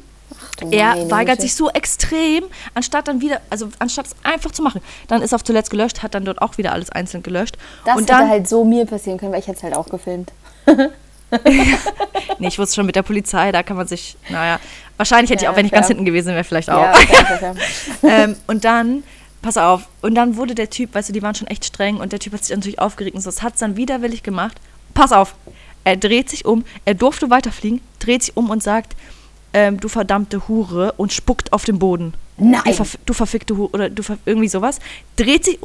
Du 0.59 0.71
Er 0.71 1.11
weigert 1.11 1.37
Güte. 1.37 1.43
sich 1.43 1.55
so 1.55 1.71
extrem, 1.71 2.45
anstatt 2.75 3.09
dann 3.09 3.21
wieder, 3.21 3.41
also 3.51 3.69
anstatt 3.79 4.07
es 4.07 4.17
einfach 4.23 4.51
zu 4.51 4.63
machen. 4.63 4.81
Dann 5.09 5.21
ist 5.23 5.35
auf 5.35 5.45
zuletzt 5.45 5.71
gelöscht, 5.71 6.03
hat 6.03 6.15
dann 6.15 6.25
dort 6.25 6.41
auch 6.41 6.59
wieder 6.59 6.73
alles 6.73 6.91
einzeln 6.91 7.23
gelöscht. 7.23 7.57
Das 7.85 7.97
und 7.97 8.03
hätte 8.03 8.13
dann, 8.13 8.29
halt 8.29 8.49
so 8.49 8.65
mir 8.65 8.87
passieren 8.87 9.19
können, 9.19 9.33
weil 9.33 9.41
ich 9.41 9.47
hätte 9.47 9.59
es 9.59 9.63
halt 9.63 9.75
auch 9.77 9.89
gefilmt. 9.89 10.33
nee, 12.39 12.49
ich 12.49 12.59
wusste 12.59 12.77
schon 12.77 12.87
mit 12.87 12.97
der 12.97 13.03
Polizei, 13.03 13.53
da 13.53 13.63
kann 13.63 13.77
man 13.77 13.87
sich, 13.89 14.17
naja, 14.29 14.59
wahrscheinlich 14.97 15.31
hätte 15.31 15.45
Ja, 15.45 15.51
ich 15.51 15.53
auch, 15.55 15.57
wenn 15.57 15.67
ich 15.67 15.71
fair. 15.71 15.81
ganz 15.81 15.89
hinten 15.89 16.05
gewesen 16.05 16.35
wäre, 16.35 16.45
vielleicht 16.45 16.71
auch. 16.71 16.83
Ja, 16.83 16.93
okay, 16.93 17.17
okay. 17.41 17.55
ähm, 18.03 18.37
und 18.47 18.65
dann, 18.65 19.03
pass 19.41 19.57
auf, 19.57 19.83
und 20.03 20.15
dann 20.15 20.37
wurde 20.37 20.55
der 20.55 20.71
Typ, 20.71 20.95
weißt 20.95 21.09
du, 21.09 21.13
die 21.13 21.23
waren 21.23 21.35
schon 21.35 21.47
echt 21.49 21.65
streng 21.65 21.97
und 21.99 22.13
der 22.13 22.19
Typ 22.21 22.33
hat 22.35 22.45
sich 22.45 22.55
natürlich 22.55 22.79
aufgeregt 22.79 23.15
und 23.17 23.23
so, 23.23 23.31
das 23.31 23.43
hat 23.43 23.55
es 23.55 23.61
dann 23.61 23.77
widerwillig 23.77 24.23
gemacht. 24.23 24.59
Pass 24.95 25.13
auf, 25.13 25.35
er 25.85 25.97
dreht 25.97 26.31
sich 26.31 26.45
um, 26.45 26.65
er 26.85 26.95
durfte 26.95 27.31
weiterfliegen, 27.31 27.81
dreht 27.99 28.23
sich 28.25 28.37
um 28.37 28.51
und 28.51 28.63
sagt, 28.63 28.95
ähm, 29.55 29.81
du 29.81 29.89
verdammte 29.89 30.49
Hure 30.49 30.95
und 30.97 31.13
spuckt 31.13 31.53
auf 31.53 31.65
den 31.65 31.79
Boden. 31.79 32.15
Nein. 32.39 32.63
Du, 32.65 32.73
verf 32.73 32.99
du 33.05 33.13
verfickte 33.13 33.57
Hure 33.57 33.71
oder 33.73 33.91
du 33.91 34.03
irgendwie 34.25 34.49
sowas. 34.49 34.79
Dreht 35.17 35.45
sich, 35.45 35.59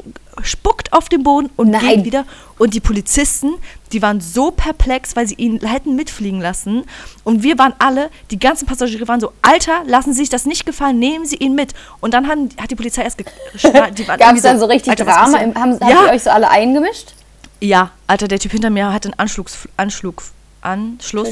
spuckt 0.44 0.92
auf 0.92 1.08
den 1.08 1.24
Boden 1.24 1.50
und 1.56 1.70
Nein. 1.70 1.82
geht 1.82 2.06
wieder. 2.06 2.26
Und 2.58 2.74
die 2.74 2.82
Polizisten, 2.82 3.54
die 3.94 4.02
waren 4.02 4.20
so 4.20 4.52
perplex, 4.52 5.16
weil 5.16 5.28
sie 5.28 5.36
ihn 5.36 5.62
hätten 5.66 5.96
mitfliegen 5.96 6.42
lassen. 6.42 6.84
Und 7.24 7.42
wir 7.42 7.58
waren 7.58 7.74
alle, 7.80 8.10
die 8.32 8.38
ganzen 8.38 8.66
Passagiere 8.66 9.08
waren 9.08 9.22
so, 9.22 9.32
Alter, 9.42 9.84
lassen 9.86 10.12
Sie 10.12 10.20
sich 10.20 10.30
das 10.30 10.46
nicht 10.46 10.66
gefallen, 10.66 11.00
nehmen 11.00 11.26
Sie 11.26 11.38
ihn 11.38 11.56
mit. 11.56 11.74
Und 12.02 12.14
dann 12.14 12.28
haben, 12.28 12.50
hat 12.62 12.70
die 12.70 12.76
Polizei 12.76 13.04
erst 13.04 13.18
geschnallt. 13.54 14.06
Gab 14.06 14.36
es 14.36 14.42
dann 14.42 14.60
so 14.60 14.66
richtig 14.66 14.92
Alter, 14.92 15.06
Drama? 15.06 15.40
Haben, 15.40 15.80
habt 15.80 15.90
ja, 15.90 16.12
euch 16.12 16.24
so 16.24 16.30
alle 16.30 16.50
eingemischt? 16.50 17.14
Ja, 17.62 17.92
Alter, 18.08 18.28
der 18.28 18.40
Typ 18.40 18.52
hinter 18.52 18.70
mir 18.70 18.92
hat 18.94 19.06
einen 19.06 19.14
Anschlugs, 19.18 19.68
Anschlug, 19.78 20.24
Anschluss? 20.62 21.30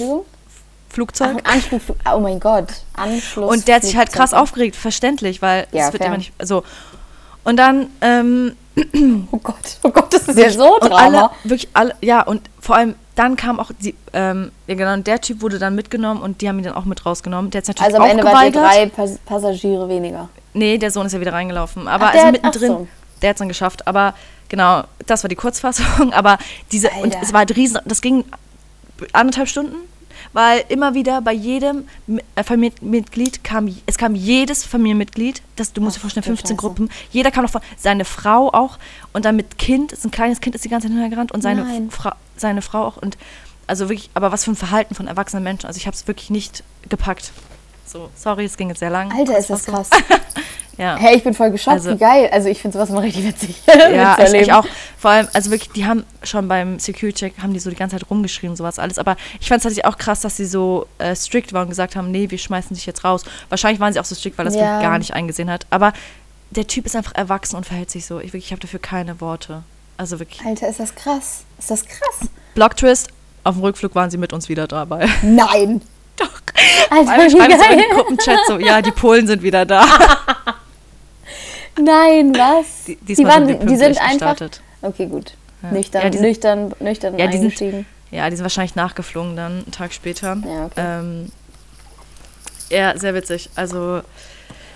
Flugzeug. 0.90 1.38
Ach, 1.44 1.54
Anschluss, 1.54 1.82
oh 2.14 2.20
mein 2.20 2.40
Gott. 2.40 2.68
Anschluss. 2.94 3.52
Und 3.52 3.68
der 3.68 3.76
hat 3.76 3.84
sich 3.84 3.98
halt 3.98 4.14
krass 4.14 4.34
aufgeregt, 4.34 4.76
verständlich, 4.78 5.42
weil 5.42 5.68
Ja, 5.72 5.88
es 5.88 5.94
wird 5.94 5.98
fair. 6.04 6.08
immer 6.08 6.18
nicht 6.18 6.32
so. 6.42 6.64
Und 7.44 7.58
dann, 7.58 7.88
ähm, 8.02 8.56
Oh 9.32 9.38
Gott, 9.38 9.56
oh 9.84 9.90
Gott, 9.90 10.14
das 10.14 10.28
ist 10.28 10.38
ja 10.38 10.50
so 10.50 10.76
und 10.80 10.90
Drama. 10.90 11.04
alle, 11.04 11.30
wirklich 11.44 11.70
alle, 11.74 11.96
ja, 12.02 12.22
und 12.24 12.42
vor 12.60 12.76
allem 12.76 12.96
dann 13.16 13.36
kam 13.38 13.60
auch 13.62 13.72
die, 13.80 13.96
ähm, 14.14 14.52
ja 14.68 14.76
genau, 14.76 14.98
der 14.98 15.22
Typ 15.22 15.42
wurde 15.42 15.60
dann 15.60 15.76
mitgenommen 15.76 16.22
und 16.22 16.42
die 16.42 16.50
haben 16.50 16.58
ihn 16.60 16.66
dann 16.66 16.74
auch 16.76 16.84
mit 16.86 17.06
rausgenommen. 17.06 17.52
Der 17.52 17.62
hat 17.62 17.68
natürlich 17.70 17.86
also 17.86 17.98
am 17.98 18.04
auch 18.04 18.10
Ende 18.10 18.24
geweigert. 18.24 18.64
drei 18.64 18.86
Pas 18.88 19.18
Passagiere 19.26 19.88
weniger. 19.88 20.28
Nee, 20.54 20.78
der 20.78 20.92
Sohn 20.92 21.06
ist 21.06 21.14
ja 21.14 21.20
wieder 21.22 21.32
reingelaufen. 21.34 21.88
Aber 21.88 22.08
Ach, 22.08 22.12
der 22.12 22.22
also 22.26 22.32
mittendrin, 22.34 22.72
ach 22.72 22.78
so. 22.80 22.88
der 23.22 23.30
hat 23.30 23.36
es 23.36 23.40
dann 23.40 23.48
geschafft. 23.48 23.88
Aber 23.88 24.14
genau, 24.50 24.84
das 25.06 25.24
war 25.24 25.28
die 25.28 25.36
Kurzfassung. 25.36 26.14
Aber 26.14 26.38
diese, 26.72 26.90
und 26.90 27.14
Alter. 27.14 27.20
es 27.22 27.34
war 27.34 27.40
halt 27.40 27.56
riesen, 27.56 27.80
das 27.86 28.02
ging 28.02 28.26
anderthalb 29.14 29.48
Stunden, 29.50 29.76
weil 30.34 30.64
immer 30.70 30.94
wieder 30.94 31.22
bei 31.22 31.34
jedem 31.34 31.86
äh, 32.36 32.44
Familienmitglied 32.44 33.44
kam, 33.44 33.74
es 33.86 33.98
kam 33.98 34.16
jedes 34.16 34.66
Familienmitglied, 34.66 35.42
das, 35.56 35.74
du 35.74 35.82
musst 35.82 35.98
dir 35.98 36.00
Ach, 36.00 36.02
vorstellen, 36.02 36.24
du 36.24 36.30
15 36.30 36.48
Scheiße. 36.48 36.56
Gruppen, 36.56 36.90
jeder 37.12 37.32
kam 37.32 37.44
noch 37.44 37.52
von, 37.52 37.62
seine 37.78 38.06
Frau 38.06 38.52
auch 38.54 38.78
und 39.14 39.26
dann 39.26 39.36
mit 39.36 39.58
Kind, 39.58 39.92
ist 39.92 40.06
ein 40.06 40.12
kleines 40.12 40.42
Kind, 40.42 40.56
ist 40.56 40.66
die 40.66 40.70
ganze 40.70 40.88
Zeit 40.88 40.94
hintergerannt 40.94 41.32
und 41.32 41.42
seine. 41.42 41.90
Fra 41.90 42.16
seine 42.38 42.62
Frau 42.62 42.84
auch 42.84 42.98
und 42.98 43.18
also 43.68 43.90
wirklich, 43.90 44.10
aber 44.14 44.32
was 44.32 44.44
für 44.44 44.52
ein 44.52 44.56
Verhalten 44.56 44.94
von 44.94 45.08
erwachsenen 45.08 45.44
Menschen, 45.44 45.68
also 45.68 45.78
ich 45.78 45.88
habe 45.88 45.96
es 45.96 46.08
wirklich 46.08 46.30
nicht 46.30 46.64
gepackt. 46.90 47.32
So, 47.86 48.10
sorry, 48.16 48.46
es 48.46 48.58
ging 48.58 48.70
jetzt 48.70 48.80
sehr 48.80 48.90
lang. 48.90 49.12
Alter, 49.12 49.38
ist 49.38 49.50
das 49.50 49.66
krass. 49.66 49.90
Ja. 50.78 50.98
Hey, 50.98 51.16
ich 51.16 51.24
bin 51.24 51.34
voll 51.34 51.52
geschockt, 51.52 51.78
Also- 51.78 51.92
wie 51.92 51.98
geil. 51.98 52.30
Also 52.34 52.50
ich 52.50 52.62
finde 52.62 52.78
sowas 52.78 52.90
immer 52.90 53.02
richtig 53.02 53.26
witzig. 53.26 53.62
Ja, 53.68 54.18
ich, 54.22 54.34
ich 54.34 54.52
auch. 54.52 54.66
Vor 54.98 55.10
allem, 55.12 55.26
also 55.32 55.50
wirklich, 55.50 55.70
die 55.72 55.86
haben 55.86 56.04
schon 56.22 56.50
beim 56.50 56.80
Security-Check, 56.80 57.36
haben 57.42 57.54
die 57.54 57.60
so 57.62 57.70
die 57.70 57.78
ganze 57.78 57.96
Zeit 57.98 58.10
rumgeschrieben, 58.10 58.58
sowas 58.58 58.78
alles. 58.78 59.00
Aber 59.00 59.16
ich 59.40 59.48
fand 59.48 59.60
es 59.60 59.64
tatsächlich 59.64 59.86
auch 59.86 59.98
krass, 59.98 60.20
dass 60.20 60.36
sie 60.36 60.44
so 60.46 60.86
äh, 60.98 61.16
strikt 61.16 61.54
waren 61.54 61.62
und 61.64 61.70
gesagt 61.70 61.96
haben, 61.96 62.12
nee, 62.12 62.30
wir 62.30 62.38
schmeißen 62.38 62.76
dich 62.76 62.86
jetzt 62.86 63.06
raus. 63.06 63.24
Wahrscheinlich 63.48 63.80
waren 63.80 63.94
sie 63.94 64.02
auch 64.02 64.06
so 64.06 64.16
strikt, 64.16 64.38
weil 64.38 64.44
das 64.44 64.56
Ja. 64.56 64.82
gar 64.82 64.98
nicht 64.98 65.14
eingesehen 65.14 65.50
hat. 65.50 65.66
Aber 65.70 65.94
der 66.50 66.68
Typ 66.68 66.86
ist 66.86 66.98
einfach 66.98 67.16
erwachsen 67.16 67.56
und 67.56 67.66
verhält 67.66 67.90
sich 67.90 68.06
so. 68.06 68.20
Ich, 68.20 68.34
wirklich, 68.34 68.48
ich 68.48 68.52
habe 68.52 68.60
dafür 68.60 68.80
keine 68.82 69.22
Worte. 69.22 69.64
Also 69.96 70.20
wirklich. 70.20 70.46
Alter, 70.46 70.68
ist 70.68 70.82
das 70.82 70.94
krass. 70.94 71.46
Ist 71.58 71.72
das 71.72 71.86
krass? 71.86 72.30
Block-Twist, 72.56 73.08
auf 73.46 73.56
dem 73.56 73.64
Rückflug 73.64 73.96
waren 73.96 74.10
sie 74.12 74.18
mit 74.18 74.34
uns 74.34 74.50
wieder 74.50 74.68
dabei. 74.68 75.08
Nein. 75.22 75.82
Weil 76.90 77.06
wir 77.06 77.26
wie 77.26 77.30
schreiben 77.38 77.58
geil. 77.60 77.78
den 77.78 77.96
Gruppenchat 77.98 78.40
so, 78.48 78.58
ja, 78.60 78.82
die 78.82 78.92
Polen 78.92 79.28
sind 79.28 79.42
wieder 79.44 79.66
da. 79.66 79.86
Nein, 81.78 82.34
was? 82.36 82.86
Die, 82.86 82.96
die, 83.16 83.26
waren, 83.26 83.48
sind 83.48 83.70
die, 83.70 83.76
sind 83.76 83.98
einfach. 84.02 84.10
gestartet. 84.12 84.62
Okay, 84.82 85.08
gut. 85.08 85.34
Ja. 85.62 85.72
Nüchtern, 85.72 86.04
Ja, 86.04 86.10
die 86.10 86.18
sind- 86.18 86.28
nüchtern, 86.28 86.74
nüchtern 86.80 87.18
Ja, 87.20 87.28
die 87.28 87.38
sind-. 87.38 87.86
Ja, 88.12 88.30
die 88.30 88.36
sind 88.36 88.44
wahrscheinlich 88.44 88.76
nachgeflogen 88.76 89.36
dann, 89.36 89.52
einen 89.64 89.72
Tag 89.72 89.92
später. 89.92 90.38
Ja, 90.46 90.66
okay. 90.66 90.74
Ähm, 90.78 91.32
ja, 92.70 92.98
sehr 92.98 93.14
witzig. 93.14 93.50
Also 93.56 94.02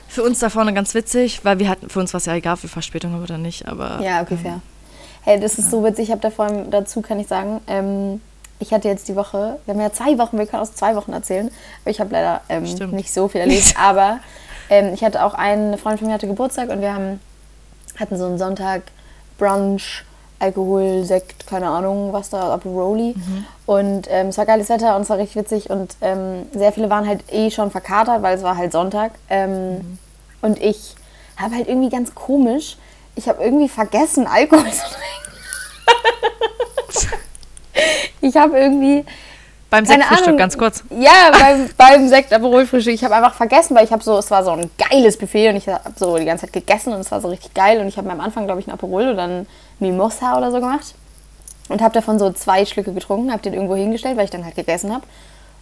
für 0.07 0.23
uns 0.23 0.39
da 0.39 0.49
vorne 0.49 0.73
ganz 0.73 0.93
witzig, 0.93 1.41
weil 1.43 1.59
wir 1.59 1.69
hatten, 1.69 1.89
für 1.89 1.99
uns 1.99 2.13
war 2.13 2.17
es 2.17 2.25
ja 2.25 2.35
egal, 2.35 2.55
ob 2.55 2.63
wir 2.63 2.69
Verspätung 2.69 3.13
haben 3.13 3.23
oder 3.23 3.37
nicht, 3.37 3.67
aber 3.67 3.99
Ja, 4.01 4.21
okay, 4.21 4.37
fair. 4.41 4.61
Hey, 5.21 5.39
das 5.39 5.57
ist 5.59 5.69
so 5.71 5.83
witzig. 5.83 6.05
Ich 6.05 6.11
habe 6.11 6.21
da 6.21 6.31
vor 6.31 6.45
allem 6.45 6.71
dazu, 6.71 7.01
kann 7.01 7.19
ich 7.19 7.27
sagen, 7.27 7.61
ähm, 7.67 8.19
ich 8.59 8.73
hatte 8.73 8.87
jetzt 8.87 9.07
die 9.07 9.15
Woche, 9.15 9.57
wir 9.65 9.73
haben 9.73 9.81
ja 9.81 9.91
zwei 9.91 10.17
Wochen, 10.17 10.37
wir 10.37 10.45
können 10.45 10.61
aus 10.61 10.73
zwei 10.73 10.95
Wochen 10.95 11.13
erzählen, 11.13 11.49
aber 11.81 11.91
ich 11.91 11.99
habe 11.99 12.11
leider 12.11 12.41
ähm, 12.49 12.63
nicht 12.91 13.13
so 13.13 13.27
viel 13.27 13.41
erlebt, 13.41 13.75
aber 13.81 14.19
ähm, 14.69 14.93
ich 14.93 15.03
hatte 15.03 15.23
auch 15.23 15.33
einen, 15.33 15.67
eine 15.69 15.77
Freundin 15.77 15.99
von 15.99 16.07
mir 16.07 16.13
hatte 16.13 16.27
Geburtstag 16.27 16.69
und 16.69 16.81
wir 16.81 16.93
haben, 16.93 17.19
hatten 17.99 18.17
so 18.17 18.25
einen 18.25 18.37
Sonntag 18.37 18.83
Brunch, 19.37 20.03
Alkohol, 20.39 21.03
Sekt, 21.03 21.47
keine 21.47 21.67
Ahnung, 21.69 22.13
was 22.13 22.29
da, 22.29 22.53
Aperoli. 22.53 23.13
Und 23.65 24.07
ähm, 24.09 24.27
es 24.27 24.37
war 24.37 24.45
geiles 24.45 24.69
Wetter 24.69 24.95
und 24.95 25.01
es 25.01 25.09
war 25.09 25.17
richtig 25.17 25.35
witzig 25.35 25.69
und 25.69 25.95
ähm, 26.01 26.45
sehr 26.53 26.71
viele 26.71 26.89
waren 26.89 27.05
halt 27.07 27.23
eh 27.31 27.51
schon 27.51 27.71
verkatert, 27.71 28.21
weil 28.21 28.37
es 28.37 28.43
war 28.43 28.55
halt 28.55 28.71
Sonntag. 28.71 29.11
Ähm, 29.29 29.97
Und 30.41 30.61
ich 30.61 30.95
habe 31.35 31.55
halt 31.55 31.67
irgendwie 31.67 31.89
ganz 31.89 32.15
komisch, 32.15 32.77
ich 33.15 33.27
habe 33.27 33.43
irgendwie 33.43 33.67
vergessen, 33.67 34.27
Alkohol 34.27 34.71
zu 34.71 34.83
trinken. 34.83 35.29
ich 38.21 38.35
habe 38.35 38.59
irgendwie, 38.59 39.05
beim 39.69 39.85
Sektfrühstück, 39.85 40.37
ganz 40.37 40.57
kurz. 40.57 40.83
ja, 40.89 41.31
beim, 41.31 41.69
beim 41.77 42.07
Sekt 42.07 42.33
Aperol-Frühstück, 42.33 42.93
ich 42.93 43.03
habe 43.03 43.15
einfach 43.15 43.35
vergessen, 43.35 43.75
weil 43.75 43.85
ich 43.85 43.91
habe 43.91 44.03
so, 44.03 44.17
es 44.17 44.31
war 44.31 44.43
so 44.43 44.51
ein 44.51 44.69
geiles 44.77 45.17
Buffet 45.17 45.49
und 45.49 45.55
ich 45.57 45.67
habe 45.67 45.81
so 45.95 46.17
die 46.17 46.25
ganze 46.25 46.45
Zeit 46.45 46.53
gegessen 46.53 46.93
und 46.93 47.01
es 47.01 47.11
war 47.11 47.21
so 47.21 47.27
richtig 47.27 47.53
geil 47.53 47.79
und 47.79 47.87
ich 47.87 47.97
habe 47.97 48.09
am 48.09 48.19
Anfang, 48.19 48.45
glaube 48.45 48.61
ich, 48.61 48.67
ein 48.67 48.71
Aperol 48.71 49.09
oder 49.09 49.23
ein 49.23 49.47
Mimosa 49.79 50.37
oder 50.37 50.51
so 50.51 50.59
gemacht 50.59 50.95
und 51.69 51.81
habe 51.81 51.93
davon 51.93 52.19
so 52.19 52.31
zwei 52.31 52.65
Schlücke 52.65 52.93
getrunken, 52.93 53.31
habe 53.31 53.41
den 53.41 53.53
irgendwo 53.53 53.75
hingestellt, 53.75 54.17
weil 54.17 54.25
ich 54.25 54.31
dann 54.31 54.43
halt 54.43 54.55
gegessen 54.55 54.91
habe. 54.91 55.03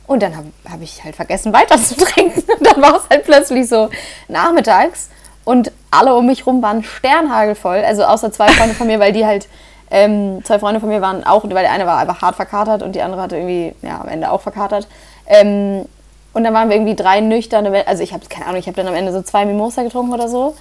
Und 0.08 0.24
dann 0.24 0.38
habe 0.38 0.48
hab 0.70 0.82
ich 0.82 1.04
halt 1.04 1.16
vergessen, 1.16 1.52
weiter 1.54 1.78
zu 1.78 1.96
trinken. 1.98 2.42
Und 2.50 2.66
dann 2.66 2.82
war 2.82 2.96
es 2.96 3.10
halt 3.10 3.26
plötzlich 3.26 3.68
so 3.68 3.90
nachmittags 4.30 5.10
und 5.44 5.72
alle 5.92 6.16
um 6.16 6.26
mich 6.26 6.46
rum 6.46 6.62
waren 6.62 6.84
sternhagelvoll. 6.84 7.84
Also 7.84 8.06
außer 8.06 8.32
zwei 8.32 8.48
Freunde 8.48 8.74
von 8.74 8.88
mir, 8.88 9.00
weil 9.00 9.12
die 9.12 9.26
halt, 9.26 9.48
ähm, 9.90 10.44
zwei 10.44 10.60
Freunde 10.60 10.80
von 10.80 10.90
mir 10.90 11.02
waren 11.02 11.24
auch, 11.24 11.44
weil 11.44 11.64
der 11.64 11.72
eine 11.72 11.86
war 11.86 11.98
einfach 11.98 12.22
hart 12.22 12.36
verkatert 12.36 12.84
und 12.84 12.94
die 12.94 13.02
andere 13.02 13.22
hatte 13.22 13.38
irgendwie, 13.38 13.74
ja, 13.82 14.02
am 14.02 14.08
Ende 14.08 14.32
auch 14.32 14.42
verkatert. 14.42 14.88
Ähm, 15.28 15.86
und 16.34 16.44
dann 16.44 16.54
waren 16.54 16.70
wir 16.70 16.76
irgendwie 16.76 16.96
drei 16.96 17.22
nüchterne, 17.22 17.88
also 17.88 18.04
ich 18.04 18.14
habe 18.14 18.26
keine 18.28 18.46
Ahnung, 18.46 18.60
ich 18.60 18.68
habe 18.68 18.78
dann 18.78 18.88
am 18.88 18.94
Ende 18.94 19.12
so 19.12 19.22
zwei 19.22 19.46
Mimosa 19.46 19.84
getrunken 19.84 20.14
oder 20.14 20.28
so. 20.28 20.56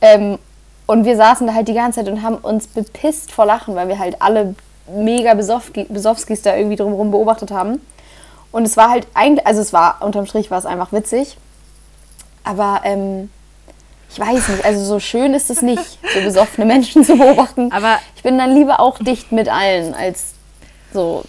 Ähm, 0.00 0.38
und 0.86 1.04
wir 1.04 1.16
saßen 1.16 1.46
da 1.46 1.54
halt 1.54 1.68
die 1.68 1.74
ganze 1.74 2.00
Zeit 2.00 2.12
und 2.12 2.22
haben 2.22 2.36
uns 2.36 2.66
bepisst 2.66 3.30
vor 3.30 3.46
Lachen, 3.46 3.76
weil 3.76 3.88
wir 3.88 3.98
halt 3.98 4.20
alle 4.20 4.54
mega 4.92 5.34
Besowski, 5.34 5.84
Besowskis 5.88 6.42
da 6.42 6.56
irgendwie 6.56 6.76
drumherum 6.76 7.10
beobachtet 7.12 7.52
haben. 7.52 7.80
Und 8.50 8.64
es 8.64 8.76
war 8.76 8.90
halt 8.90 9.06
eigentlich, 9.14 9.46
also 9.46 9.60
es 9.60 9.72
war, 9.72 9.98
unterm 10.00 10.26
Strich 10.26 10.50
war 10.50 10.58
es 10.58 10.66
einfach 10.66 10.92
witzig. 10.92 11.36
Aber 12.42 12.80
ähm, 12.84 13.30
ich 14.12 14.18
weiß 14.18 14.48
nicht, 14.48 14.64
also 14.64 14.84
so 14.84 14.98
schön 15.00 15.34
ist 15.34 15.50
es 15.50 15.62
nicht, 15.62 15.82
so 16.14 16.20
besoffene 16.20 16.66
Menschen 16.66 17.04
zu 17.04 17.16
beobachten. 17.16 17.70
Aber- 17.72 17.98
ich 18.16 18.22
bin 18.22 18.38
dann 18.38 18.54
lieber 18.54 18.80
auch 18.80 18.98
dicht 18.98 19.32
mit 19.32 19.48
allen, 19.48 19.94
als 19.94 20.32
so. 20.92 21.24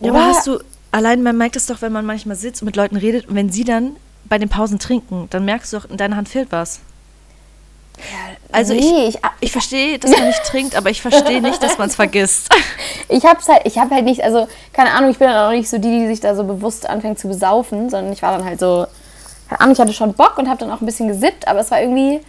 Ja, 0.00 0.10
aber 0.10 0.24
hast 0.26 0.46
du, 0.46 0.58
allein 0.92 1.22
man 1.22 1.36
merkt 1.36 1.56
es 1.56 1.66
doch, 1.66 1.80
wenn 1.82 1.92
man 1.92 2.04
manchmal 2.06 2.36
sitzt 2.36 2.62
und 2.62 2.66
mit 2.66 2.76
Leuten 2.76 2.96
redet 2.96 3.28
und 3.28 3.34
wenn 3.34 3.50
sie 3.50 3.64
dann 3.64 3.96
bei 4.24 4.38
den 4.38 4.48
Pausen 4.48 4.78
trinken, 4.78 5.26
dann 5.30 5.44
merkst 5.44 5.72
du 5.72 5.78
doch, 5.78 5.90
in 5.90 5.96
deiner 5.96 6.16
Hand 6.16 6.28
fehlt 6.28 6.48
was. 6.50 6.80
Also 8.52 8.74
nee, 8.74 9.08
ich, 9.08 9.16
ich, 9.16 9.20
ich 9.40 9.52
verstehe, 9.52 9.98
dass 9.98 10.12
man 10.12 10.26
nicht 10.28 10.42
trinkt, 10.44 10.76
aber 10.76 10.88
ich 10.90 11.02
verstehe 11.02 11.42
nicht, 11.42 11.60
dass 11.62 11.78
man 11.78 11.88
es 11.88 11.94
vergisst. 11.96 12.48
Ich 13.10 13.24
hab's 13.24 13.48
halt, 13.48 13.62
ich 13.64 13.78
hab 13.78 13.90
halt 13.90 14.04
nicht, 14.04 14.22
also 14.22 14.46
keine 14.74 14.90
Ahnung, 14.90 15.10
ich 15.10 15.16
bin 15.18 15.28
dann 15.28 15.48
auch 15.48 15.50
nicht 15.56 15.70
so 15.70 15.78
die, 15.78 15.88
die 16.00 16.06
sich 16.08 16.20
da 16.20 16.34
so 16.36 16.44
bewusst 16.44 16.86
anfängt 16.88 17.18
zu 17.18 17.26
besaufen, 17.28 17.88
sondern 17.88 18.12
ich 18.12 18.20
war 18.20 18.36
dann 18.36 18.44
halt 18.44 18.60
so, 18.60 18.86
keine 19.48 19.60
Ahnung, 19.60 19.72
ich 19.72 19.80
hatte 19.80 19.92
schon 19.92 20.14
Bock 20.14 20.38
und 20.38 20.48
hab 20.48 20.58
dann 20.58 20.70
auch 20.70 20.80
ein 20.80 20.86
bisschen 20.86 21.08
gesippt, 21.08 21.48
aber 21.48 21.60
es 21.60 21.70
war 21.70 21.80
irgendwie, 21.80 22.20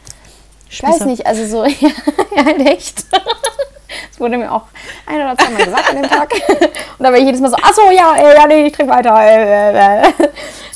ich 0.69 0.83
weiß 0.83 1.05
nicht, 1.05 1.25
also 1.25 1.45
so, 1.45 1.65
ja, 1.65 1.89
ja 2.35 2.45
halt 2.45 2.59
echt. 2.65 3.05
Das 3.11 4.19
wurde 4.19 4.37
mir 4.37 4.51
auch 4.51 4.63
ein 5.05 5.15
oder 5.15 5.37
zweimal 5.37 5.65
gesagt 5.65 5.89
an 5.89 6.01
dem 6.01 6.09
Tag. 6.09 6.31
Und 6.97 7.03
da 7.03 7.11
war 7.11 7.17
ich 7.17 7.25
jedes 7.25 7.41
Mal 7.41 7.49
so, 7.49 7.57
ach 7.61 7.73
so, 7.73 7.89
ja, 7.91 8.15
äh, 8.15 8.35
ja, 8.35 8.47
nee, 8.47 8.67
ich 8.67 8.73
trinke 8.73 8.91
weiter. 8.91 9.15
Äh, 9.19 9.71
äh, 9.71 10.07
äh. 10.07 10.13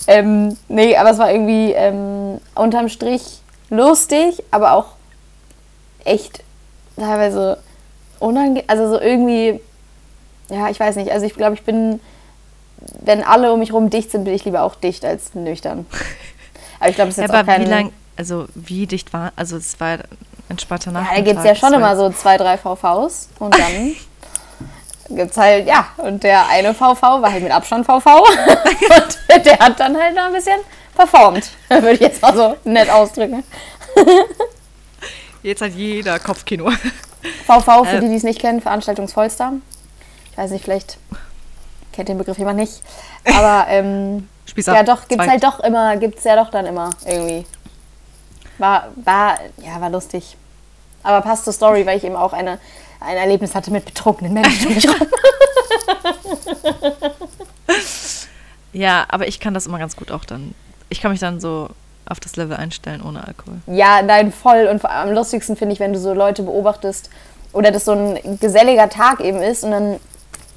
Ähm, 0.08 0.58
nee, 0.68 0.98
aber 0.98 1.12
es 1.12 1.18
war 1.18 1.32
irgendwie 1.32 1.72
ähm, 1.72 2.40
unterm 2.56 2.90
Strich 2.90 3.42
lustig, 3.70 4.44
aber 4.52 4.74
auch 4.74 4.88
echt 6.04 6.44
teilweise 6.98 7.58
unangenehm, 8.20 8.64
also 8.68 8.90
so 8.90 9.00
irgendwie, 9.00 9.60
ja, 10.50 10.70
ich 10.70 10.80
weiß 10.80 10.96
nicht, 10.98 11.12
also 11.12 11.26
ich 11.26 11.36
glaube, 11.36 11.56
ich 11.56 11.64
bin, 11.64 12.00
wenn 13.02 13.24
alle 13.24 13.54
um 13.54 13.60
mich 13.60 13.74
rum 13.74 13.90
dicht 13.90 14.12
sind, 14.12 14.26
bin 14.26 14.34
ich 14.34 14.46
lieber 14.46 14.64
auch 14.64 14.76
dicht 14.76 15.06
als 15.06 15.34
nüchtern. 15.36 15.86
Aber 16.84 16.90
ich 16.90 16.96
glaube, 16.96 17.10
das 17.12 17.18
ist 17.18 17.22
Ja, 17.22 17.24
jetzt 17.24 17.34
auch 17.34 17.40
aber 17.40 17.52
kein... 17.54 17.62
wie 17.62 17.70
lang, 17.70 17.94
also 18.18 18.46
wie 18.56 18.86
dicht 18.88 19.14
war, 19.14 19.32
also 19.38 19.56
es 19.56 19.80
war 19.80 20.00
entspannter 20.50 20.92
ja, 20.92 21.00
Nachmittag. 21.00 21.16
da 21.16 21.22
gibt 21.32 21.40
es 21.40 21.46
ja 21.46 21.56
schon 21.56 21.70
es 21.72 21.78
immer 21.78 21.96
so 21.96 22.10
zwei, 22.10 22.36
drei 22.38 22.58
VVs 22.58 23.30
und 23.40 23.58
dann 23.58 23.96
gibt 25.16 25.32
es 25.32 25.38
halt, 25.38 25.66
ja, 25.66 25.88
und 25.98 26.24
der 26.24 26.48
eine 26.50 26.74
VV 26.74 27.02
war 27.02 27.32
halt 27.32 27.42
mit 27.42 27.54
Abstand 27.54 27.86
VV 27.86 28.06
und 28.08 29.46
der 29.46 29.60
hat 29.60 29.80
dann 29.80 29.98
halt 29.98 30.14
noch 30.14 30.24
ein 30.26 30.34
bisschen 30.34 30.60
performt, 30.94 31.52
würde 31.70 31.92
ich 31.94 32.00
jetzt 32.02 32.22
mal 32.22 32.36
so 32.36 32.58
nett 32.66 32.90
ausdrücken. 32.90 33.44
Jetzt 35.42 35.62
hat 35.62 35.72
jeder 35.74 36.20
Kopfkino. 36.20 36.70
VV, 37.48 37.84
für 37.86 37.98
Äh. 37.98 38.00
die, 38.02 38.10
die 38.10 38.16
es 38.16 38.24
nicht 38.24 38.40
kennen, 38.40 38.62
Veranstaltungsvollstar. 38.62 39.54
Ich 40.32 40.38
weiß 40.38 40.52
nicht, 40.52 40.64
vielleicht 40.64 40.98
kennt 41.94 42.10
den 42.10 42.18
Begriff 42.18 42.38
jemand 42.38 42.60
nicht. 42.60 42.82
Aber 43.26 43.66
ähm, 43.70 44.28
Spießer. 44.46 44.74
ja, 44.76 44.84
doch, 44.84 45.08
gibt's 45.08 45.24
Zwei. 45.24 45.32
halt 45.32 45.44
doch 45.44 45.60
immer, 45.62 45.98
gibt's 45.98 46.24
ja 46.24 46.36
doch 46.36 46.50
dann 46.52 46.66
immer 46.66 46.90
irgendwie. 47.06 47.46
War, 48.58 48.90
war, 48.96 49.38
ja, 49.58 49.80
war 49.82 49.90
lustig. 49.90 50.38
Aber 51.02 51.22
passt 51.22 51.46
zur 51.46 51.54
Story, 51.54 51.86
weil 51.86 51.98
ich 51.98 52.04
eben 52.04 52.16
auch 52.16 52.34
eine, 52.34 52.60
ein 53.00 53.18
Erlebnis 53.18 53.56
hatte 53.56 53.72
mit 53.72 53.86
betrunkenen 53.86 54.34
Menschen. 54.34 54.78
Ja, 58.74 59.06
aber 59.10 59.28
ich 59.28 59.40
kann 59.40 59.54
das 59.54 59.68
immer 59.68 59.80
ganz 59.80 59.96
gut 59.96 60.12
auch 60.12 60.26
dann. 60.26 60.54
Ich 60.90 61.00
kann 61.00 61.12
mich 61.12 61.20
dann 61.20 61.40
so 61.40 61.70
auf 62.06 62.20
das 62.20 62.36
Level 62.36 62.58
einstellen 62.58 63.02
ohne 63.02 63.26
Alkohol. 63.26 63.60
ja, 63.68 64.02
nein, 64.02 64.34
voll. 64.34 64.68
Und 64.70 64.82
vor 64.82 64.90
allem 64.90 65.10
am 65.10 65.16
lustigsten 65.16 65.56
finde 65.56 65.74
ich, 65.74 65.80
wenn 65.80 65.94
du 65.94 66.00
so 66.00 66.14
Leute 66.14 66.44
beobachtest 66.44 67.10
oder 67.54 67.72
das 67.72 67.86
so 67.86 67.94
ein 67.94 68.40
geselliger 68.42 68.90
Tag 68.90 69.22
eben 69.22 69.42
ist 69.42 69.64
und 69.64 69.72
dann 69.72 70.00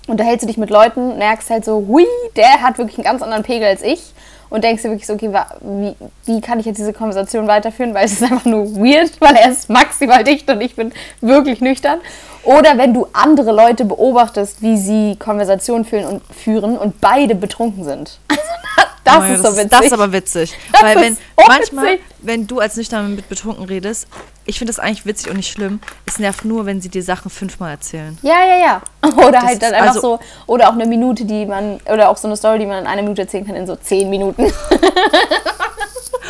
unterhältst 0.07 0.45
du 0.45 0.47
dich 0.47 0.57
mit 0.57 0.71
Leuten, 0.71 1.19
merkst 1.19 1.51
halt 1.51 1.65
so, 1.65 1.85
hui, 1.87 2.07
der 2.37 2.63
hat 2.63 2.79
wirklich 2.79 2.99
einen 2.99 3.05
ganz 3.05 3.23
anderen 3.23 3.43
Pegel 3.43 3.67
als 3.67 3.83
ich 3.83 4.01
und 4.49 4.65
denkst 4.65 4.83
dir 4.83 4.91
wirklich 4.91 5.07
so, 5.07 5.15
okay, 5.15 5.33
wie, 5.61 5.95
wie 6.25 6.41
kann 6.41 6.61
ich 6.61 6.67
jetzt 6.67 6.79
diese 6.79 6.93
Konversation 6.93 7.47
weiterführen, 7.47 7.95
weil 7.95 8.07
es 8.07 8.13
ist 8.13 8.23
einfach 8.23 8.45
nur 8.45 8.77
weird, 8.77 9.13
weil 9.21 9.35
er 9.35 9.51
ist 9.51 9.69
maximal 9.69 10.25
dicht 10.25 10.49
und 10.51 10.61
ich 10.61 10.77
bin 10.77 10.93
wirklich 11.21 11.61
nüchtern. 11.61 12.01
Oder 12.45 12.79
wenn 12.79 12.95
du 12.95 13.09
andere 13.13 13.51
Leute 13.51 13.85
beobachtest, 13.85 14.63
wie 14.63 14.77
sie 14.77 15.17
Konversationen 15.19 15.85
führen 15.85 16.07
und, 16.07 16.23
führen 16.33 16.79
und 16.79 17.01
beide 17.01 17.35
betrunken 17.35 17.83
sind. 17.83 18.21
das 19.05 19.17
Oh 19.17 19.23
ja, 19.23 19.35
ist 19.35 19.43
so 19.43 19.57
witzig. 19.57 19.71
Das 19.71 19.87
ist 19.87 19.93
aber 19.93 20.13
witzig. 20.13 20.55
Das 20.73 20.83
Weil 20.83 20.97
wenn 20.97 21.19
manchmal, 21.49 21.85
witzig. 21.95 22.05
Wenn 22.27 22.47
du 22.47 22.61
als 22.61 22.77
nüchtern 22.77 23.15
mit 23.15 23.29
betrunken 23.29 23.65
redest, 23.65 24.07
ich 24.45 24.59
finde 24.59 24.73
das 24.73 24.79
eigentlich 24.81 25.07
witzig 25.07 25.31
und 25.31 25.37
nicht 25.37 25.51
schlimm. 25.51 25.81
Es 26.07 26.19
nervt 26.19 26.45
nur, 26.45 26.67
wenn 26.67 26.81
sie 26.81 26.89
dir 26.89 27.03
Sachen 27.03 27.31
fünfmal 27.31 27.71
erzählen. 27.71 28.19
Ja, 28.23 28.45
ja, 28.45 28.59
ja. 28.59 28.83
Oder 29.17 29.33
Das 29.33 29.43
halt 29.45 29.63
dann 29.63 29.75
einfach 29.75 29.95
also- 29.95 30.19
so, 30.19 30.21
oder 30.47 30.69
auch 30.69 30.73
eine 30.75 30.87
Minute, 30.87 31.25
die 31.25 31.47
man, 31.47 31.81
oder 31.87 32.09
auch 32.09 32.17
so 32.17 32.27
eine 32.29 32.37
Story, 32.37 32.59
die 32.59 32.67
man 32.67 32.81
in 32.81 32.87
einer 32.87 33.03
Minute 33.03 33.23
erzählen 33.23 33.47
kann, 33.47 33.55
in 33.57 33.67
so 33.67 33.77
zehn 33.77 34.11
Minuten. 34.11 34.43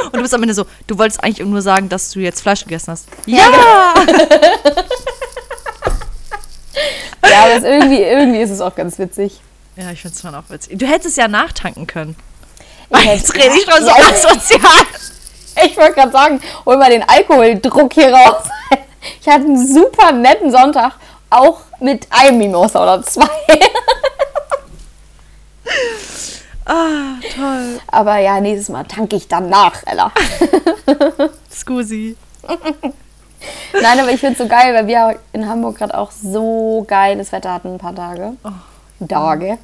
Und 0.04 0.14
du 0.14 0.20
bist 0.20 0.34
am 0.34 0.42
Ende 0.42 0.54
so, 0.54 0.66
du 0.86 0.98
wolltest 0.98 1.24
eigentlich 1.24 1.46
nur 1.46 1.62
sagen, 1.62 1.88
dass 1.88 2.10
du 2.10 2.20
jetzt 2.20 2.42
Fleisch 2.42 2.62
gegessen 2.64 2.92
hast. 2.92 3.06
Ja! 3.26 3.48
ja, 7.28 7.44
aber 7.44 7.54
es 7.56 7.64
irgendwie, 7.64 8.02
irgendwie 8.02 8.40
ist 8.40 8.50
es 8.50 8.60
auch 8.60 8.74
ganz 8.74 8.98
witzig. 8.98 9.40
Ja, 9.76 9.90
ich 9.90 10.00
finde 10.00 10.14
es 10.14 10.22
schon 10.22 10.34
auch 10.34 10.44
witzig. 10.48 10.78
Du 10.78 10.86
hättest 10.86 11.08
es 11.10 11.16
ja 11.16 11.28
nachtanken 11.28 11.86
können. 11.86 12.14
Ich 12.90 13.04
Jetzt 13.04 13.34
rede 13.34 13.54
ich 13.56 13.64
schon 13.64 13.82
so 13.82 13.88
ja, 13.88 13.96
asozial. 13.96 14.86
Ich 15.64 15.76
wollte 15.76 15.94
gerade 15.94 16.12
sagen, 16.12 16.40
hol 16.64 16.76
mal 16.76 16.90
den 16.90 17.02
Alkoholdruck 17.08 17.92
hier 17.92 18.12
raus. 18.12 18.44
Ich 19.20 19.28
hatte 19.28 19.44
einen 19.44 19.72
super 19.72 20.10
netten 20.10 20.50
Sonntag, 20.50 20.94
auch 21.30 21.60
mit 21.78 22.08
einem 22.10 22.38
Mimosa 22.38 22.82
oder 22.82 23.02
zwei. 23.02 23.28
Ah, 26.68 27.20
toll. 27.36 27.80
Aber 27.86 28.18
ja, 28.18 28.40
nächstes 28.40 28.70
Mal 28.70 28.82
tanke 28.82 29.14
ich 29.14 29.28
dann 29.28 29.48
nach, 29.48 29.86
Ella. 29.86 30.10
Scusi. 31.48 32.16
Nein, 33.72 34.00
aber 34.00 34.10
ich 34.10 34.18
finde 34.18 34.32
es 34.32 34.38
so 34.38 34.48
geil, 34.48 34.74
weil 34.74 34.88
wir 34.88 35.20
in 35.32 35.48
Hamburg 35.48 35.78
gerade 35.78 35.96
auch 35.96 36.10
so 36.10 36.84
geiles 36.88 37.30
Wetter 37.30 37.52
hatten, 37.52 37.74
ein 37.74 37.78
paar 37.78 37.94
Tage. 37.94 38.32
Tage. 39.08 39.58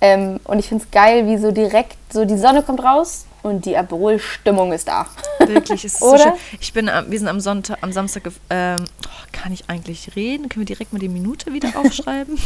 Ähm, 0.00 0.40
und 0.42 0.58
ich 0.58 0.66
finde 0.66 0.82
es 0.84 0.90
geil, 0.90 1.28
wie 1.28 1.38
so 1.38 1.52
direkt 1.52 1.96
so 2.12 2.24
die 2.24 2.36
Sonne 2.36 2.64
kommt 2.64 2.82
raus 2.82 3.26
und 3.42 3.64
die 3.64 3.76
Aperol-Stimmung 3.76 4.72
ist 4.72 4.88
da. 4.88 5.06
Wirklich, 5.38 5.84
es 5.84 5.94
ist 5.94 6.02
Oder? 6.02 6.18
so 6.18 6.24
schön. 6.24 6.32
Ich 6.60 6.72
bin, 6.72 6.88
am- 6.88 7.10
wir 7.10 7.18
sind 7.18 7.28
am 7.28 7.40
Sonntag, 7.40 7.78
am 7.80 7.92
Samstag, 7.92 8.30
ähm, 8.50 8.84
oh, 9.06 9.08
kann 9.32 9.52
ich 9.52 9.64
eigentlich 9.68 10.14
reden? 10.16 10.48
Können 10.48 10.62
wir 10.66 10.74
direkt 10.74 10.92
mal 10.92 10.98
die 10.98 11.08
Minute 11.08 11.52
wieder 11.52 11.70
aufschreiben? 11.76 12.38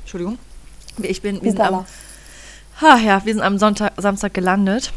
Entschuldigung. 0.00 0.38
Ich 0.98 1.22
bin, 1.22 1.42
wir 1.42 1.50
sind 1.52 1.60
am, 1.60 1.84
ha, 2.80 2.96
ja, 2.98 3.24
wir 3.24 3.32
sind 3.34 3.42
am 3.42 3.58
Sonntag, 3.58 3.92
Samstag 3.96 4.34
gelandet. 4.34 4.92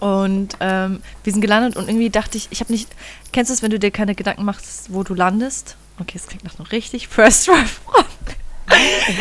Und 0.00 0.56
ähm, 0.60 1.02
wir 1.24 1.32
sind 1.32 1.40
gelandet 1.42 1.76
und 1.76 1.88
irgendwie 1.88 2.10
dachte 2.10 2.38
ich, 2.38 2.46
ich 2.50 2.60
habe 2.60 2.70
nicht, 2.72 2.88
kennst 3.32 3.50
du 3.50 3.54
es, 3.54 3.62
wenn 3.62 3.70
du 3.70 3.78
dir 3.80 3.90
keine 3.90 4.14
Gedanken 4.14 4.44
machst, 4.44 4.92
wo 4.92 5.02
du 5.02 5.12
landest? 5.14 5.76
Okay, 5.98 6.12
es 6.16 6.26
klingt 6.28 6.44
nach 6.44 6.56
noch 6.58 6.70
richtig 6.70 7.08
First 7.08 7.48
Drive. 7.48 7.80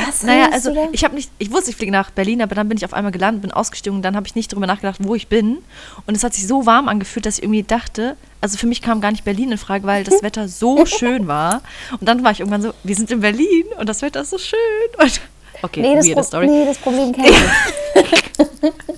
Was 0.06 0.24
Naja, 0.24 0.50
also 0.52 0.76
ich 0.92 1.04
habe 1.04 1.16
nicht, 1.16 1.32
ich 1.40 1.52
wusste, 1.52 1.70
ich 1.72 1.76
fliege 1.76 1.92
nach 1.92 2.12
Berlin, 2.12 2.42
aber 2.42 2.56
dann 2.56 2.68
bin 2.68 2.78
ich 2.78 2.86
auf 2.86 2.94
einmal 2.94 3.12
gelandet, 3.12 3.42
bin 3.42 3.52
ausgestiegen 3.52 3.98
und 3.98 4.02
dann 4.04 4.16
habe 4.16 4.28
ich 4.28 4.36
nicht 4.36 4.52
darüber 4.52 4.68
nachgedacht, 4.68 4.98
wo 5.02 5.16
ich 5.16 5.28
bin. 5.28 5.60
Und 6.06 6.16
es 6.16 6.24
hat 6.24 6.34
sich 6.34 6.46
so 6.48 6.66
warm 6.66 6.88
angefühlt, 6.90 7.26
dass 7.26 7.38
ich 7.38 7.44
irgendwie 7.44 7.64
dachte, 7.64 8.18
also 8.42 8.58
für 8.58 8.68
mich 8.68 8.82
kam 8.82 9.02
gar 9.02 9.12
nicht 9.12 9.24
Berlin 9.24 9.52
in 9.52 9.58
Frage, 9.58 9.86
weil 9.88 10.04
das 10.04 10.22
Wetter 10.24 10.48
so 10.48 10.86
schön 10.86 11.28
war. 11.28 11.62
Und 12.00 12.08
dann 12.08 12.24
war 12.24 12.32
ich 12.32 12.40
irgendwann 12.40 12.62
so, 12.62 12.74
wir 12.84 12.96
sind 12.96 13.10
in 13.12 13.22
Berlin 13.22 13.66
und 13.80 13.88
das 13.90 14.02
Wetter 14.02 14.22
ist 14.22 14.30
so 14.32 14.38
schön. 14.38 14.58
Und, 15.00 15.22
okay, 15.62 15.82
nee, 15.82 15.96
das 15.96 16.12
Pro- 16.12 16.24
Story. 16.24 16.48
nee, 16.48 16.66
das 16.66 16.78
Problem 16.78 17.14
kenne 17.14 17.30
ich. 17.30 17.36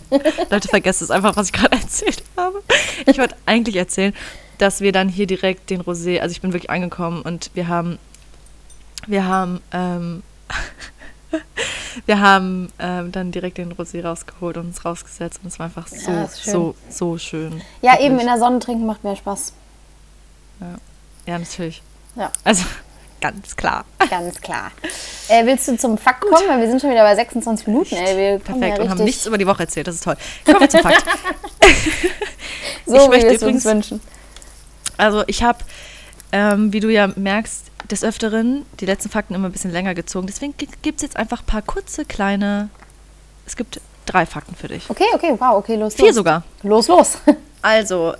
Leute, 0.50 0.67
vergesst 0.67 1.02
es 1.02 1.12
einfach, 1.12 1.36
was 1.36 1.48
ich 1.48 1.54
gerade 1.54 1.76
erzählt 1.78 2.24
habe. 2.36 2.62
Ich 3.06 3.17
wollte 3.17 3.36
eigentlich 3.45 3.76
erzählen, 3.76 4.13
dass 4.58 4.82
wir 4.82 4.91
dann 4.91 5.08
hier 5.08 5.28
direkt 5.28 5.69
den 5.69 5.82
Rosé, 5.82 6.19
also 6.19 6.32
ich 6.32 6.41
bin 6.41 6.52
wirklich 6.54 6.69
angekommen 6.69 7.22
und 7.22 7.52
wir 7.54 7.67
haben, 7.67 7.98
wir 9.08 9.26
haben, 9.26 9.62
ähm, 9.72 10.24
wir 12.06 12.20
haben 12.20 12.70
ähm, 12.80 13.12
dann 13.12 13.32
direkt 13.32 13.58
den 13.58 13.74
Rosé 13.74 14.04
rausgeholt 14.04 14.58
und 14.58 14.68
uns 14.68 14.86
rausgesetzt 14.86 15.40
und 15.44 15.50
es 15.50 15.60
war 15.60 15.66
einfach 15.68 15.88
so, 15.88 16.12
Ja, 16.12 16.28
schön. 16.30 16.54
so, 16.54 16.76
so 16.90 17.18
schön. 17.18 17.62
Ja, 17.82 17.92
Wirklich. 17.94 18.08
eben 18.08 18.20
in 18.20 18.26
der 18.28 18.38
Sonne 18.40 18.60
trinken 18.60 18.86
macht 18.86 19.04
mehr 19.04 19.16
Spaß. 19.16 19.54
Ja, 21.26 21.38
natürlich. 21.40 21.82
Ja. 22.16 22.32
Also, 22.44 22.66
ganz 23.22 23.56
klar. 23.56 23.86
Ganz 24.10 24.42
klar. 24.42 24.72
Äh, 25.28 25.46
willst 25.46 25.68
du 25.68 25.78
zum 25.78 25.98
Fakt 25.98 26.22
kommen? 26.22 26.48
Weil 26.50 26.60
wir 26.62 26.68
sind 26.68 26.82
schon 26.82 26.90
wieder 26.90 27.04
bei 27.04 27.16
26 27.16 27.68
Minuten. 27.68 27.96
Ey, 27.96 28.40
Perfekt 28.40 28.78
ja 28.78 28.84
und 28.84 28.90
haben 28.90 29.04
nichts 29.04 29.26
über 29.28 29.38
die 29.38 29.46
Woche 29.46 29.64
erzählt, 29.64 29.88
das 29.88 29.96
ist 29.96 30.04
toll. 30.04 30.16
Kommen 30.46 30.62
wir 30.62 30.70
zum 30.70 30.82
Fakt. 30.82 31.04
so, 32.86 32.96
ich 32.96 33.08
möchte 33.10 33.28
wir 33.28 33.28
es 33.28 33.32
uns 33.34 33.42
übrigens- 33.44 33.66
wünschen. 33.66 34.02
Also 34.98 35.24
ich 35.28 35.44
habe, 35.44 35.60
ähm, 36.32 36.74
wie 36.74 36.80
du 36.80 36.90
ja 36.90 37.08
merkst, 37.16 37.66
des 37.91 38.04
Öfteren 38.04 38.65
die 38.80 38.86
letzten 38.86 39.10
Fakten 39.10 39.34
immer 39.36 39.49
ein 39.49 39.52
bisschen 39.52 39.71
länger 39.71 39.95
gezogen. 39.95 40.28
Deswegen 40.28 40.54
gibt 40.58 40.97
es 40.97 41.02
jetzt 41.02 41.17
einfach 41.17 41.41
ein 41.41 41.45
paar 41.45 41.62
kurze, 41.62 42.06
kleine. 42.06 42.69
Es 43.45 43.56
gibt 43.56 43.82
drei 44.06 44.25
Fakten 44.25 44.56
für 44.56 44.67
dich. 44.67 44.89
Okay, 44.89 45.06
okay, 45.13 45.36
wow, 45.39 45.56
okay, 45.58 45.75
los, 45.75 45.95
Vier 45.95 46.08
los. 46.08 46.15
sogar. 46.15 46.43
Los, 46.63 46.88
los. 46.88 47.17
Also, 47.62 48.13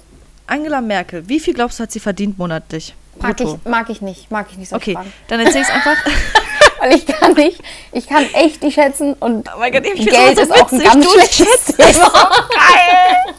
Angela 0.47 0.82
Merkel, 0.82 1.23
wie 1.29 1.39
viel 1.39 1.53
glaubst 1.53 1.79
du, 1.79 1.84
hat 1.84 1.91
sie 1.93 2.01
verdient 2.01 2.38
monatlich? 2.38 2.93
Mag 3.21 3.39
ich, 3.39 3.55
mag 3.65 3.89
ich 3.89 4.01
nicht, 4.01 4.29
mag 4.29 4.47
ich 4.51 4.58
nicht 4.58 4.69
so 4.69 4.75
Okay, 4.75 4.93
fragen. 4.95 5.13
dann 5.29 5.39
erzähl 5.39 5.62
ich 5.62 5.69
einfach. 5.69 5.95
Weil 6.79 6.93
ich 6.95 7.05
kann 7.05 7.34
nicht, 7.34 7.62
ich 7.93 8.05
kann 8.08 8.25
echt 8.34 8.62
nicht 8.62 8.73
schätzen 8.75 9.13
und 9.13 9.47
Oh 9.55 9.60
mein 9.60 9.71
Gott, 9.71 9.84
Geld 9.84 10.36
so 10.38 10.41
ist 10.43 10.51
auch 10.51 10.69
ein 10.71 10.79
ganz 10.79 11.10
schlechtes 11.10 11.65
Thema. 11.75 12.12
Geil! 12.49 13.36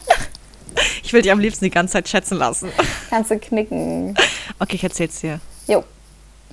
Ich 1.03 1.13
will 1.13 1.21
dich 1.21 1.31
am 1.31 1.39
liebsten 1.39 1.65
die 1.65 1.71
ganze 1.71 1.93
Zeit 1.93 2.07
schätzen 2.09 2.37
lassen. 2.37 2.71
Kannst 3.09 3.29
du 3.31 3.37
knicken. 3.39 4.15
Okay, 4.59 4.75
ich 4.75 4.83
erzähl's 4.83 5.19
dir. 5.19 5.39
Jo, 5.67 5.83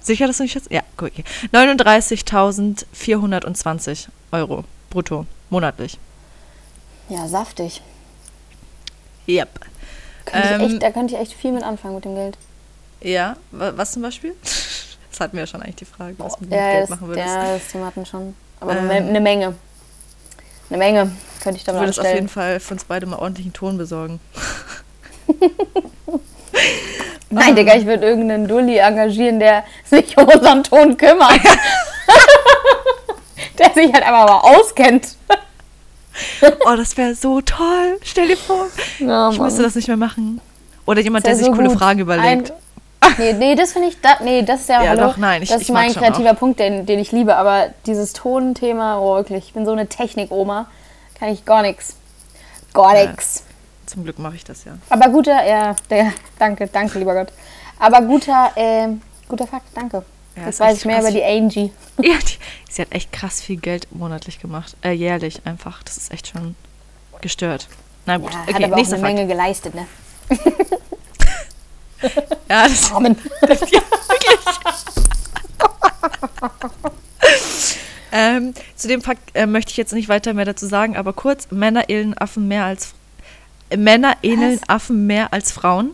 Sicher, 0.02 0.26
dass 0.26 0.38
du 0.38 0.42
nicht 0.44 0.52
schätzt? 0.52 0.70
Ja, 0.70 0.80
gut, 0.96 1.12
okay. 1.12 1.24
39.420 1.52 4.08
Euro 4.32 4.64
brutto 4.90 5.26
monatlich. 5.50 5.98
ja, 7.08 7.26
saftig. 7.28 7.80
Yep. 9.28 9.60
Könnte 10.24 10.48
Ähm, 10.48 10.60
ich 10.60 10.72
echt, 10.74 10.82
da 10.82 10.90
könnte 10.90 11.14
ich 11.14 11.20
echt 11.20 11.32
viel 11.34 11.52
mit 11.52 11.62
anfangen 11.62 11.94
mit 11.96 12.04
dem 12.04 12.14
Geld. 12.14 12.36
Ja, 13.00 13.36
wa- 13.50 13.72
was 13.76 13.92
zum 13.92 14.02
Beispiel? 14.02 14.34
Das 15.10 15.20
hatten 15.24 15.36
wir 15.36 15.40
ja 15.42 15.46
schon 15.48 15.62
eigentlich 15.62 15.76
die 15.76 15.84
Frage, 15.84 16.14
was 16.18 16.34
du 16.36 16.42
mit 16.42 16.52
dem 16.52 16.58
Ja, 16.58 16.70
Geld 16.70 16.82
das, 16.84 16.90
machen 16.90 17.08
würdest. 17.08 17.26
ja, 17.26 17.54
das 17.54 17.66
Thema 17.72 17.86
hatten 17.86 18.00
wir 18.02 18.06
schon. 18.06 18.36
Aber 18.60 18.76
Ähm, 18.76 18.88
eine 18.90 19.20
Menge. 19.20 19.54
Eine 20.70 20.78
Menge 20.78 21.10
könnte 21.42 21.58
ich 21.58 21.64
Du 21.64 21.72
damit 21.72 21.80
würdest 21.82 21.98
auf 21.98 22.04
jeden 22.06 22.18
anstellen. 22.26 22.28
Fall 22.28 22.60
für 22.60 22.74
uns 22.74 22.84
beide 22.84 23.06
mal 23.06 23.16
ordentlichen 23.16 23.52
Ton 23.52 23.78
besorgen. 23.78 24.20
Nein, 27.30 27.54
Digga, 27.56 27.74
ich 27.74 27.84
würde 27.86 28.06
irgendeinen 28.06 28.48
Dulli 28.48 28.78
engagieren, 28.78 29.38
der 29.38 29.64
sich 29.84 30.16
um 30.16 30.24
unseren 30.28 30.64
Ton 30.64 30.96
kümmert. 30.96 31.40
der 33.58 33.70
sich 33.74 33.92
halt 33.92 34.04
einfach 34.04 34.26
mal 34.26 34.40
auskennt. 34.56 35.16
Oh, 36.66 36.74
das 36.76 36.96
wäre 36.96 37.14
so 37.14 37.40
toll. 37.40 37.98
Stell 38.02 38.28
dir 38.28 38.36
vor, 38.36 38.66
Ja, 38.98 39.30
ich 39.30 39.38
müsste 39.38 39.62
das 39.62 39.74
nicht 39.74 39.88
mehr 39.88 39.96
machen. 39.96 40.40
Oder 40.86 41.00
jemand, 41.00 41.26
der 41.26 41.36
sich 41.36 41.46
so 41.46 41.52
coole 41.52 41.68
gut. 41.68 41.78
Fragen 41.78 42.00
überlegt. 42.00 42.52
Ein, 43.00 43.14
nee, 43.18 43.32
nee, 43.34 43.54
das 43.54 43.72
finde 43.72 43.88
ich, 43.88 44.00
da, 44.00 44.16
nee, 44.24 44.42
das 44.42 44.60
ist 44.62 44.68
ja, 44.70 44.82
Ja, 44.82 44.90
hallo, 44.90 45.02
doch, 45.08 45.16
nein, 45.18 45.42
ich- 45.42 45.50
das 45.50 45.60
ich 45.62 45.68
ist 45.68 45.72
mag 45.74 45.84
mein 45.84 45.94
kreativer 45.94 46.34
Punkt, 46.34 46.58
den, 46.58 46.84
den 46.86 46.98
ich 46.98 47.12
liebe, 47.12 47.36
aber 47.36 47.68
dieses 47.86 48.12
Tonthema, 48.14 48.98
oh 48.98 49.16
wirklich, 49.16 49.44
ich 49.48 49.52
bin 49.52 49.64
so 49.66 49.72
eine 49.72 49.86
Technik-Oma, 49.86 50.66
kann 51.18 51.28
ich 51.28 51.44
gar 51.44 51.62
nichts. 51.62 51.94
Gar 52.74 52.96
Ja. 52.96 53.02
Zum 53.88 54.04
Glück 54.04 54.18
mache 54.18 54.36
ich 54.36 54.44
das 54.44 54.64
ja. 54.64 54.72
Aber 54.90 55.08
guter, 55.08 55.44
ja, 55.46 55.74
der, 55.88 56.12
danke, 56.38 56.66
danke, 56.66 56.98
lieber 56.98 57.14
Gott. 57.14 57.32
Aber 57.78 58.02
guter, 58.02 58.52
äh, 58.54 58.88
guter 59.28 59.46
Fakt, 59.46 59.68
danke. 59.74 60.04
Ja, 60.36 60.44
Jetzt 60.46 60.60
weiß 60.60 60.78
ich 60.78 60.84
mehr 60.84 61.00
über 61.00 61.10
die 61.10 61.24
Angie. 61.24 61.72
Ja, 61.98 62.14
die, 62.18 62.38
sie 62.70 62.82
hat 62.82 62.92
echt 62.92 63.12
krass 63.12 63.40
viel 63.40 63.56
Geld 63.56 63.88
monatlich 63.90 64.40
gemacht. 64.40 64.76
Äh, 64.84 64.92
jährlich 64.92 65.40
einfach. 65.46 65.82
Das 65.84 65.96
ist 65.96 66.12
echt 66.12 66.28
schon 66.28 66.54
gestört. 67.22 67.66
Na 68.04 68.18
gut, 68.18 68.32
Ja, 68.32 68.42
okay, 68.42 68.54
hat 68.54 68.64
aber 68.64 68.74
auch 68.74 68.78
eine 68.78 68.86
Fakt. 68.88 69.02
Menge 69.02 69.26
geleistet, 69.26 69.74
ne? 69.74 69.86
Ja, 72.48 72.68
das, 72.68 72.92
Amen. 72.94 73.16
ähm, 78.12 78.54
zu 78.76 78.86
dem 78.86 79.02
Fakt 79.02 79.34
äh, 79.34 79.46
möchte 79.46 79.72
ich 79.72 79.76
jetzt 79.76 79.92
nicht 79.92 80.08
weiter 80.08 80.32
mehr 80.32 80.44
dazu 80.44 80.66
sagen, 80.66 80.96
aber 80.96 81.12
kurz, 81.12 81.48
Männer 81.50 81.88
ähneln 81.90 82.16
Affen 82.16 82.46
mehr 82.46 82.64
als 82.64 82.84
äh, 82.92 82.94
Männer 83.76 84.16
ähneln 84.22 84.60
Affen 84.66 85.06
mehr 85.06 85.32
als 85.32 85.52
Frauen. 85.52 85.90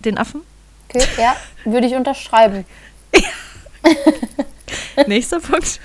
Den 0.00 0.18
Affen? 0.18 0.42
Okay, 0.88 1.06
ja, 1.18 1.36
würde 1.64 1.86
ich 1.86 1.94
unterschreiben. 1.94 2.64
Nächster 5.06 5.40
Punkt. 5.40 5.80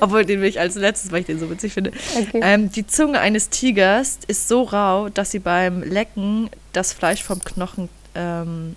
Obwohl, 0.00 0.24
den 0.24 0.40
will 0.40 0.48
ich 0.48 0.60
als 0.60 0.74
letztes, 0.74 1.12
weil 1.12 1.20
ich 1.20 1.26
den 1.26 1.38
so 1.38 1.48
witzig 1.48 1.72
finde. 1.72 1.92
Okay. 2.14 2.40
Ähm, 2.42 2.70
die 2.70 2.86
Zunge 2.86 3.20
eines 3.20 3.48
Tigers 3.48 4.18
ist 4.26 4.48
so 4.48 4.62
rau, 4.62 5.08
dass 5.08 5.30
sie 5.30 5.38
beim 5.38 5.82
Lecken 5.82 6.50
das 6.72 6.92
Fleisch 6.92 7.22
vom 7.22 7.42
Knochen 7.42 7.88
ähm, 8.14 8.76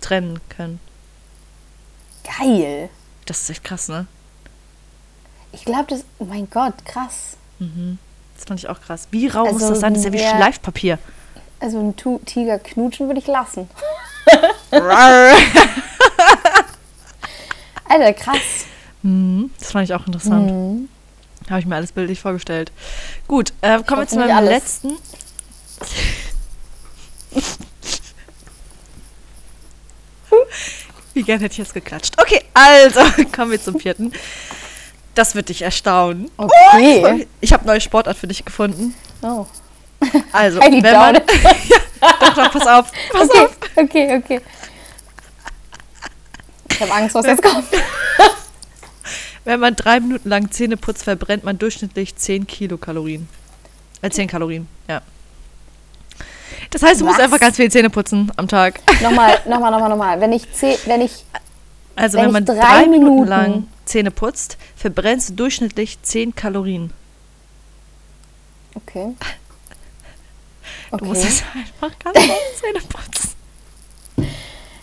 trennen 0.00 0.40
können. 0.48 0.80
Geil. 2.38 2.88
Das 3.26 3.42
ist 3.42 3.50
echt 3.50 3.64
krass, 3.64 3.88
ne? 3.88 4.06
Ich 5.52 5.64
glaube, 5.64 5.86
das, 5.88 6.04
oh 6.18 6.24
mein 6.24 6.48
Gott, 6.50 6.84
krass. 6.84 7.36
Das 8.38 8.44
fand 8.46 8.60
ich 8.60 8.68
auch 8.68 8.80
krass. 8.80 9.08
Wie 9.10 9.26
rau 9.26 9.44
muss 9.46 9.54
Also, 9.62 9.70
das 9.70 9.80
sein? 9.80 9.94
Das 9.94 10.04
ist 10.04 10.06
ja 10.06 10.12
wie. 10.12 10.18
Schleifpapier. 10.20 10.98
Also 11.60 11.80
ein 11.80 11.96
Tu- 11.96 12.20
Tiger 12.24 12.58
knutschen 12.60 13.08
würde 13.08 13.18
ich 13.20 13.26
lassen. 13.26 13.68
Alter, 17.88 18.12
krass. 18.14 18.66
Mhm, 19.02 19.50
das 19.58 19.72
fand 19.72 19.84
ich 19.88 19.94
auch 19.94 20.06
interessant. 20.06 20.50
Mhm. 20.50 20.88
Habe 21.50 21.60
ich 21.60 21.66
mir 21.66 21.74
alles 21.76 21.90
bildlich 21.92 22.20
vorgestellt. 22.20 22.70
Gut, 23.26 23.52
äh, 23.62 23.82
kommen 23.82 24.02
wir 24.02 24.06
zu 24.08 24.16
meinem 24.18 24.36
alles. 24.36 24.50
letzten. 24.50 24.90
Wie 31.14 31.22
gern 31.22 31.40
hätte 31.40 31.52
ich 31.52 31.58
jetzt 31.58 31.74
geklatscht. 31.74 32.14
Okay, 32.20 32.42
also 32.54 33.00
kommen 33.34 33.50
wir 33.52 33.60
zum 33.62 33.80
vierten. 33.80 34.12
Das 35.18 35.34
wird 35.34 35.48
dich 35.48 35.62
erstaunen. 35.62 36.30
Okay. 36.36 37.26
Ich 37.40 37.52
habe 37.52 37.66
neue 37.66 37.80
Sportart 37.80 38.16
für 38.16 38.28
dich 38.28 38.44
gefunden. 38.44 38.94
Oh. 39.20 39.46
Also, 40.30 40.60
wenn 40.62 40.80
man, 40.80 41.14
doch, 42.20 42.34
doch, 42.36 42.52
pass 42.52 42.66
auf, 42.68 42.92
pass 43.10 43.28
Okay, 43.28 43.40
auf. 43.40 43.50
okay, 43.74 44.16
okay. 44.16 44.40
Ich 46.70 46.80
habe 46.80 46.92
Angst, 46.94 47.16
was 47.16 47.26
jetzt 47.26 47.42
kommt. 47.42 47.64
Wenn 49.44 49.58
man 49.58 49.74
drei 49.74 49.98
Minuten 49.98 50.28
lang 50.28 50.52
Zähne 50.52 50.76
putzt, 50.76 51.02
verbrennt 51.02 51.42
man 51.42 51.58
durchschnittlich 51.58 52.14
10 52.14 52.46
Kilokalorien. 52.46 53.28
Äh, 54.02 54.10
10 54.10 54.28
Kalorien, 54.28 54.68
ja. 54.88 55.00
Das 56.70 56.82
heißt, 56.84 57.00
du 57.00 57.06
musst 57.06 57.18
Was? 57.18 57.24
einfach 57.24 57.40
ganz 57.40 57.56
viel 57.56 57.68
Zähne 57.72 57.90
putzen 57.90 58.30
am 58.36 58.46
Tag. 58.46 58.78
Nochmal, 59.02 59.40
nochmal, 59.48 59.72
nochmal, 59.72 59.88
nochmal. 59.88 60.20
Wenn 60.20 60.32
ich, 60.32 60.52
zeh, 60.52 60.78
wenn 60.84 61.00
ich 61.00 61.24
Also 61.96 62.18
Wenn 62.18 62.26
wenn, 62.26 62.32
man 62.34 62.42
ich 62.44 62.48
drei 62.50 62.60
drei 62.60 62.86
Minuten 62.86 63.04
Minuten- 63.14 63.28
lang 63.28 63.66
Zähne 63.88 64.10
putzt, 64.10 64.56
verbrennst 64.76 65.30
du 65.30 65.34
durchschnittlich 65.34 65.98
10 66.02 66.34
Kalorien. 66.34 66.92
Okay. 68.74 69.14
Du 70.98 71.04
musst 71.04 71.20
Okay. 71.22 71.30
jetzt 71.30 71.44
einfach 71.54 71.98
ganz 71.98 72.18
Zähne 72.60 72.80
putzen. 72.88 73.30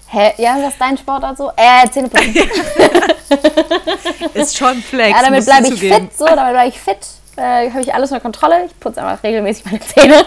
Hä? 0.07 0.33
Ja, 0.37 0.57
das 0.59 0.73
ist 0.73 0.81
dein 0.81 0.97
Sportart 0.97 1.37
so? 1.37 1.51
Äh, 1.55 1.89
Zähne 1.89 2.09
putzen. 2.09 2.35
Ist 4.33 4.57
schon 4.57 4.81
Flex. 4.81 5.11
Ja, 5.17 5.23
damit 5.23 5.39
musst 5.45 5.47
bleibe 5.47 5.67
ich 5.73 5.79
fit, 5.79 6.17
so, 6.17 6.25
damit 6.25 6.53
bleibe 6.53 6.69
ich 6.69 6.79
fit. 6.79 6.97
Äh, 7.37 7.69
habe 7.71 7.81
ich 7.81 7.93
alles 7.93 8.11
unter 8.11 8.21
Kontrolle. 8.21 8.65
Ich 8.65 8.79
putze 8.79 9.01
einfach 9.03 9.23
regelmäßig 9.23 9.65
meine 9.65 9.79
Zähne. 9.79 10.25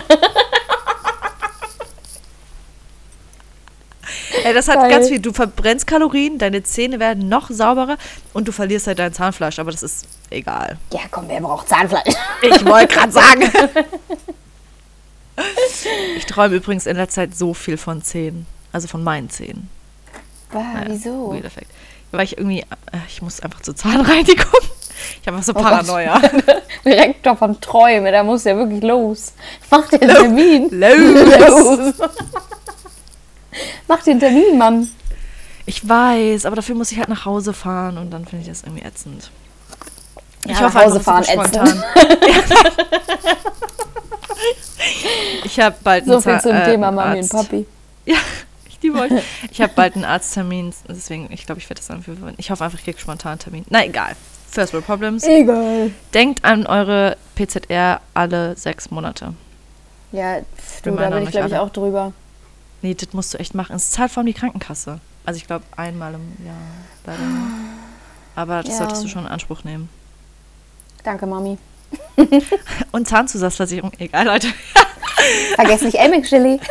Ey, 4.44 4.54
das 4.54 4.68
hat 4.68 4.76
Geil. 4.76 4.90
ganz 4.90 5.08
viel. 5.08 5.20
Du 5.20 5.32
verbrennst 5.32 5.86
Kalorien, 5.86 6.38
deine 6.38 6.62
Zähne 6.62 6.98
werden 7.00 7.28
noch 7.28 7.50
sauberer 7.50 7.96
und 8.32 8.48
du 8.48 8.52
verlierst 8.52 8.86
halt 8.86 8.98
dein 8.98 9.12
Zahnfleisch, 9.12 9.58
aber 9.58 9.70
das 9.70 9.82
ist 9.82 10.06
egal. 10.30 10.78
Ja, 10.92 11.00
komm, 11.10 11.24
wer 11.28 11.40
braucht 11.40 11.68
Zahnfleisch? 11.68 12.14
Ich 12.42 12.64
wollte 12.64 12.94
gerade 12.94 13.12
sagen. 13.12 13.50
Ich 16.16 16.26
träume 16.26 16.56
übrigens 16.56 16.86
in 16.86 16.96
letzter 16.96 17.22
Zeit 17.22 17.36
so 17.36 17.54
viel 17.54 17.76
von 17.76 18.02
Zähnen. 18.02 18.46
Also 18.72 18.88
von 18.88 19.04
meinen 19.04 19.30
Zähnen. 19.30 19.68
Bah, 20.52 20.58
Naja, 20.74 20.86
wieso? 20.88 21.32
Weird 21.32 21.44
Effekt. 21.44 21.70
Weil 22.10 22.24
ich 22.24 22.36
irgendwie, 22.38 22.60
äh, 22.62 22.98
ich 23.08 23.22
muss 23.22 23.40
einfach 23.40 23.60
zur 23.60 23.76
Zahnreinigung. 23.76 24.46
Ich 25.22 25.28
habe 25.28 25.36
einfach 25.36 25.44
so 25.44 25.52
Oh 25.52 25.62
Gott. 25.62 25.64
Paranoia. 25.86 26.20
Direktor 26.84 27.36
von 27.36 27.60
Träume, 27.60 28.10
da 28.10 28.24
muss 28.24 28.44
ja 28.44 28.56
wirklich 28.56 28.82
los. 28.82 29.32
Mach 29.70 29.88
den 29.88 30.00
Termin. 30.00 30.68
Los. 30.70 31.94
Mach 33.86 34.02
den 34.02 34.20
Termin, 34.20 34.58
Mann. 34.58 34.88
Ich 35.66 35.86
weiß, 35.86 36.46
aber 36.46 36.56
dafür 36.56 36.74
muss 36.74 36.90
ich 36.92 36.98
halt 36.98 37.08
nach 37.08 37.24
Hause 37.26 37.52
fahren 37.52 37.98
und 37.98 38.10
dann 38.10 38.24
finde 38.24 38.42
ich 38.42 38.48
das 38.48 38.62
irgendwie 38.62 38.84
ätzend. 38.84 39.30
Ja, 40.46 40.52
ich 40.52 40.60
nach 40.60 40.74
hoffe 40.74 40.84
Hause 40.84 40.96
einfach, 40.98 41.20
es 41.20 41.30
fahren, 41.30 41.44
ätzend. 41.44 41.68
spontan. 41.68 41.84
ich 45.44 45.60
habe 45.60 45.76
bald 45.82 46.06
So 46.06 46.20
viel 46.20 46.40
zum 46.40 46.52
äh, 46.52 46.64
Thema 46.64 46.90
Mami 46.90 47.18
Arzt. 47.18 47.34
und 47.34 47.40
Papi. 47.40 47.66
Ja, 48.06 48.16
ich 48.66 48.78
liebe 48.80 48.98
euch. 48.98 49.12
Ich 49.50 49.60
habe 49.60 49.72
bald 49.76 49.94
einen 49.94 50.06
Arzttermin, 50.06 50.72
deswegen, 50.88 51.30
ich 51.30 51.44
glaube, 51.44 51.60
ich 51.60 51.68
werde 51.68 51.80
das 51.80 51.88
dann 51.88 52.02
für. 52.02 52.16
Ich 52.38 52.50
hoffe 52.50 52.64
einfach, 52.64 52.78
ich 52.78 52.84
kriege 52.84 52.98
spontan 52.98 53.32
einen 53.32 53.38
Termin. 53.40 53.66
Na 53.68 53.84
egal. 53.84 54.16
First 54.50 54.72
World 54.72 54.86
Problems. 54.86 55.24
Egal. 55.24 55.90
Denkt 56.14 56.42
an 56.42 56.66
eure 56.66 57.18
PZR 57.34 58.00
alle 58.14 58.56
sechs 58.56 58.90
Monate. 58.90 59.34
Ja, 60.12 60.38
pf, 60.56 60.80
du, 60.80 60.92
da 60.92 61.10
bin 61.10 61.24
ich, 61.24 61.32
glaube 61.32 61.48
ich, 61.48 61.56
auch 61.56 61.68
drüber. 61.68 62.14
Nee, 62.82 62.94
das 62.94 63.12
musst 63.12 63.34
du 63.34 63.38
echt 63.38 63.54
machen. 63.54 63.74
Es 63.76 63.90
zahlt 63.90 64.10
vor 64.12 64.20
allem 64.20 64.26
die 64.26 64.34
Krankenkasse. 64.34 65.00
Also 65.24 65.38
ich 65.38 65.46
glaube 65.46 65.64
einmal 65.76 66.14
im 66.14 66.44
Jahr. 66.46 66.54
Leider. 67.06 67.18
Aber 68.36 68.62
das 68.62 68.72
Ja. 68.72 68.78
solltest 68.78 69.04
du 69.04 69.08
schon 69.08 69.24
in 69.24 69.28
Anspruch 69.30 69.64
nehmen. 69.64 69.88
Danke, 71.02 71.26
Mami. 71.26 71.58
Und 72.92 73.08
Zahnzusatzversicherung. 73.08 73.92
Egal, 73.98 74.26
Leute. 74.26 74.48
Vergiss 75.56 75.82
nicht 75.82 75.96
Elming-Chili. 75.98 76.60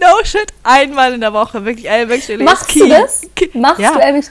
No 0.00 0.22
shit. 0.24 0.52
Einmal 0.62 1.14
in 1.14 1.20
der 1.20 1.32
Woche. 1.32 1.64
Wirklich, 1.64 1.88
ey, 1.88 2.08
wirklich. 2.08 2.38
Machst 2.40 2.74
du 2.74 2.88
das? 2.88 3.22
Machst 3.54 3.80
Ja. 3.80 3.92
du 3.92 4.00
Elming 4.00 4.24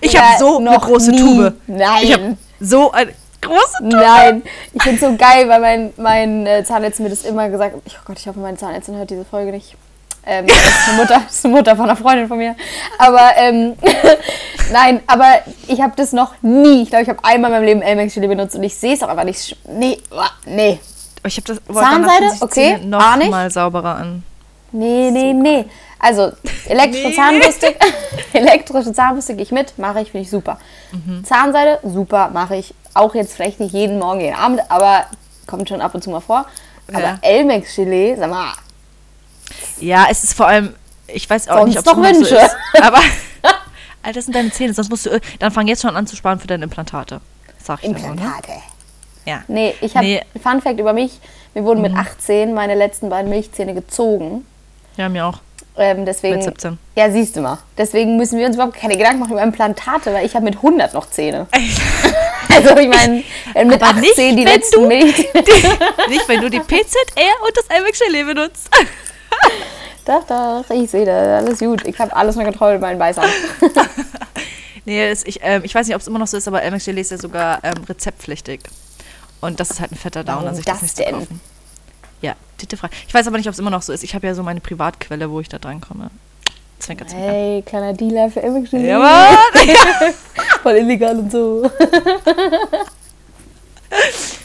Ich 0.00 0.12
Ja, 0.12 0.22
habe 0.22 0.38
so 0.38 0.58
eine 0.58 0.76
große 0.78 1.10
nie. 1.10 1.20
Tube. 1.20 1.54
Nein. 1.66 2.02
Ich 2.04 2.12
habe 2.12 2.36
so 2.58 2.90
eine 2.90 3.12
große 3.40 3.78
Tube. 3.78 3.92
Nein, 3.92 4.42
ich 4.72 4.82
finde 4.82 5.00
so 5.00 5.16
geil, 5.16 5.48
weil 5.48 5.60
mein, 5.60 5.92
mein 5.96 6.46
äh, 6.46 6.64
Zahnärztin 6.64 7.04
mir 7.04 7.10
das 7.10 7.24
immer 7.24 7.48
gesagt 7.48 7.74
hat. 7.74 7.82
Oh 7.86 8.02
Gott, 8.04 8.18
ich 8.18 8.26
hoffe, 8.26 8.38
meine 8.38 8.56
Zahnärztin 8.56 8.96
hört 8.96 9.10
diese 9.10 9.24
Folge 9.24 9.52
nicht. 9.52 9.76
Ähm, 10.26 10.46
das, 10.46 10.56
ist 10.56 10.88
eine 10.88 10.96
Mutter, 10.98 11.22
das 11.24 11.34
ist 11.36 11.44
eine 11.46 11.54
Mutter 11.54 11.76
von 11.76 11.84
einer 11.86 11.96
Freundin 11.96 12.28
von 12.28 12.38
mir. 12.38 12.54
Aber 12.98 13.30
ähm, 13.36 13.74
nein, 14.72 15.00
aber 15.06 15.40
ich 15.66 15.80
habe 15.80 15.94
das 15.96 16.12
noch 16.12 16.34
nie. 16.42 16.82
Ich 16.82 16.90
glaube, 16.90 17.04
ich 17.04 17.08
habe 17.08 17.24
einmal 17.24 17.50
in 17.50 17.56
meinem 17.56 17.66
Leben 17.66 17.82
Elmex 17.82 18.12
Chili 18.12 18.28
benutzt 18.28 18.54
und 18.54 18.62
ich 18.62 18.76
sehe 18.76 18.94
es 18.94 19.02
auch 19.02 19.08
einfach 19.08 19.24
nicht. 19.24 19.56
Nee, 19.66 19.98
nee. 20.44 20.78
Aber 21.20 21.28
Ich 21.28 21.36
habe 21.36 21.46
das. 21.46 21.74
Zahnseide? 21.74 22.26
Okay, 22.40 22.78
Noch 22.84 23.28
mal 23.30 23.50
sauberer 23.50 23.96
an. 23.96 24.22
Nee, 24.72 25.10
nee, 25.10 25.32
nee. 25.32 25.64
Also, 26.00 26.32
elektrische 26.66 27.08
Nee. 27.08 27.14
Zahnbürste, 27.14 27.74
elektrische 28.32 28.92
Zahnbürste 28.92 29.34
gehe 29.34 29.42
ich 29.44 29.52
mit, 29.52 29.78
mache 29.78 30.00
ich, 30.00 30.10
finde 30.10 30.24
ich 30.24 30.30
super. 30.30 30.58
Mhm. 30.92 31.24
Zahnseide, 31.24 31.78
super, 31.84 32.30
mache 32.32 32.56
ich. 32.56 32.74
Auch 32.94 33.14
jetzt 33.14 33.34
vielleicht 33.34 33.60
nicht 33.60 33.72
jeden 33.72 33.98
Morgen, 33.98 34.20
jeden 34.20 34.34
Abend, 34.36 34.60
aber 34.70 35.04
kommt 35.46 35.68
schon 35.68 35.80
ab 35.80 35.94
und 35.94 36.02
zu 36.02 36.10
mal 36.10 36.20
vor. 36.20 36.46
Aber 36.88 37.00
Ja. 37.00 37.18
Elmex 37.22 37.76
Gelee, 37.76 38.16
sag 38.16 38.30
mal, 38.30 38.52
Ja, 39.78 40.06
es 40.10 40.24
ist 40.24 40.34
vor 40.34 40.46
allem. 40.48 40.74
Ich 41.06 41.28
weiß 41.28 41.48
auch 41.48 41.58
Sonst 41.58 41.68
nicht, 41.68 41.78
ob 41.78 41.86
es 41.86 41.92
noch 41.92 41.96
so 41.96 42.02
Wünsche. 42.20 42.34
ist. 42.36 42.56
Aber. 42.82 42.98
Alter, 44.02 44.14
das 44.14 44.24
sind 44.24 44.34
deine 44.34 44.50
Zähne. 44.50 44.72
Sonst 44.74 44.88
musst 44.90 45.06
du. 45.06 45.20
Dann 45.38 45.50
fang 45.52 45.66
jetzt 45.68 45.82
schon 45.82 45.94
an 45.96 46.06
zu 46.06 46.16
sparen 46.16 46.38
für 46.40 46.46
deine 46.46 46.64
Implantate. 46.64 47.20
Sag 47.62 47.80
ich 47.82 47.90
ne? 47.90 47.96
Implantate. 47.98 48.52
Ja. 49.26 49.42
Nee, 49.48 49.74
ich 49.80 49.94
habe, 49.96 50.06
Nee. 50.06 50.22
Mhm. 50.34 50.40
Fun 50.40 50.62
Fact 50.62 50.80
über 50.80 50.92
mich, 50.92 51.20
mir 51.54 51.64
wurden 51.64 51.82
mit 51.82 51.94
18 51.94 52.54
meine 52.54 52.74
letzten 52.74 53.10
beiden 53.10 53.28
Milchzähne 53.30 53.74
gezogen. 53.74 54.46
Ja, 54.96 55.08
mir 55.08 55.26
auch. 55.26 55.38
Ähm, 55.82 56.04
deswegen, 56.04 56.34
Mit 56.36 56.44
17. 56.44 56.78
Ja, 56.94 57.10
siehst 57.10 57.34
du 57.36 57.40
mal. 57.40 57.58
Deswegen 57.78 58.16
müssen 58.18 58.38
wir 58.38 58.46
uns 58.46 58.54
überhaupt 58.54 58.76
keine 58.76 58.96
Gedanken 58.96 59.18
machen 59.20 59.32
über 59.32 59.42
Implantate, 59.42 60.12
weil 60.12 60.26
ich 60.26 60.34
habe 60.34 60.44
mit 60.44 60.56
100 60.56 60.94
noch 60.94 61.10
Zähne. 61.10 61.46
Also 62.52 62.76
ich 62.78 62.88
meine, 62.88 63.22
wenn 63.54 63.68
mit 63.68 63.80
Aber 63.80 64.00
18 64.00 64.00
nicht, 64.34 64.38
die 64.40 64.44
letzten 64.44 64.80
du- 64.82 64.88
Milchzähne... 64.88 65.44
Nicht, 66.08 66.28
wenn 66.28 66.40
du 66.40 66.50
die 66.50 66.58
PZR 66.58 67.44
und 67.46 67.56
das 67.56 67.64
Elmex 67.68 68.00
Gelee 68.00 68.24
benutzt. 68.24 68.68
Doch, 70.04 70.24
doch, 70.26 70.64
ich 70.70 70.90
sehe 70.90 71.06
das. 71.06 71.44
Alles 71.44 71.58
gut. 71.60 71.86
Ich 71.86 71.96
habe 72.00 72.14
alles 72.14 72.34
unter 72.34 72.48
Kontrolle 72.48 72.72
mit 72.72 72.80
meinen 72.82 72.98
Beißern. 72.98 73.24
Nee, 74.84 75.08
es, 75.08 75.24
ich, 75.26 75.40
ähm, 75.42 75.62
ich 75.64 75.74
weiß 75.74 75.86
nicht, 75.86 75.94
ob 75.94 76.00
es 76.00 76.08
immer 76.08 76.18
noch 76.18 76.26
so 76.26 76.36
ist, 76.38 76.48
aber 76.48 76.62
Elmex 76.62 76.86
Gelee 76.86 77.02
ist 77.02 77.10
ja 77.12 77.18
sogar 77.18 77.62
ähm, 77.62 77.84
rezeptpflichtig. 77.88 78.60
Und 79.40 79.60
das 79.60 79.70
ist 79.70 79.80
halt 79.80 79.92
ein 79.92 79.96
fetter 79.96 80.24
Downer, 80.24 80.42
Warum 80.42 80.54
sich 80.56 80.64
das 80.64 80.80
das 80.80 80.82
nicht 80.82 80.98
denn? 80.98 81.12
kaufen. 81.18 81.40
Ja, 82.22 82.34
titefrei. 82.58 82.88
Ich 83.08 83.14
weiß 83.14 83.26
aber 83.26 83.36
nicht, 83.38 83.46
ob 83.46 83.52
es 83.52 83.58
immer 83.58 83.70
noch 83.70 83.82
so 83.82 83.92
ist. 83.92 84.04
Ich 84.04 84.14
habe 84.14 84.26
ja 84.26 84.34
so 84.34 84.42
meine 84.42 84.60
Privatquelle, 84.60 85.30
wo 85.30 85.40
ich 85.40 85.48
da 85.48 85.58
dran 85.58 85.80
komme. 85.80 86.10
Zwinker, 86.78 87.06
zwinker. 87.06 87.26
Hey, 87.26 87.62
kleiner 87.62 87.92
Dealer 87.92 88.30
für 88.30 88.40
Image. 88.40 88.72
Ja, 88.72 88.98
Mann. 88.98 89.36
Voll 90.62 90.76
illegal 90.76 91.18
und 91.18 91.30
so. 91.30 91.70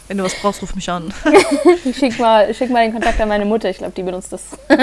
Wenn 0.08 0.18
du 0.18 0.24
was 0.24 0.36
brauchst, 0.36 0.62
ruf 0.62 0.76
mich 0.76 0.90
an. 0.90 1.14
Schick 1.98 2.20
mal, 2.20 2.54
schick 2.54 2.70
mal 2.70 2.84
den 2.84 2.94
Kontakt 2.94 3.20
an 3.20 3.28
meine 3.30 3.46
Mutter. 3.46 3.70
Ich 3.70 3.78
glaube, 3.78 3.94
die 3.96 4.04
benutzt 4.04 4.32
das. 4.34 4.44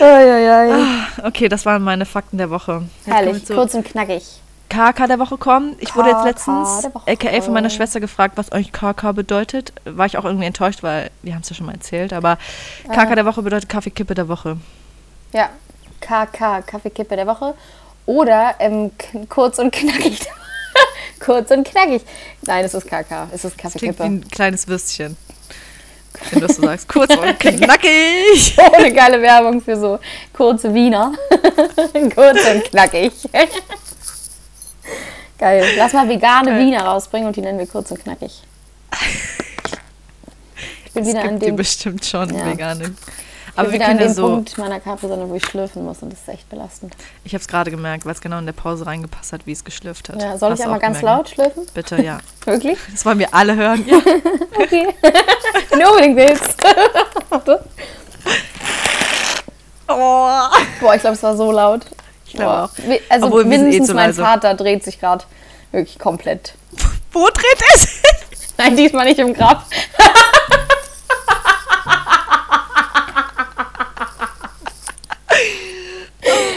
Uiuiui. 0.00 0.84
Okay, 1.24 1.48
das 1.48 1.66
waren 1.66 1.82
meine 1.82 2.06
Fakten 2.06 2.38
der 2.38 2.50
Woche. 2.50 2.82
Herrlich, 3.04 3.44
kurz 3.46 3.74
und 3.74 3.84
knackig. 3.84 4.22
KK 4.68 5.06
der 5.06 5.18
Woche 5.18 5.38
kommen. 5.38 5.76
Ich 5.78 5.94
wurde 5.94 6.10
jetzt 6.10 6.24
letztens, 6.24 6.88
aka 7.06 7.40
von 7.40 7.52
meiner 7.54 7.70
Schwester, 7.70 8.00
gefragt, 8.00 8.36
was 8.36 8.52
euch 8.52 8.72
KK 8.72 9.12
bedeutet. 9.12 9.72
War 9.84 10.06
ich 10.06 10.18
auch 10.18 10.24
irgendwie 10.24 10.46
enttäuscht, 10.46 10.82
weil 10.82 11.10
wir 11.22 11.34
haben 11.34 11.42
es 11.42 11.48
ja 11.48 11.56
schon 11.56 11.66
mal 11.66 11.72
erzählt. 11.72 12.12
Aber 12.12 12.38
KK 12.88 13.14
der 13.14 13.26
Woche 13.26 13.42
bedeutet 13.42 13.68
Kaffeekippe 13.68 14.14
der 14.14 14.28
Woche. 14.28 14.56
Ja, 15.32 15.50
KK, 16.00 16.62
Kaffeekippe 16.62 17.16
der 17.16 17.26
Woche. 17.26 17.54
Oder 18.06 18.54
ähm, 18.58 18.92
kurz 19.28 19.58
und 19.58 19.72
knackig. 19.72 20.20
kurz 21.20 21.50
und 21.50 21.66
knackig. 21.66 22.02
Nein, 22.42 22.64
es 22.64 22.74
ist 22.74 22.86
KK. 22.86 23.28
Es 23.32 23.44
ist 23.44 23.58
Klingt 23.58 23.74
wie 23.74 23.86
Kaffeekippe. 23.88 24.02
ein 24.04 24.28
kleines 24.28 24.68
Würstchen. 24.68 25.16
Wenn 26.30 26.40
du 26.40 26.46
das 26.46 26.56
so 26.56 26.62
sagst. 26.62 26.88
Kurz 26.88 27.14
und 27.14 27.38
knackig. 27.38 28.56
Ohne 28.58 28.92
geile 28.92 29.20
Werbung 29.20 29.60
für 29.60 29.78
so 29.78 29.98
kurze 30.32 30.72
Wiener. 30.72 31.12
kurz 32.14 32.38
und 32.50 32.64
knackig. 32.64 33.12
Geil. 35.46 35.64
Lass 35.76 35.92
mal 35.92 36.08
vegane 36.08 36.50
Geil. 36.50 36.58
Wiener 36.66 36.84
rausbringen 36.84 37.28
und 37.28 37.36
die 37.36 37.40
nennen 37.40 37.58
wir 37.60 37.68
kurz 37.68 37.90
und 37.92 38.02
knackig. 38.02 38.42
Ich 40.86 40.92
bin 40.92 41.04
Es 41.04 41.08
wieder 41.10 41.20
an 41.22 41.28
gibt 41.30 41.42
die 41.42 41.46
dem, 41.46 41.56
bestimmt 41.56 42.04
schon 42.04 42.34
Ja. 42.34 42.46
vegane. 42.46 42.94
Aber 43.54 43.68
bin 43.68 43.72
wir 43.80 43.86
wieder 43.86 43.88
an 43.88 43.98
dem 43.98 44.12
so, 44.12 44.22
Punkt 44.22 44.58
meiner 44.58 44.80
Capri-Sonne, 44.80 45.28
wo 45.28 45.36
ich 45.36 45.44
schlürfen 45.46 45.84
muss 45.84 46.02
und 46.02 46.12
das 46.12 46.20
ist 46.22 46.28
echt 46.28 46.50
belastend. 46.50 46.96
ich 47.24 47.32
habe 47.32 47.40
es 47.42 47.46
gerade 47.46 47.70
gemerkt, 47.70 48.04
weil 48.04 48.12
es 48.12 48.20
genau 48.20 48.38
in 48.38 48.46
der 48.46 48.54
Pause 48.54 48.86
reingepasst 48.86 49.32
hat, 49.32 49.46
wie 49.46 49.52
es 49.52 49.62
geschlürft 49.62 50.08
hat. 50.08 50.20
Ja, 50.20 50.36
soll 50.36 50.50
Hast 50.50 50.58
ich 50.58 50.64
einmal 50.64 50.80
ganz 50.80 50.98
gemerkt, 50.98 51.18
laut 51.18 51.28
schlürfen? 51.28 51.62
Ne? 51.62 51.68
Bitte, 51.74 52.02
ja. 52.02 52.18
Wirklich? 52.44 52.78
Das 52.90 53.06
wollen 53.06 53.20
wir 53.20 53.32
alle 53.32 53.54
hören. 53.54 53.84
Ja. 53.86 54.00
Okay. 54.58 54.88
Wenn 55.70 55.78
du 55.78 55.88
unbedingt 55.88 56.16
willst. 56.16 56.56
Oh. 59.86 60.40
Boah, 60.80 60.94
ich 60.94 61.00
glaube, 61.02 61.14
es 61.14 61.22
war 61.22 61.36
so 61.36 61.52
laut. 61.52 61.82
Ich 62.26 62.32
glaube 62.34 62.44
Boah. 62.50 62.64
auch. 62.64 63.00
Also 63.08 63.26
Obwohl, 63.26 63.42
eh 63.42 63.46
mindestens 63.46 63.86
zu 63.88 63.94
mein 63.94 64.08
leise. 64.08 64.22
Vater 64.22 64.54
dreht 64.54 64.84
sich 64.84 64.98
gerade 65.00 65.24
wirklich 65.72 65.98
komplett. 65.98 66.54
Wo 67.12 67.26
dreht 67.28 67.62
es? 67.74 68.02
Nein, 68.58 68.76
diesmal 68.76 69.04
nicht 69.06 69.18
im 69.18 69.32
Grab. 69.34 69.64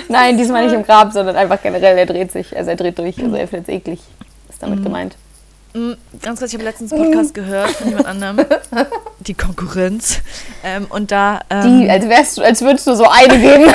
Nein, 0.08 0.38
diesmal 0.38 0.66
nicht 0.66 0.74
im 0.74 0.84
Grab, 0.84 1.12
sondern 1.14 1.36
einfach 1.36 1.62
generell, 1.62 1.98
er 1.98 2.06
dreht 2.06 2.32
sich. 2.32 2.56
Also 2.58 2.72
er 2.72 2.76
dreht 2.76 2.98
durch. 2.98 3.22
Also 3.22 3.36
er 3.36 3.48
findet 3.48 3.70
es 3.70 3.76
eklig. 3.76 4.00
Ist 4.50 4.62
Mhm. 4.62 4.66
damit 4.66 4.84
gemeint. 4.84 5.16
Mm, 5.74 5.92
Ganz 6.24 6.40
kurz, 6.40 6.52
ich 6.52 6.56
habe 6.56 6.64
letztens 6.64 6.92
einen 6.92 7.12
Podcast 7.12 7.34
gehört 7.36 7.70
von 7.70 7.90
jemand 7.90 8.08
anderem. 8.08 8.40
Die 9.20 9.36
Konkurrenz. 9.36 10.20
Ähm, 10.64 10.88
und 10.90 11.12
da. 11.12 11.42
Ähm, 11.52 11.82
Die, 11.82 11.90
als, 11.90 12.10
wärst 12.10 12.38
du, 12.38 12.42
als 12.42 12.62
würdest 12.62 12.88
du 12.88 12.96
so 12.96 13.06
eine 13.08 13.38
geben. 13.38 13.72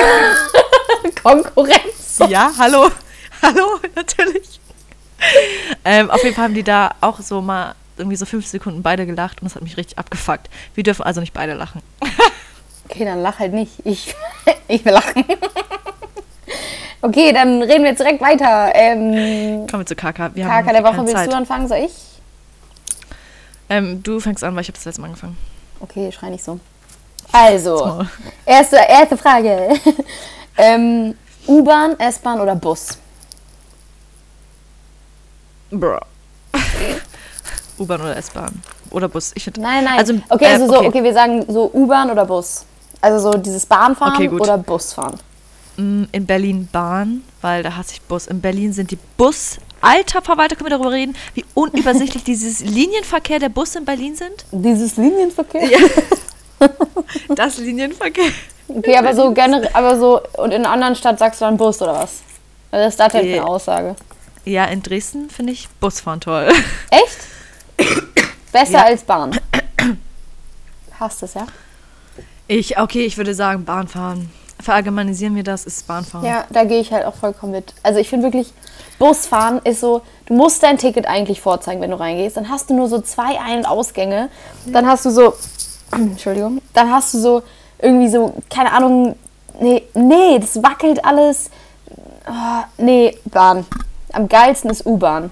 Konkurrenz. 1.23 2.21
Ja, 2.29 2.53
hallo. 2.59 2.91
Hallo, 3.43 3.79
natürlich. 3.95 4.59
ähm, 5.85 6.11
auf 6.11 6.23
jeden 6.23 6.35
Fall 6.35 6.45
haben 6.45 6.55
die 6.55 6.63
da 6.63 6.93
auch 7.03 7.21
so 7.21 7.43
mal 7.43 7.75
irgendwie 7.99 8.17
so 8.17 8.25
fünf 8.25 8.47
Sekunden 8.47 8.83
beide 8.83 9.05
gelacht 9.05 9.43
und 9.43 9.45
das 9.47 9.55
hat 9.55 9.63
mich 9.63 9.77
richtig 9.77 9.99
abgefuckt. 9.99 10.49
Wir 10.75 10.83
dürfen 10.83 11.03
also 11.03 11.21
nicht 11.21 11.35
beide 11.35 11.55
lachen. 11.55 11.83
Okay, 12.87 13.07
dann 13.07 13.23
lach 13.23 13.39
halt 13.39 13.55
nicht. 13.55 13.73
Ich, 13.85 14.15
ich 14.69 14.85
will 14.85 14.93
lachen. 14.93 15.25
Okay, 17.01 17.33
dann 17.33 17.63
reden 17.63 17.83
wir 17.83 17.91
jetzt 17.91 18.01
direkt 18.01 18.21
weiter. 18.21 18.73
Ähm, 18.75 19.67
Kommen 19.67 19.83
wir 19.83 19.87
zu 19.87 19.97
Kaka. 19.97 20.31
Wir 20.35 20.45
Kaka 20.47 20.71
der 20.73 20.85
Woche, 20.85 20.99
willst 20.99 21.13
Zeit. 21.15 21.33
du 21.33 21.37
anfangen? 21.37 21.67
Soll 21.67 21.79
ich? 21.79 21.93
Ähm, 23.69 24.03
du 24.03 24.21
fängst 24.21 24.45
an, 24.45 24.55
weil 24.55 24.63
ich 24.63 24.69
habe 24.69 24.77
das 24.77 24.85
letzte 24.85 25.01
Mal 25.01 25.09
angefangen. 25.09 25.37
Okay, 25.81 26.13
schrei 26.13 26.31
nicht 26.31 26.45
so. 26.45 26.61
Also, 27.33 28.05
erste, 28.47 28.77
erste 28.77 29.17
Frage. 29.17 29.71
Ähm, 30.57 31.15
U-Bahn, 31.47 31.99
S-Bahn 31.99 32.41
oder 32.41 32.55
Bus? 32.55 32.99
Bro. 35.71 35.99
U-Bahn 37.79 38.01
oder 38.01 38.17
S-Bahn. 38.17 38.63
Oder 38.91 39.09
Bus. 39.09 39.33
Ich 39.35 39.45
finde. 39.45 39.61
Nein, 39.61 39.85
nein. 39.85 39.99
Also, 39.99 40.15
okay, 40.29 40.45
äh, 40.45 40.53
also 40.53 40.67
so, 40.67 40.79
okay. 40.79 40.87
okay, 40.89 41.03
wir 41.03 41.13
sagen 41.13 41.45
so 41.49 41.71
U-Bahn 41.73 42.11
oder 42.11 42.25
Bus. 42.25 42.65
Also 43.01 43.33
so 43.33 43.39
dieses 43.39 43.67
Bahnfahren 43.67 44.15
Okay, 44.15 44.29
oder 44.29 44.57
Busfahren. 44.57 45.19
Mm, 45.77 46.05
In 46.13 46.25
Berlin 46.25 46.69
Bahn, 46.71 47.23
weil 47.43 47.63
da 47.63 47.77
hasse 47.77 47.95
ich 47.95 48.03
Bus. 48.03 48.29
In 48.29 48.41
Berlin 48.41 48.73
sind 48.73 48.91
die 48.91 48.99
Bus. 49.17 49.59
Alter 49.81 50.23
Verwalter, 50.23 50.57
können 50.57 50.71
wir 50.71 50.79
darüber 50.79 50.93
reden, 50.93 51.15
wie 51.35 51.45
unübersichtlich 51.53 52.25
dieses 52.25 52.61
Linienverkehr 52.61 53.41
der 53.41 53.51
Busse 53.51 53.81
in 53.81 53.85
Berlin 53.85 54.15
sind? 54.17 54.47
Dieses 54.53 54.97
Linienverkehr? 54.97 55.69
Ja. 55.69 55.79
Das 57.37 57.59
Linienverkehr. 57.59 58.31
Okay, 58.69 58.97
aber 58.97 59.15
so 59.15 59.33
generell, 59.33 59.71
aber 59.75 59.99
so, 59.99 60.21
und 60.39 60.53
in 60.53 60.65
einer 60.65 60.71
anderen 60.71 60.95
Stadt 60.97 61.19
sagst 61.19 61.41
du 61.41 61.45
dann 61.45 61.57
Bus 61.57 61.81
oder 61.83 61.95
was? 61.95 62.23
Was 62.71 62.89
ist 62.89 63.01
das 63.01 63.13
denn 63.13 63.23
für 63.23 63.27
Äh. 63.29 63.39
eine 63.41 63.47
Aussage? 63.47 63.95
Ja, 64.45 64.65
in 64.67 64.83
Dresden 64.83 65.31
finde 65.31 65.53
ich 65.53 65.69
Busfahren 65.81 66.21
toll. 66.21 66.49
Echt? 66.91 67.19
Besser 68.53 68.73
Ja. 68.73 68.85
als 68.85 69.03
Bahn. 69.03 69.39
Hast 70.99 71.23
es, 71.23 71.35
ja? 71.35 71.47
Ich, 72.47 72.79
okay, 72.79 73.05
ich 73.05 73.17
würde 73.17 73.35
sagen 73.35 73.65
Bahnfahren. 73.65 74.31
Verallgemeinisieren 74.61 75.35
wir 75.35 75.43
das, 75.43 75.65
ist 75.67 75.87
Bahnfahren. 75.87 76.27
Ja, 76.27 76.45
da 76.51 76.65
gehe 76.65 76.81
ich 76.81 76.93
halt 76.93 77.05
auch 77.05 77.15
vollkommen 77.15 77.53
mit. 77.53 77.75
Also 77.83 77.99
ich 78.01 78.09
finde 78.09 78.27
wirklich, 78.27 78.53
Busfahren 78.99 79.61
ist 79.65 79.81
so, 79.81 80.03
du 80.27 80.35
musst 80.35 80.63
dein 80.63 80.79
Ticket 80.79 81.07
eigentlich 81.07 81.41
vorzeigen, 81.41 81.81
wenn 81.81 81.91
du 81.91 81.99
reingehst. 81.99 82.37
Dann 82.37 82.49
hast 82.49 82.71
du 82.71 82.75
nur 82.75 82.89
so 82.89 83.01
zwei 83.01 83.41
Ein- 83.41 83.59
und 83.59 83.67
Ausgänge. 83.67 84.31
Dann 84.67 84.87
hast 84.87 85.05
du 85.05 85.11
so, 85.11 85.35
Entschuldigung, 85.93 86.63
dann 86.73 86.91
hast 86.93 87.13
du 87.15 87.19
so 87.19 87.43
irgendwie 87.79 88.09
so, 88.09 88.35
keine 88.51 88.73
Ahnung, 88.73 89.17
nee, 89.61 89.83
nee, 89.95 90.39
das 90.39 90.63
wackelt 90.63 91.05
alles. 91.05 91.51
Ah, 92.27 92.65
nee, 92.79 93.17
Bahn. 93.27 93.67
Am 94.13 94.29
geilsten 94.29 94.71
ist 94.71 94.87
U-Bahn. 94.87 95.31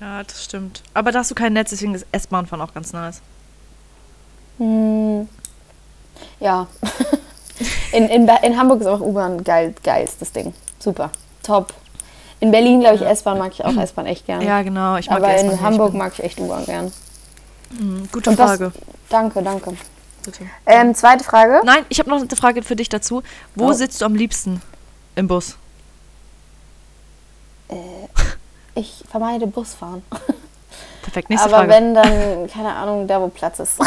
Ja, 0.00 0.22
das 0.22 0.44
stimmt. 0.44 0.82
Aber 0.94 1.10
da 1.10 1.20
hast 1.20 1.30
du 1.30 1.34
kein 1.34 1.52
Netz, 1.54 1.70
deswegen 1.70 1.94
ist 1.94 2.06
S-Bahnfahren 2.12 2.64
auch 2.66 2.72
ganz 2.72 2.92
nice. 2.92 3.20
Hm, 4.58 5.28
ja. 6.40 6.66
In, 7.90 8.04
in, 8.08 8.28
in 8.28 8.56
Hamburg 8.56 8.82
ist 8.82 8.86
auch 8.86 9.00
U-Bahn 9.00 9.42
geil, 9.42 9.74
geilstes 9.82 10.30
Ding. 10.30 10.54
Super. 10.78 11.10
Top. 11.42 11.72
In 12.38 12.52
Berlin, 12.52 12.78
glaube 12.80 12.96
ich, 12.96 13.02
S-Bahn 13.02 13.36
mag 13.38 13.50
ich 13.52 13.64
auch 13.64 13.74
S-Bahn 13.76 14.06
echt 14.06 14.26
gern. 14.26 14.42
Ja, 14.42 14.62
genau. 14.62 14.96
Ich 14.96 15.08
mag 15.10 15.18
Aber 15.18 15.34
in. 15.36 15.60
Hamburg 15.60 15.94
mag 15.94 16.12
ich 16.12 16.22
echt 16.22 16.38
U-Bahn 16.38 16.64
gern. 16.66 16.92
Mhm, 17.70 18.08
Gute 18.12 18.30
Und 18.30 18.38
was- 18.38 18.46
Frage. 18.50 18.72
Danke, 19.08 19.42
danke. 19.42 19.72
Bitte. 20.30 20.44
Ähm, 20.66 20.94
zweite 20.94 21.24
Frage. 21.24 21.60
Nein, 21.64 21.84
ich 21.88 21.98
habe 21.98 22.10
noch 22.10 22.18
eine 22.20 22.28
Frage 22.36 22.62
für 22.62 22.76
dich 22.76 22.88
dazu. 22.88 23.22
Wo 23.54 23.68
Oh. 23.68 23.72
sitzt 23.72 24.00
du 24.00 24.04
am 24.04 24.14
liebsten 24.14 24.60
im 25.14 25.28
Bus? 25.28 25.56
Ich 28.74 29.04
vermeide 29.10 29.46
Busfahren. 29.46 30.02
Perfekt, 31.02 31.30
nächste 31.30 31.48
Aber 31.48 31.58
Frage. 31.58 31.70
wenn, 31.70 31.94
dann, 31.94 32.46
keine 32.48 32.74
Ahnung, 32.74 33.06
da 33.06 33.20
wo 33.20 33.28
Platz 33.28 33.58
ist. 33.58 33.78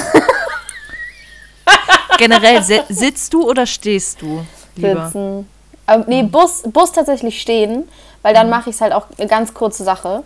Generell, 2.18 2.62
si- 2.64 2.82
sitzt 2.90 3.34
du 3.34 3.50
oder 3.50 3.66
stehst 3.66 4.22
du 4.22 4.46
lieber? 4.76 5.06
Sitzen. 5.06 5.50
Aber 5.86 6.06
nee, 6.08 6.24
Bus, 6.24 6.64
Bus 6.66 6.92
tatsächlich 6.92 7.42
stehen, 7.42 7.88
weil 8.22 8.34
dann 8.34 8.50
mache 8.50 8.70
ich 8.70 8.76
es 8.76 8.82
halt 8.82 8.94
auch 8.94 9.08
eine 9.18 9.28
ganz 9.28 9.54
kurze 9.54 9.84
Sache. 9.84 10.24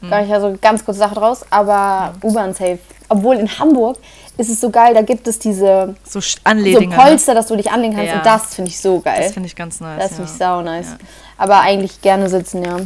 Da 0.00 0.06
mache 0.08 0.24
ich 0.24 0.32
also 0.32 0.56
ganz 0.60 0.84
kurze 0.84 1.00
Sache 1.00 1.14
draus, 1.14 1.44
aber 1.50 2.14
U-Bahn 2.22 2.54
safe. 2.54 2.78
Obwohl 3.08 3.36
in 3.36 3.58
Hamburg 3.58 3.96
ist 4.36 4.48
es 4.50 4.60
so 4.60 4.70
geil, 4.70 4.94
da 4.94 5.02
gibt 5.02 5.26
es 5.26 5.38
diese 5.38 5.94
So 6.08 6.20
so 6.20 6.28
ne? 6.54 6.88
Polster, 6.94 7.34
dass 7.34 7.48
du 7.48 7.56
dich 7.56 7.70
anlegen 7.70 7.94
kannst 7.94 8.10
Ja. 8.12 8.18
und 8.18 8.26
das 8.26 8.54
finde 8.54 8.70
ich 8.70 8.78
so 8.80 9.00
geil. 9.00 9.22
Das 9.22 9.32
finde 9.32 9.48
ich 9.48 9.56
ganz 9.56 9.80
nice. 9.80 9.98
Das 10.00 10.14
finde 10.14 10.30
ich 10.30 10.36
sau 10.38 10.60
nice. 10.62 10.86
Ja. 10.90 10.96
Aber 11.38 11.60
eigentlich 11.60 12.00
gerne 12.00 12.28
sitzen, 12.28 12.64
ja. 12.64 12.76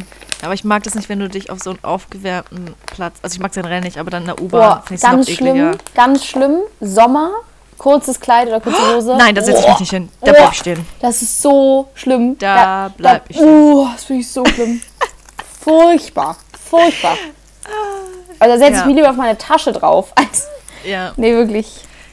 Aber 0.41 0.53
ich 0.53 0.63
mag 0.63 0.83
das 0.83 0.95
nicht, 0.95 1.07
wenn 1.09 1.19
du 1.19 1.29
dich 1.29 1.49
auf 1.51 1.59
so 1.59 1.69
einen 1.71 1.83
aufgewärmten 1.83 2.73
Platz. 2.87 3.15
Also 3.21 3.35
ich 3.35 3.39
mag 3.39 3.51
es 3.51 3.55
generell 3.55 3.81
nicht, 3.81 3.97
aber 3.97 4.09
dann 4.09 4.23
in 4.23 4.27
der 4.27 4.41
U-Bahn 4.41 4.81
finde 4.83 4.95
ich 4.95 5.01
ganz 5.01 5.27
noch 5.27 5.35
schlimm, 5.35 5.55
ekliger. 5.55 5.77
ganz 5.93 6.25
schlimm. 6.25 6.57
Sommer, 6.81 7.29
kurzes 7.77 8.19
Kleid 8.19 8.47
oder 8.47 8.59
kurze 8.59 8.95
Hose. 8.95 9.15
Nein, 9.17 9.35
da 9.35 9.41
setze 9.43 9.61
ich 9.61 9.67
mich 9.67 9.79
nicht 9.81 9.91
hin. 9.91 10.09
Da 10.21 10.31
bleib 10.31 10.51
ich 10.51 10.59
stehen. 10.59 10.85
Das 10.99 11.21
ist 11.21 11.41
so 11.41 11.89
schlimm. 11.93 12.37
Da 12.39 12.91
bleib 12.97 13.29
ich 13.29 13.39
Uh, 13.39 13.87
das 13.93 14.05
finde 14.05 14.21
ich 14.21 14.31
so 14.31 14.43
schlimm. 14.45 14.81
Furchtbar. 15.61 16.35
Furchtbar. 16.81 17.17
Also 18.39 18.55
da 18.55 18.57
setze 18.57 18.73
Ja. 18.73 18.79
ich 18.81 18.85
mich 18.87 18.95
lieber 18.95 19.09
auf 19.11 19.15
meine 19.15 19.37
Tasche 19.37 19.71
drauf. 19.73 20.11
Als, 20.15 20.47
Ja. 20.83 21.13
nee, 21.17 21.31
wirklich. 21.33 21.67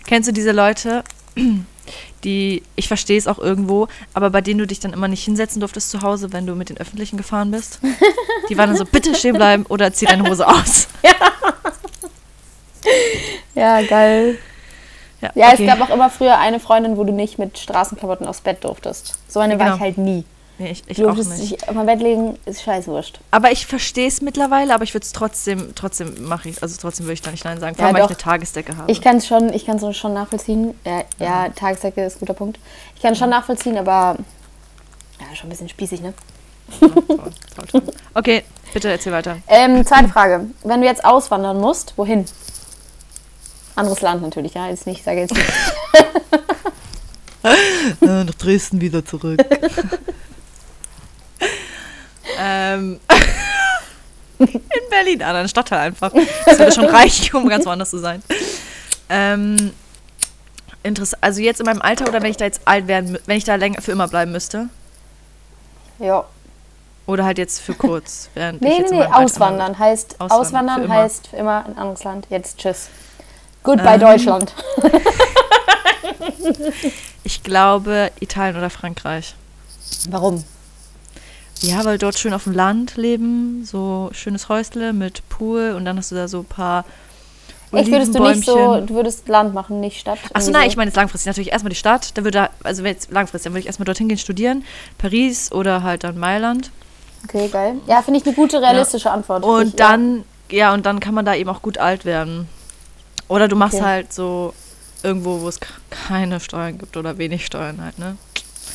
Kennst 0.06 0.28
du 0.28 0.32
diese 0.32 0.52
Leute, 0.52 1.02
die, 2.24 2.62
ich 2.76 2.88
verstehe 2.88 3.16
es 3.18 3.26
auch 3.26 3.38
irgendwo, 3.38 3.88
aber 4.12 4.28
bei 4.30 4.40
denen 4.42 4.58
du 4.58 4.66
dich 4.66 4.80
dann 4.80 4.92
immer 4.92 5.08
nicht 5.08 5.24
hinsetzen 5.24 5.60
durftest 5.60 5.90
zu 5.90 6.02
Hause, 6.02 6.32
wenn 6.34 6.46
du 6.46 6.54
mit 6.54 6.68
den 6.68 6.76
Öffentlichen 6.76 7.16
gefahren 7.16 7.50
bist? 7.50 7.80
Die 8.50 8.58
waren 8.58 8.68
dann 8.68 8.76
so, 8.76 8.84
bitte 8.84 9.14
stehen 9.14 9.36
bleiben 9.36 9.64
oder 9.68 9.92
zieh 9.92 10.04
deine 10.06 10.28
Hose 10.28 10.46
aus. 10.46 10.88
Ja, 13.54 13.82
geil. 13.82 14.38
Ja, 15.20 15.30
Ja, 15.34 15.48
okay. 15.52 15.66
es 15.66 15.78
gab 15.78 15.80
auch 15.86 15.92
immer 15.94 16.08
früher 16.10 16.38
eine 16.38 16.60
Freundin, 16.60 16.96
wo 16.96 17.04
du 17.04 17.12
nicht 17.12 17.38
mit 17.38 17.58
Straßenklamotten 17.58 18.26
aufs 18.26 18.40
Bett 18.40 18.64
durftest. 18.64 19.18
So 19.28 19.40
eine 19.40 19.58
war 19.58 19.66
Genau. 19.66 19.76
ich 19.76 19.80
halt 19.82 19.98
nie. 19.98 20.24
Nee, 20.60 20.72
ich, 20.72 20.82
ich 20.88 20.98
Du 20.98 21.08
auch 21.08 21.14
nicht. 21.16 21.38
dich 21.38 21.68
auf 21.70 21.74
mein 21.74 21.86
Bett 21.86 22.00
legen, 22.00 22.38
ist 22.44 22.62
scheiß 22.62 22.86
wurscht. 22.86 23.18
Aber 23.30 23.50
ich 23.50 23.66
verstehe 23.66 24.06
es 24.06 24.20
mittlerweile, 24.20 24.74
aber 24.74 24.84
ich 24.84 24.92
würde 24.92 25.06
es 25.06 25.12
trotzdem, 25.12 25.74
trotzdem 25.74 26.22
mache 26.28 26.50
ich 26.50 26.62
Also 26.62 26.76
trotzdem 26.78 27.06
würde 27.06 27.14
ich 27.14 27.22
da 27.22 27.30
nicht 27.30 27.46
Nein 27.46 27.58
sagen. 27.58 27.76
Vor 27.76 27.80
Ja, 27.82 27.86
allem, 27.86 27.94
weil 27.96 28.02
ich 28.02 28.08
eine 28.10 28.18
Tagesdecke 28.18 28.76
habe. 28.76 28.92
Ich 28.92 29.00
kann 29.00 29.16
es 29.16 29.26
schon, 29.26 29.54
ich 29.54 29.64
kann's 29.64 29.96
schon 29.96 30.12
nachvollziehen. 30.12 30.74
Ja, 30.84 31.04
ja, 31.18 31.48
Tagesdecke 31.48 32.04
ist 32.04 32.16
ein 32.16 32.20
guter 32.20 32.34
Punkt. 32.34 32.58
Ich 32.94 33.00
kann 33.00 33.14
es 33.14 33.18
schon 33.18 33.30
nachvollziehen, 33.30 33.78
aber 33.78 34.16
ja, 35.18 35.34
schon 35.34 35.46
ein 35.46 35.48
bisschen 35.48 35.70
spießig, 35.70 36.02
ne? 36.02 36.12
Toll, 36.78 36.90
toll, 36.92 37.32
toll. 37.70 37.82
Okay, 38.12 38.44
bitte 38.74 38.90
erzähl 38.90 39.14
weiter. 39.14 39.38
Ähm, 39.48 39.86
zweite 39.86 40.10
Frage. 40.10 40.44
Wenn 40.62 40.82
du 40.82 40.86
jetzt 40.86 41.06
auswandern 41.06 41.58
musst, 41.58 41.94
wohin? 41.96 42.26
Anderes 43.76 44.02
Land 44.02 44.20
natürlich, 44.20 44.52
ja. 44.52 44.68
Jetzt 44.68 44.86
nicht, 44.86 44.98
ich 44.98 45.04
sage 45.04 45.20
jetzt 45.20 45.34
nicht. 45.34 45.46
Äh, 47.42 48.24
nach 48.24 48.34
Dresden 48.34 48.82
wieder 48.82 49.02
zurück. 49.02 49.40
ähm, 52.38 53.00
in 54.38 54.60
Berlin, 55.18 55.22
an 55.22 55.36
einer 55.36 55.48
Stadtteil 55.48 55.78
einfach. 55.78 56.12
Das 56.46 56.58
würde 56.58 56.72
schon 56.72 56.86
reichen, 56.86 57.36
um 57.36 57.48
ganz 57.48 57.66
woanders 57.66 57.90
zu 57.90 57.98
sein. 57.98 58.22
Ähm, 59.08 59.72
interessant. 60.82 61.22
Also 61.22 61.40
jetzt 61.40 61.60
in 61.60 61.66
meinem 61.66 61.82
Alter 61.82 62.08
oder 62.08 62.22
wenn 62.22 62.30
ich 62.30 62.36
da 62.36 62.44
jetzt 62.44 62.60
alt 62.64 62.86
werden, 62.86 63.18
wenn 63.26 63.36
ich 63.36 63.44
da 63.44 63.56
länger 63.56 63.80
für 63.82 63.92
immer 63.92 64.08
bleiben 64.08 64.32
müsste? 64.32 64.68
Ja. 65.98 66.24
Oder 67.06 67.24
halt 67.24 67.38
jetzt 67.38 67.60
für 67.60 67.74
kurz, 67.74 68.28
während 68.34 68.62
Nee, 68.62 68.80
nee, 68.80 68.98
nee, 68.98 69.02
auswandern 69.02 69.78
heißt, 69.78 70.16
Auswandern, 70.20 70.40
auswandern, 70.40 70.76
für 70.76 70.84
immer. 70.84 70.94
heißt 70.94 71.26
für 71.28 71.36
immer 71.36 71.64
ein 71.66 71.76
anderes 71.76 72.04
Land. 72.04 72.26
Jetzt 72.30 72.58
tschüss. 72.58 72.88
Goodbye 73.62 73.94
Ähm. 73.94 74.00
Deutschland. 74.00 74.54
Ich 77.22 77.42
glaube 77.42 78.10
Italien 78.20 78.56
oder 78.56 78.70
Frankreich. 78.70 79.34
Warum? 80.08 80.44
Ja, 81.62 81.84
weil 81.84 81.98
dort 81.98 82.18
schön 82.18 82.32
auf 82.32 82.44
dem 82.44 82.54
Land 82.54 82.96
leben, 82.96 83.64
so 83.64 84.10
schönes 84.12 84.48
Häusle 84.48 84.92
mit 84.92 85.28
Pool 85.28 85.74
und 85.76 85.84
dann 85.84 85.98
hast 85.98 86.10
du 86.10 86.14
da 86.14 86.26
so 86.26 86.40
ein 86.40 86.44
paar 86.46 86.84
Echt, 87.72 87.90
würdest 87.90 88.14
du 88.14 88.22
nicht 88.22 88.44
so, 88.44 88.80
du 88.80 88.94
würdest 88.94 89.28
Land 89.28 89.54
machen, 89.54 89.80
nicht 89.80 90.00
Stadt? 90.00 90.18
Achso, 90.32 90.50
nein, 90.50 90.62
so. 90.62 90.68
ich 90.68 90.76
meine 90.76 90.88
jetzt 90.88 90.96
langfristig. 90.96 91.26
Natürlich 91.26 91.52
erstmal 91.52 91.70
die 91.70 91.76
Stadt. 91.76 92.16
Dann 92.16 92.24
würde, 92.24 92.50
also 92.64 92.82
wenn 92.82 92.92
jetzt 92.92 93.12
langfristig, 93.12 93.44
dann 93.44 93.52
würde 93.52 93.60
ich 93.60 93.66
erstmal 93.66 93.84
dorthin 93.84 94.08
gehen, 94.08 94.18
studieren. 94.18 94.64
Paris 94.98 95.52
oder 95.52 95.82
halt 95.84 96.02
dann 96.02 96.18
Mailand. 96.18 96.72
Okay, 97.24 97.48
geil. 97.48 97.76
Ja, 97.86 98.02
finde 98.02 98.18
ich 98.18 98.26
eine 98.26 98.34
gute, 98.34 98.60
realistische 98.60 99.10
Antwort. 99.10 99.44
Und 99.44 99.68
ich, 99.68 99.76
dann, 99.76 100.24
ja. 100.50 100.74
und 100.74 100.84
dann 100.84 100.98
kann 100.98 101.14
man 101.14 101.24
da 101.24 101.34
eben 101.34 101.48
auch 101.48 101.62
gut 101.62 101.78
alt 101.78 102.04
werden. 102.04 102.48
Oder 103.28 103.46
du 103.46 103.54
machst 103.54 103.76
Okay. 103.76 103.84
halt 103.84 104.12
so 104.12 104.52
irgendwo, 105.04 105.40
wo 105.40 105.48
es 105.48 105.60
keine 105.90 106.40
Steuern 106.40 106.78
gibt 106.78 106.96
oder 106.96 107.18
wenig 107.18 107.46
Steuern 107.46 107.80
halt, 107.82 107.98
ne? 107.98 108.16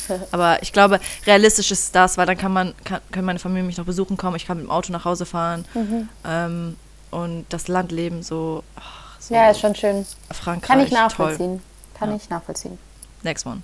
Aber 0.32 0.62
ich 0.62 0.72
glaube, 0.72 1.00
realistisch 1.26 1.70
ist 1.70 1.94
das, 1.94 2.16
weil 2.18 2.26
dann 2.26 2.36
kann 2.38 2.52
man, 2.52 2.74
kann, 2.84 3.00
können 3.12 3.26
meine 3.26 3.38
Familie 3.38 3.64
mich 3.64 3.76
noch 3.78 3.84
besuchen 3.86 4.16
kommen, 4.16 4.36
ich 4.36 4.46
kann 4.46 4.56
mit 4.58 4.66
dem 4.66 4.70
Auto 4.70 4.92
nach 4.92 5.04
Hause 5.04 5.26
fahren 5.26 5.64
Mhm. 5.74 6.08
ähm, 6.24 6.76
und 7.10 7.46
das 7.50 7.68
Landleben 7.68 8.22
so, 8.22 8.62
ach, 8.76 9.18
so 9.20 9.34
Ja, 9.34 9.50
ist 9.50 9.60
schon 9.60 9.74
schön. 9.74 10.04
Frankreich, 10.32 10.68
Kann 10.68 10.80
ich 10.80 10.90
toll. 10.90 10.98
nachvollziehen. 10.98 11.62
Kann 11.98 12.10
Ja. 12.10 12.16
ich 12.16 12.28
nachvollziehen. 12.30 12.78
Next 13.22 13.46
one. 13.46 13.62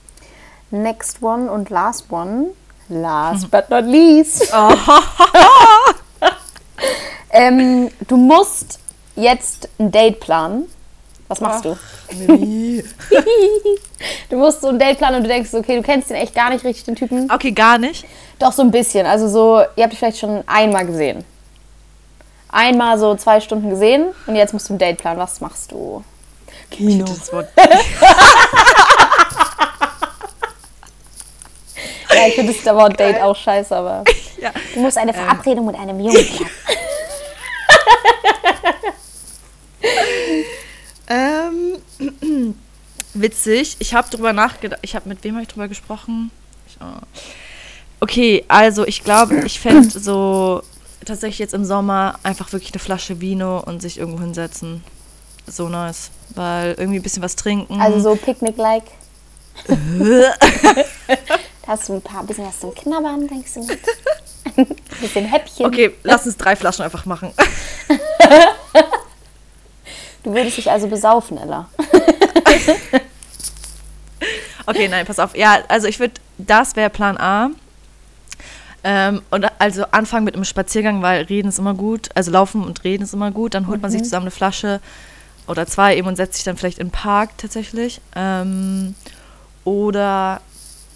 Next 0.70 1.22
one 1.22 1.50
und 1.50 1.68
last 1.70 2.10
one. 2.10 2.46
Last 2.88 3.50
but 3.50 3.68
not 3.70 3.84
least. 3.84 4.48
Oh. 4.54 4.72
Ähm, 7.30 7.90
du 8.08 8.16
musst 8.16 8.78
jetzt 9.16 9.68
ein 9.78 9.90
Date 9.90 10.20
planen. 10.20 10.66
Was 11.32 11.40
machst 11.40 11.64
du? 11.64 11.78
Millie. 12.14 12.84
Du 14.28 14.36
musst 14.36 14.60
so 14.60 14.68
ein 14.68 14.78
Date 14.78 14.98
planen 14.98 15.18
und 15.18 15.22
du 15.22 15.28
denkst, 15.28 15.54
okay, 15.54 15.76
du 15.76 15.82
kennst 15.82 16.10
den 16.10 16.16
echt 16.16 16.34
gar 16.34 16.50
nicht 16.50 16.64
richtig, 16.64 16.84
den 16.84 16.96
Typen. 16.96 17.30
Okay, 17.30 17.52
gar 17.52 17.78
nicht. 17.78 18.04
Doch, 18.38 18.52
so 18.52 18.62
ein 18.62 18.70
bisschen. 18.70 19.06
Also 19.06 19.28
so, 19.28 19.62
ihr 19.76 19.84
habt 19.84 19.92
dich 19.92 19.98
vielleicht 20.00 20.18
schon 20.18 20.42
einmal 20.46 20.84
gesehen. 20.84 21.24
Einmal 22.48 22.98
so 22.98 23.14
zwei 23.14 23.40
Stunden 23.40 23.70
gesehen 23.70 24.06
und 24.26 24.34
jetzt 24.34 24.52
musst 24.52 24.68
du 24.68 24.74
ein 24.74 24.78
Date 24.78 24.98
planen. 24.98 25.20
Was 25.20 25.40
machst 25.40 25.70
du? 25.70 26.02
Kino. 26.70 27.04
Das 27.04 27.32
Wort. 27.32 27.48
Ja, 32.14 32.26
ich 32.28 32.34
finde 32.34 32.52
das 32.52 32.74
Wort 32.74 33.00
Date 33.00 33.22
auch 33.22 33.34
scheiße, 33.34 33.74
aber. 33.74 34.04
Ja. 34.38 34.50
Du 34.74 34.80
musst 34.80 34.98
eine 34.98 35.14
Verabredung 35.14 35.66
mit 35.66 35.76
einem 35.78 36.00
Jungen 36.00 36.26
planen. 36.26 36.50
Ähm, 41.08 41.82
witzig. 43.14 43.76
Ich 43.78 43.94
habe 43.94 44.08
drüber 44.10 44.32
nachgedacht. 44.32 44.80
Ich 44.82 44.94
habe 44.94 45.08
mit 45.08 45.22
wem 45.24 45.34
habe 45.34 45.42
ich 45.42 45.48
drüber 45.48 45.68
gesprochen? 45.68 46.30
Ich, 46.66 46.76
oh. 46.80 47.00
Okay, 48.00 48.44
also 48.48 48.86
ich 48.86 49.04
glaube, 49.04 49.44
ich 49.46 49.60
fände 49.60 49.88
so 49.88 50.62
tatsächlich 51.04 51.38
jetzt 51.38 51.54
im 51.54 51.64
Sommer 51.64 52.18
einfach 52.22 52.52
wirklich 52.52 52.72
eine 52.72 52.80
Flasche 52.80 53.20
Vino 53.20 53.60
und 53.60 53.80
sich 53.82 53.98
irgendwo 53.98 54.20
hinsetzen. 54.20 54.82
So 55.46 55.68
nice. 55.68 56.10
Weil 56.34 56.74
irgendwie 56.78 56.98
ein 56.98 57.02
bisschen 57.02 57.22
was 57.22 57.36
trinken. 57.36 57.80
Also 57.80 58.00
so 58.00 58.16
Picknick-like. 58.16 58.84
da 59.68 60.34
hast 61.66 61.88
du 61.88 61.94
ein 61.94 62.02
paar 62.02 62.24
bisschen 62.24 62.46
was 62.46 62.58
zum 62.60 62.74
Knabbern, 62.74 63.28
denkst 63.28 63.54
du 63.54 63.64
mit. 63.64 63.80
Ein 64.56 64.66
bisschen 65.00 65.26
Häppchen. 65.26 65.66
okay, 65.66 65.94
lass 66.02 66.26
uns 66.26 66.36
drei 66.36 66.56
Flaschen 66.56 66.84
einfach 66.84 67.04
machen. 67.04 67.32
Du 70.22 70.32
würdest 70.34 70.56
dich 70.56 70.70
also 70.70 70.88
besaufen, 70.88 71.38
Ella. 71.38 71.68
Okay, 74.66 74.86
nein, 74.88 75.04
pass 75.06 75.18
auf. 75.18 75.36
Ja, 75.36 75.58
also 75.68 75.88
ich 75.88 75.98
würde, 75.98 76.14
das 76.38 76.76
wäre 76.76 76.88
Plan 76.88 77.18
A. 77.18 77.50
Ähm, 78.84 79.22
und 79.30 79.44
also 79.58 79.84
anfangen 79.90 80.24
mit 80.24 80.34
einem 80.34 80.44
Spaziergang, 80.44 81.02
weil 81.02 81.22
reden 81.24 81.48
ist 81.48 81.58
immer 81.58 81.74
gut. 81.74 82.10
Also 82.14 82.30
laufen 82.30 82.64
und 82.64 82.84
reden 82.84 83.02
ist 83.02 83.12
immer 83.12 83.32
gut. 83.32 83.54
Dann 83.54 83.66
holt 83.66 83.82
man 83.82 83.90
sich 83.90 84.02
zusammen 84.04 84.24
eine 84.24 84.30
Flasche 84.30 84.80
oder 85.48 85.66
zwei 85.66 85.96
eben 85.96 86.06
und 86.06 86.14
setzt 86.16 86.34
sich 86.34 86.44
dann 86.44 86.56
vielleicht 86.56 86.78
in 86.78 86.86
den 86.88 86.92
Park 86.92 87.30
tatsächlich. 87.38 88.00
Ähm, 88.14 88.94
oder, 89.64 90.40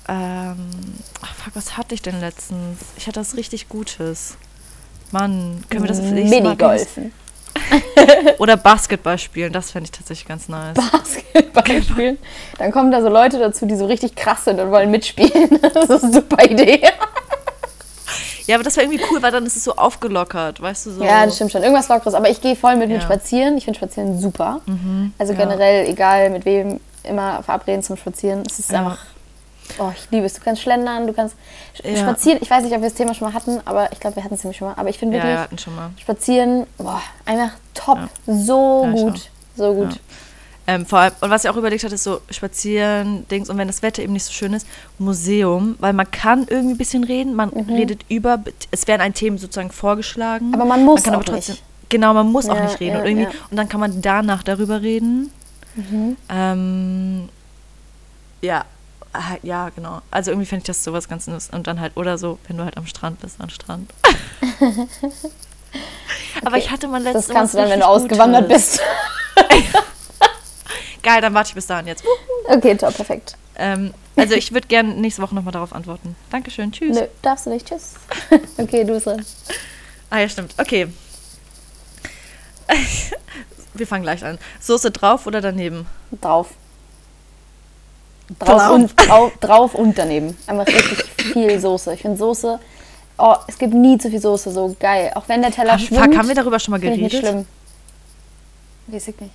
ähm, 0.08 0.56
ach 1.22 1.34
fuck, 1.34 1.54
was 1.56 1.76
hatte 1.76 1.94
ich 1.94 2.02
denn 2.02 2.20
letztens? 2.20 2.78
Ich 2.96 3.08
hatte 3.08 3.18
was 3.20 3.36
richtig 3.36 3.68
Gutes. 3.68 4.36
Mann, 5.10 5.64
können 5.70 5.82
wir 5.84 5.88
das 5.88 5.98
vielleicht 6.00 6.30
mal- 6.30 6.40
Minigolfen. 6.42 7.12
Oder 8.38 8.56
Basketball 8.56 9.18
spielen, 9.18 9.52
das 9.52 9.70
fände 9.70 9.86
ich 9.86 9.92
tatsächlich 9.92 10.26
ganz 10.28 10.48
nice. 10.48 10.76
Basketball 10.76 11.82
spielen. 11.82 12.18
Dann 12.58 12.72
kommen 12.72 12.90
da 12.90 13.00
so 13.02 13.08
Leute 13.08 13.38
dazu, 13.38 13.66
die 13.66 13.76
so 13.76 13.86
richtig 13.86 14.14
krass 14.14 14.44
sind 14.44 14.60
und 14.60 14.70
wollen 14.70 14.90
mitspielen. 14.90 15.58
Das 15.74 15.88
ist 15.90 16.04
eine 16.04 16.12
super 16.12 16.44
Idee. 16.44 16.82
Ja, 18.46 18.54
aber 18.54 18.62
das 18.64 18.76
wäre 18.76 18.86
irgendwie 18.86 19.02
cool, 19.10 19.20
weil 19.22 19.32
dann 19.32 19.44
ist 19.44 19.56
es 19.56 19.64
so 19.64 19.74
aufgelockert, 19.74 20.60
weißt 20.62 20.86
du 20.86 20.90
so. 20.92 21.04
Ja, 21.04 21.24
das 21.26 21.34
stimmt 21.34 21.50
schon. 21.50 21.62
Irgendwas 21.62 21.88
Lockeres. 21.88 22.14
Aber 22.14 22.30
ich 22.30 22.40
gehe 22.40 22.54
voll 22.54 22.76
mit 22.76 22.88
mir 22.88 22.94
Ja. 22.94 23.00
Mhm. 23.00 23.04
spazieren. 23.04 23.56
Ich 23.58 23.64
finde 23.64 23.78
Spazieren 23.78 24.20
super. 24.20 24.60
Also 25.18 25.32
ja. 25.32 25.38
generell, 25.38 25.86
egal 25.88 26.30
mit 26.30 26.44
wem, 26.44 26.78
immer 27.02 27.42
verabreden 27.42 27.82
zum 27.82 27.96
Spazieren. 27.96 28.44
Es 28.48 28.58
ist 28.60 28.70
Ja. 28.70 28.78
einfach. 28.80 28.98
Oh, 29.78 29.90
ich 29.94 30.08
liebe 30.10 30.26
es. 30.26 30.34
Du 30.34 30.40
kannst 30.42 30.62
schlendern, 30.62 31.06
du 31.06 31.12
kannst 31.12 31.34
Ja. 31.84 31.96
spazieren. 31.96 32.38
Ich 32.42 32.50
weiß 32.50 32.62
nicht, 32.64 32.72
ob 32.74 32.80
wir 32.80 32.88
das 32.88 32.96
Thema 32.96 33.14
schon 33.14 33.28
mal 33.28 33.34
hatten, 33.34 33.60
aber 33.64 33.90
ich 33.92 34.00
glaube, 34.00 34.16
wir 34.16 34.24
hatten 34.24 34.34
es 34.34 34.42
nämlich 34.44 34.56
schon 34.58 34.68
mal. 34.68 34.74
Aber 34.76 34.88
ich 34.88 34.98
finde 34.98 35.16
Ja, 35.16 35.22
wirklich, 35.22 35.36
wir 35.36 35.42
hatten 35.42 35.58
schon 35.58 35.74
mal. 35.76 35.90
spazieren, 36.00 36.66
boah, 36.78 37.02
einfach 37.24 37.50
top. 37.74 37.98
So 38.26 38.82
Ja, 38.84 38.92
ich 38.94 39.00
gut. 39.02 39.30
So 39.56 39.74
gut. 39.74 39.92
Ja. 39.92 39.98
Ähm, 40.68 40.84
vor 40.84 40.98
allem, 40.98 41.12
und 41.20 41.30
was 41.30 41.44
ich 41.44 41.50
auch 41.50 41.56
überlegt 41.56 41.84
hatte, 41.84 41.94
ist 41.94 42.02
so 42.02 42.20
spazieren, 42.28 43.24
Dings, 43.28 43.48
und 43.48 43.56
wenn 43.56 43.68
das 43.68 43.82
Wetter 43.82 44.02
eben 44.02 44.12
nicht 44.14 44.24
so 44.24 44.32
schön 44.32 44.52
ist, 44.52 44.66
Museum, 44.98 45.76
weil 45.78 45.92
man 45.92 46.10
kann 46.10 46.44
irgendwie 46.48 46.74
ein 46.74 46.78
bisschen 46.78 47.04
reden, 47.04 47.34
man 47.36 47.50
redet 47.50 48.00
über, 48.08 48.40
es 48.72 48.88
werden 48.88 49.00
ein 49.00 49.14
Themen 49.14 49.38
sozusagen 49.38 49.70
vorgeschlagen. 49.70 50.48
Mhm. 50.48 50.54
Aber 50.54 50.64
man 50.64 50.84
muss 50.84 51.04
kann 51.04 51.14
auch 51.14 51.22
trotzdem, 51.22 51.54
nicht. 51.54 51.62
Genau, 51.88 52.12
man 52.14 52.32
muss 52.32 52.48
auch 52.48 52.56
Ja, 52.56 52.64
nicht 52.64 52.80
reden. 52.80 52.94
ja, 52.94 53.00
und, 53.00 53.06
irgendwie, 53.06 53.24
ja. 53.26 53.30
Mhm. 53.30 53.36
und 53.52 53.56
dann 53.58 53.68
kann 53.68 53.78
man 53.78 54.02
danach 54.02 54.42
darüber 54.42 54.82
reden. 54.82 55.30
Ähm, 56.28 57.28
ja, 58.42 58.64
ah, 59.18 59.36
ja, 59.42 59.68
genau. 59.70 60.00
Also 60.10 60.30
irgendwie 60.30 60.46
finde 60.46 60.62
ich 60.62 60.66
das 60.66 60.82
sowas 60.84 61.08
ganz 61.08 61.26
Neues. 61.26 61.50
Und 61.50 61.66
dann 61.66 61.80
halt, 61.80 61.96
oder 61.96 62.18
so, 62.18 62.38
wenn 62.46 62.56
du 62.56 62.64
halt 62.64 62.76
am 62.76 62.86
Strand 62.86 63.20
bist, 63.20 63.40
am 63.40 63.48
Strand. 63.48 63.92
Aber 66.44 66.56
ich 66.56 66.70
hatte 66.70 66.88
mal 66.88 67.02
letztens 67.02 67.26
Das 67.26 67.34
kannst 67.34 67.54
du 67.54 67.58
dann, 67.58 67.70
wenn 67.70 67.80
du 67.80 67.86
ausgewandert 67.86 68.48
Gutes. 68.48 68.78
bist. 68.78 68.82
Geil, 71.02 71.20
dann 71.20 71.34
warte 71.34 71.48
ich 71.50 71.54
bis 71.54 71.66
dahin 71.66 71.86
jetzt. 71.86 72.04
Okay, 72.48 72.74
top, 72.76 72.94
perfekt. 72.94 73.36
Ähm, 73.56 73.94
also 74.16 74.34
ich 74.34 74.52
würde 74.52 74.66
gerne 74.66 74.94
nächste 74.94 75.22
Woche 75.22 75.34
nochmal 75.34 75.52
darauf 75.52 75.72
antworten. 75.72 76.16
Dankeschön, 76.30 76.72
tschüss. 76.72 76.96
Nö, 76.96 77.06
darfst 77.22 77.46
du 77.46 77.50
nicht. 77.50 77.66
Tschüss. 77.68 77.94
Okay, 78.58 78.84
du 78.84 78.94
bist 78.94 79.06
dran. 79.06 79.24
Ah 80.10 80.18
ja, 80.20 80.28
stimmt. 80.28 80.54
Okay. 80.58 80.88
Wir 83.74 83.86
fangen 83.86 84.02
gleich 84.02 84.24
an. 84.24 84.38
Soße 84.60 84.90
drauf 84.90 85.26
oder 85.26 85.40
daneben? 85.40 85.86
Drauf. 86.20 86.48
Drauf 88.38 88.70
und, 88.70 88.92
drauf, 89.08 89.32
drauf 89.40 89.74
und 89.74 89.96
daneben. 89.96 90.36
Einfach 90.46 90.66
richtig 90.66 91.04
viel 91.16 91.60
Soße. 91.60 91.94
Ich 91.94 92.02
finde 92.02 92.16
Soße. 92.18 92.58
Oh, 93.18 93.34
es 93.46 93.56
gibt 93.56 93.72
nie 93.72 93.96
zu 93.98 94.10
viel 94.10 94.20
Soße. 94.20 94.50
So 94.50 94.74
geil. 94.78 95.12
Auch 95.14 95.24
wenn 95.28 95.42
der 95.42 95.50
Teller 95.52 95.72
Haben, 95.72 95.78
schwimmt. 95.80 96.02
fuck, 96.04 96.16
haben 96.16 96.28
wir 96.28 96.34
darüber 96.34 96.58
schon 96.58 96.72
mal 96.72 96.82
ich 96.82 96.90
nicht 97.00 97.10
geredet? 97.12 97.20
schlimm. 97.20 97.46
Weiß 98.88 99.08
ich 99.08 99.20
nicht. 99.20 99.32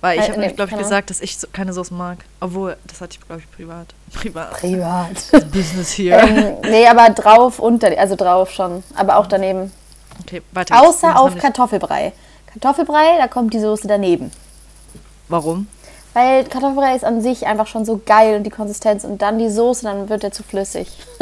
Weil 0.00 0.18
ich 0.18 0.24
Äh, 0.24 0.28
habe 0.28 0.32
nee, 0.32 0.38
nämlich, 0.40 0.56
glaube 0.56 0.72
ich, 0.72 0.78
gesagt, 0.78 1.10
dass 1.10 1.20
ich 1.20 1.38
so 1.38 1.46
keine 1.52 1.72
Soßen 1.72 1.96
mag. 1.96 2.18
Obwohl, 2.40 2.76
das 2.86 3.00
hatte 3.00 3.16
ich, 3.18 3.26
glaube 3.26 3.40
ich, 3.42 3.50
privat. 3.56 3.86
Privat. 4.12 4.50
Privat. 4.52 5.50
Business 5.52 5.90
hier. 5.92 6.18
ähm, 6.18 6.56
nee, 6.68 6.86
aber 6.86 7.10
drauf 7.10 7.58
und 7.58 7.82
daneben. 7.82 8.00
Also 8.00 8.16
drauf 8.16 8.50
schon. 8.50 8.82
Aber 8.94 9.16
auch 9.16 9.26
daneben. 9.26 9.72
Okay, 10.20 10.42
weiter. 10.52 10.82
Außer 10.82 11.18
auf 11.18 11.36
Kartoffelbrei. 11.38 12.12
Kartoffelbrei, 12.52 13.16
da 13.18 13.28
kommt 13.28 13.54
die 13.54 13.60
Soße 13.60 13.86
daneben. 13.88 14.30
Warum? 15.28 15.66
Weil 16.16 16.44
Kartoffelbrei 16.44 16.96
ist 16.96 17.04
an 17.04 17.20
sich 17.20 17.46
einfach 17.46 17.66
schon 17.66 17.84
so 17.84 18.00
geil 18.06 18.36
und 18.36 18.44
die 18.44 18.50
Konsistenz 18.50 19.04
und 19.04 19.20
dann 19.20 19.38
die 19.38 19.50
Soße, 19.50 19.82
dann 19.82 20.08
wird 20.08 20.22
der 20.22 20.32
zu 20.32 20.42
flüssig. 20.42 20.88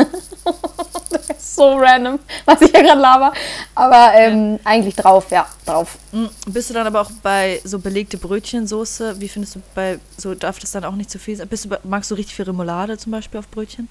das 1.11 1.31
ist 1.31 1.57
so 1.57 1.73
random, 1.73 2.21
was 2.45 2.61
ich 2.61 2.71
hier 2.71 2.85
gerade 2.85 3.01
laber. 3.01 3.33
Aber 3.75 4.13
ähm, 4.15 4.61
eigentlich 4.63 4.95
drauf, 4.95 5.33
ja, 5.33 5.49
drauf. 5.67 5.99
Mm, 6.13 6.27
Bist 6.47 6.71
du 6.71 6.75
dann 6.75 6.87
aber 6.87 7.01
auch 7.01 7.11
bei 7.25 7.61
so 7.65 7.81
belegte 7.81 8.19
Brötchensoße? 8.19 9.21
Wie 9.21 9.29
findest 9.29 9.57
du 9.57 9.63
bei, 9.75 9.99
so 10.17 10.33
darf 10.37 10.61
das 10.61 10.71
dann 10.71 10.85
auch 10.85 10.95
nicht 10.95 11.11
zu 11.11 11.19
viel 11.19 11.35
sein? 11.35 11.49
Bist 11.49 11.65
du, 11.65 11.77
magst 11.83 12.13
du 12.13 12.15
richtig 12.15 12.37
viel 12.37 12.45
Remoulade 12.45 12.97
zum 12.97 13.11
Beispiel 13.11 13.41
auf 13.41 13.49
Brötchen? 13.49 13.89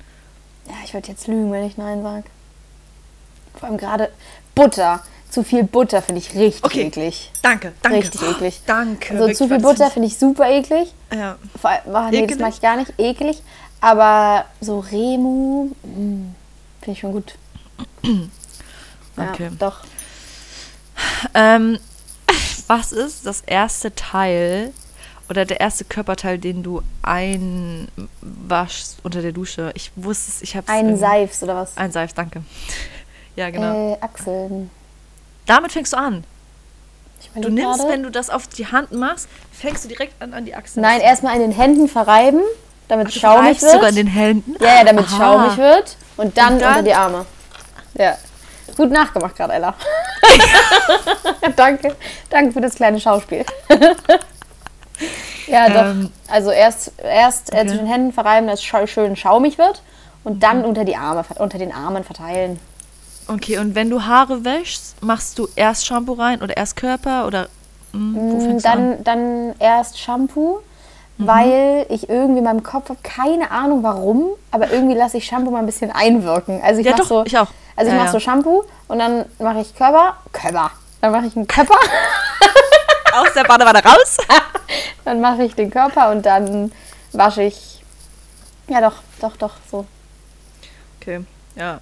Ja, 0.67 0.75
ich 0.85 0.93
würde 0.93 1.09
jetzt 1.09 1.27
lügen, 1.27 1.51
wenn 1.51 1.65
ich 1.65 1.75
Nein 1.75 2.01
sage. 2.01 2.23
Vor 3.59 3.67
allem 3.67 3.77
gerade 3.77 4.09
Butter. 4.55 5.03
Zu 5.33 5.41
viel 5.43 5.63
Butter 5.63 6.03
finde 6.03 6.21
ich 6.21 6.35
richtig 6.35 6.63
Okay. 6.63 6.81
eklig. 6.83 7.31
Danke, 7.41 7.71
danke. 7.81 7.97
Richtig 7.97 8.21
eklig. 8.21 8.61
Danke. 8.67 9.15
Also 9.15 9.33
zu 9.33 9.47
viel 9.47 9.57
das 9.57 9.63
Butter 9.63 9.89
finde 9.89 10.07
ich 10.07 10.15
super 10.19 10.47
eklig. 10.47 10.93
Ja. 11.11 11.37
Vor 11.59 11.71
allem, 11.71 11.81
ach, 11.95 12.11
nee, 12.11 12.21
das 12.21 12.25
Ekelig? 12.25 12.39
mag 12.39 12.53
ich 12.53 12.61
gar 12.61 12.75
nicht. 12.77 12.93
Eklig. 12.99 13.41
Aber 13.81 14.45
so 14.61 14.77
Remu 14.79 15.71
mm, 15.81 16.35
finde 16.81 16.91
ich 16.91 16.99
schon 16.99 17.13
gut. 17.13 17.33
Ja, 19.17 19.31
Okay. 19.31 19.49
doch. 19.57 19.79
Ähm, 21.33 21.79
was 22.67 22.91
ist 22.91 23.25
das 23.25 23.41
erste 23.41 23.93
Teil 23.95 24.71
oder 25.29 25.45
der 25.45 25.59
erste 25.61 25.83
Körperteil, 25.83 26.37
den 26.37 26.61
du 26.61 26.83
einwaschst 27.01 28.97
unter 29.01 29.23
der 29.23 29.31
Dusche? 29.31 29.71
Ich 29.73 29.91
wusste 29.95 30.31
es, 30.31 30.41
ich 30.43 30.55
habe 30.55 30.67
Ein 30.71 30.95
Seifs 30.95 31.41
oder 31.41 31.55
was? 31.55 31.75
Ein 31.75 31.91
Seif, 31.91 32.13
danke. 32.13 32.43
Ja, 33.35 33.49
genau. 33.49 33.93
Äh, 33.93 33.97
Achseln. 33.99 34.69
Damit 35.45 35.71
fängst 35.71 35.93
du 35.93 35.97
an. 35.97 36.23
Ich 37.19 37.27
Du 37.29 37.39
überleg 37.39 37.55
nimmst, 37.65 37.79
gerade. 37.79 37.91
wenn 37.93 38.03
du 38.03 38.11
das 38.11 38.29
auf 38.29 38.47
die 38.47 38.67
Hand 38.67 38.91
machst, 38.91 39.27
fängst 39.51 39.83
du 39.85 39.87
direkt 39.89 40.21
an, 40.21 40.33
an 40.33 40.45
die 40.45 40.55
Achsel. 40.55 40.81
Nein, 40.81 40.99
erstmal 41.01 41.35
in 41.35 41.41
den 41.41 41.51
Händen 41.51 41.87
verreiben, 41.87 42.41
damit 42.87 43.07
es 43.09 43.13
du 43.15 43.19
schaumig 43.21 43.61
wird. 43.61 43.71
sogar 43.71 43.89
in 43.89 43.95
den 43.95 44.07
Händen. 44.07 44.55
ja, 44.59 44.77
ja, 44.79 44.83
damit 44.83 45.05
Aha. 45.05 45.17
schaumig 45.17 45.57
wird. 45.57 45.95
Und 46.17 46.37
dann, 46.37 46.53
Und 46.53 46.61
dann- 46.61 46.69
unter 46.71 46.83
die 46.83 46.93
Arme. 46.93 47.25
Ja. 47.95 48.17
Gut 48.77 48.91
nachgemacht 48.91 49.35
gerade, 49.35 49.53
Ella. 49.53 49.75
danke. 51.55 51.95
Danke 52.29 52.51
für 52.53 52.61
das 52.61 52.75
kleine 52.75 52.99
Schauspiel. 52.99 53.45
ja, 55.47 55.69
doch. 55.69 55.81
Ähm, 55.91 56.11
also 56.29 56.51
erst, 56.51 56.91
erst 57.03 57.51
äh, 57.53 57.57
okay. 57.57 57.67
zwischen 57.67 57.85
den 57.85 57.87
Händen 57.91 58.13
verreiben, 58.13 58.47
dass 58.47 58.59
es 58.59 58.65
schön 58.87 59.15
schaumig 59.15 59.57
wird. 59.57 59.81
und 60.23 60.41
dann 60.41 60.63
unter, 60.65 60.85
die 60.85 60.95
Arme, 60.95 61.23
unter 61.37 61.57
den 61.57 61.71
Armen 61.73 62.03
verteilen. 62.03 62.59
Okay, 63.27 63.57
und 63.57 63.75
wenn 63.75 63.89
du 63.89 64.03
Haare 64.05 64.43
wäschst, 64.43 65.01
machst 65.01 65.39
du 65.39 65.47
erst 65.55 65.85
Shampoo 65.85 66.13
rein 66.13 66.41
oder 66.41 66.55
erst 66.57 66.75
Körper 66.75 67.25
oder 67.27 67.49
hm, 67.91 68.21
wo 68.29 68.39
Mm, 68.39 68.39
fängst 68.39 68.65
du 68.65 68.73
an? 68.73 68.89
Dann, 68.95 69.03
dann 69.03 69.55
erst 69.59 69.99
Shampoo, 69.99 70.59
weil 71.17 71.85
ich 71.89 72.09
irgendwie 72.09 72.39
in 72.39 72.43
meinem 72.43 72.63
Kopf 72.63 72.89
habe, 72.89 72.99
keine 73.03 73.51
Ahnung 73.51 73.83
warum, 73.83 74.31
aber 74.51 74.71
irgendwie 74.71 74.95
lasse 74.95 75.17
ich 75.17 75.25
Shampoo 75.25 75.51
mal 75.51 75.59
ein 75.59 75.65
bisschen 75.65 75.91
einwirken. 75.91 76.61
Also 76.61 76.81
ich 76.81 76.85
Ja, 76.85 76.91
mache 76.91 77.03
doch, 77.03 77.07
so, 77.07 77.23
ich 77.23 77.37
auch. 77.37 77.47
Also 77.75 77.89
ich 77.89 77.93
Ja, 77.93 77.95
mache 77.95 78.07
ja. 78.07 78.11
so 78.11 78.19
Shampoo 78.19 78.63
und 78.87 78.99
dann 78.99 79.25
mache 79.39 79.61
ich 79.61 79.75
Körper, 79.75 80.17
Körper. 80.31 80.71
Dann 81.01 81.11
mache 81.11 81.25
ich 81.27 81.35
einen 81.35 81.47
Körper, 81.47 81.75
Aus 83.11 83.33
der 83.33 83.43
Badewanne 83.43 83.83
raus. 83.83 84.17
dann 85.05 85.21
mache 85.21 85.43
ich 85.43 85.55
den 85.55 85.69
Körper 85.69 86.11
und 86.11 86.25
dann 86.25 86.71
wasche 87.11 87.43
ich. 87.43 87.83
Ja, 88.67 88.81
doch, 88.81 88.95
doch, 89.21 89.35
doch, 89.37 89.53
so. 89.69 89.85
Okay, 90.99 91.23
ja, 91.55 91.79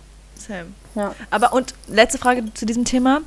same. 0.51 0.67
Ja. 0.95 1.15
Aber 1.29 1.53
und 1.53 1.73
letzte 1.87 2.17
Frage 2.17 2.53
zu 2.53 2.65
diesem 2.65 2.85
Thema. 2.85 3.21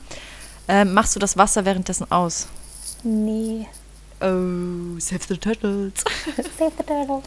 Ähm, 0.68 0.94
machst 0.94 1.14
du 1.14 1.20
das 1.20 1.36
Wasser 1.36 1.64
währenddessen 1.64 2.10
aus? 2.10 2.46
Nee. 3.02 3.66
Oh, 4.20 4.98
save 4.98 5.20
the 5.28 5.36
turtles. 5.36 5.92
Save 6.58 6.72
the 6.78 6.84
turtles. 6.84 7.24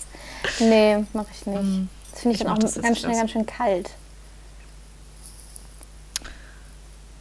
Nee, 0.60 1.06
mache 1.14 1.28
ich 1.32 1.46
nicht. 1.46 1.62
Mm, 1.62 1.88
Das 2.12 2.22
finde 2.22 2.36
ich, 2.36 2.42
ich 2.42 2.48
dann 2.48 2.48
mach 2.48 2.58
auch 2.58 2.60
das 2.60 2.82
ganz 2.82 3.00
schnell 3.00 3.16
ganz 3.16 3.32
schön 3.32 3.46
kalt. 3.46 3.92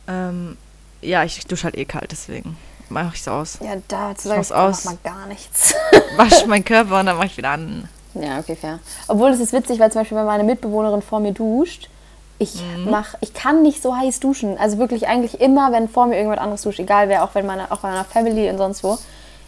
Ähm, 0.09 0.57
ja, 1.03 1.25
ich 1.25 1.45
dusche 1.47 1.65
halt 1.65 1.77
eh 1.77 1.85
kalt, 1.85 2.13
deswegen 2.13 2.57
mache 2.89 3.13
ich 3.15 3.21
es 3.21 3.29
aus. 3.29 3.59
Ja, 3.61 3.75
dazu 3.89 4.21
Ich 4.21 4.23
sage 4.23 4.37
mach's 4.39 4.51
ich 4.51 4.57
aus. 4.57 4.85
mal 4.85 4.99
gar 5.05 5.27
nichts. 5.27 5.75
Wasche 6.17 6.47
meinen 6.47 6.65
Körper 6.65 7.01
und 7.01 7.07
dann 7.07 7.17
mache 7.17 7.27
ich 7.27 7.37
wieder 7.37 7.51
an. 7.51 7.89
Ja, 8.15 8.39
okay, 8.39 8.57
fair. 8.57 8.79
Obwohl 9.09 9.31
es 9.31 9.41
ist 9.41 9.53
witzig, 9.53 9.79
weil 9.79 9.93
zum 9.93 10.01
Beispiel, 10.01 10.17
wenn 10.17 10.25
meine 10.25 10.45
Mitbewohnerin 10.45 11.03
vor 11.03 11.21
mir 11.21 11.33
duscht, 11.33 11.91
ich 12.39 12.55
Mhm. 12.57 12.91
mach, 12.91 13.15
ich 13.21 13.33
kann 13.35 13.63
nicht 13.63 13.83
so 13.83 13.97
heiß 13.97 14.21
duschen. 14.21 14.59
Also 14.59 14.79
wirklich 14.79 15.07
eigentlich 15.09 15.41
immer, 15.41 15.73
wenn 15.73 15.89
vor 15.89 16.07
mir 16.07 16.15
irgendjemand 16.15 16.41
anderes 16.41 16.63
duscht, 16.63 16.79
egal 16.79 17.09
wer, 17.09 17.25
auch 17.25 17.35
wenn 17.35 17.47
meine, 17.47 17.71
auch 17.73 17.79
bei 17.81 17.89
meiner 17.91 18.05
Family 18.05 18.49
und 18.51 18.59
sonst 18.59 18.85
wo, 18.85 18.99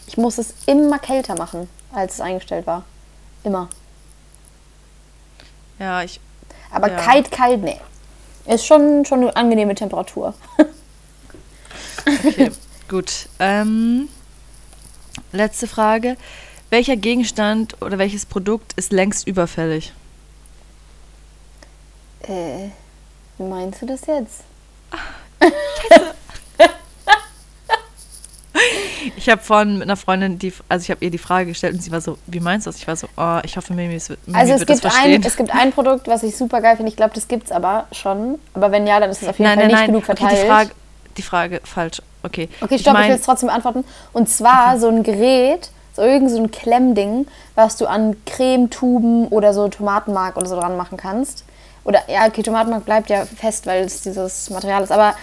ich 0.07 0.17
muss 0.17 0.39
es 0.39 0.55
immer 0.67 0.99
kälter 0.99 1.37
machen, 1.37 1.69
als 1.93 2.15
es 2.15 2.21
eingestellt 2.21 2.67
war. 2.67 2.85
Immer. 3.45 3.69
Ja, 5.79 6.03
ich. 6.03 6.19
Aber 6.71 6.91
Ja. 6.91 6.97
kalt, 6.97 7.31
kalt, 7.31 7.63
nee. 7.63 7.81
Ist 8.47 8.65
schon, 8.67 9.05
schon 9.05 9.21
eine 9.21 9.37
angenehme 9.37 9.75
Temperatur. 9.75 10.35
Okay, 12.07 12.51
gut. 12.89 13.29
Ähm, 13.39 14.09
letzte 15.33 15.67
Frage. 15.67 16.17
Welcher 16.71 16.97
Gegenstand 16.97 17.81
oder 17.83 17.99
welches 17.99 18.27
Produkt 18.27 18.73
ist 18.77 18.93
längst 18.93 19.27
überfällig? 19.27 19.93
Äh, 22.23 22.69
wie 23.39 23.43
meinst 23.45 23.83
du 23.83 23.87
das 23.87 24.07
jetzt? 24.07 24.43
Ich 29.17 29.29
habe 29.29 29.41
vorhin 29.41 29.75
mit 29.75 29.83
einer 29.85 29.97
Freundin, 29.97 30.39
die, 30.39 30.53
also 30.69 30.83
ich 30.83 30.91
habe 30.91 31.05
ihr 31.05 31.11
die 31.11 31.19
Frage 31.19 31.47
gestellt 31.47 31.75
und 31.75 31.81
sie 31.83 31.93
war 31.93 32.01
so, 32.01 32.19
wie 32.27 32.41
meinst 32.41 32.67
du 32.67 32.71
das? 32.71 32.79
Ich 32.81 32.89
war 32.89 32.97
so, 32.97 33.07
oh, 33.17 33.39
ich 33.45 33.57
hoffe, 33.57 33.73
Mimi, 33.73 33.95
es 33.95 34.09
wird, 34.09 34.27
Mimi 34.27 34.39
Also 34.39 34.55
es 34.55 34.61
wird 34.61 34.71
das 34.71 34.81
gibt, 34.81 34.93
verstehen. 34.93 35.15
ein, 35.23 35.27
es 35.27 35.37
gibt 35.37 35.55
ein 35.55 35.73
Produkt, 35.73 36.09
was 36.09 36.23
ich 36.25 36.37
super 36.37 36.61
geil 36.61 36.77
finde. 36.77 36.91
Ich 36.91 36.97
glaube, 36.97 37.15
das 37.15 37.29
gibt 37.29 37.45
es 37.47 37.53
aber 37.53 37.87
schon. 37.93 38.39
Aber 38.55 38.73
wenn 38.73 38.87
ja, 38.87 38.99
dann 38.99 39.11
ist 39.11 39.23
es 39.23 39.29
auf 39.29 39.39
jeden 39.39 39.49
nein, 39.51 39.59
Fall 39.59 39.67
nein, 39.67 39.67
nicht 39.69 39.81
nein. 39.81 39.87
genug 39.91 40.05
verteilt. 40.05 40.33
Okay, 40.33 40.41
die 40.43 40.49
Frage, 40.49 40.71
die 41.17 41.23
Frage 41.23 41.61
falsch. 41.65 42.03
Okay. 42.23 42.49
Okay, 42.61 42.75
Ich 42.77 42.81
stopp, 42.81 42.95
ich, 42.95 43.01
mein- 43.01 43.11
will 43.11 43.17
es 43.17 43.23
trotzdem 43.23 43.49
beantworten. 43.49 43.85
Und 44.13 44.29
zwar 44.29 44.79
so 44.79 44.89
ein 44.89 45.03
Gerät, 45.05 45.71
so 45.95 46.03
irgend 46.03 46.31
so 46.31 46.39
ein 46.39 46.51
Klemmding, 46.51 47.27
was 47.55 47.77
du 47.77 47.87
an 47.87 48.17
Cremetuben 48.27 49.29
oder 49.29 49.55
so 49.55 49.69
Tomatenmark 49.69 50.37
oder 50.37 50.47
so 50.47 50.57
dran 50.57 50.77
machen 50.77 50.97
kannst. 50.97 51.45
Oder 51.89 52.03
ja, 52.09 52.27
okay, 52.27 52.43
Tomatenmark 52.43 52.85
bleibt 52.85 53.09
ja 53.09 53.25
fest, 53.25 53.67
weil 53.67 53.85
es 53.85 54.03
dieses 54.03 54.51
Material 54.51 54.83
ist. 54.83 54.93
Aber 54.93 55.15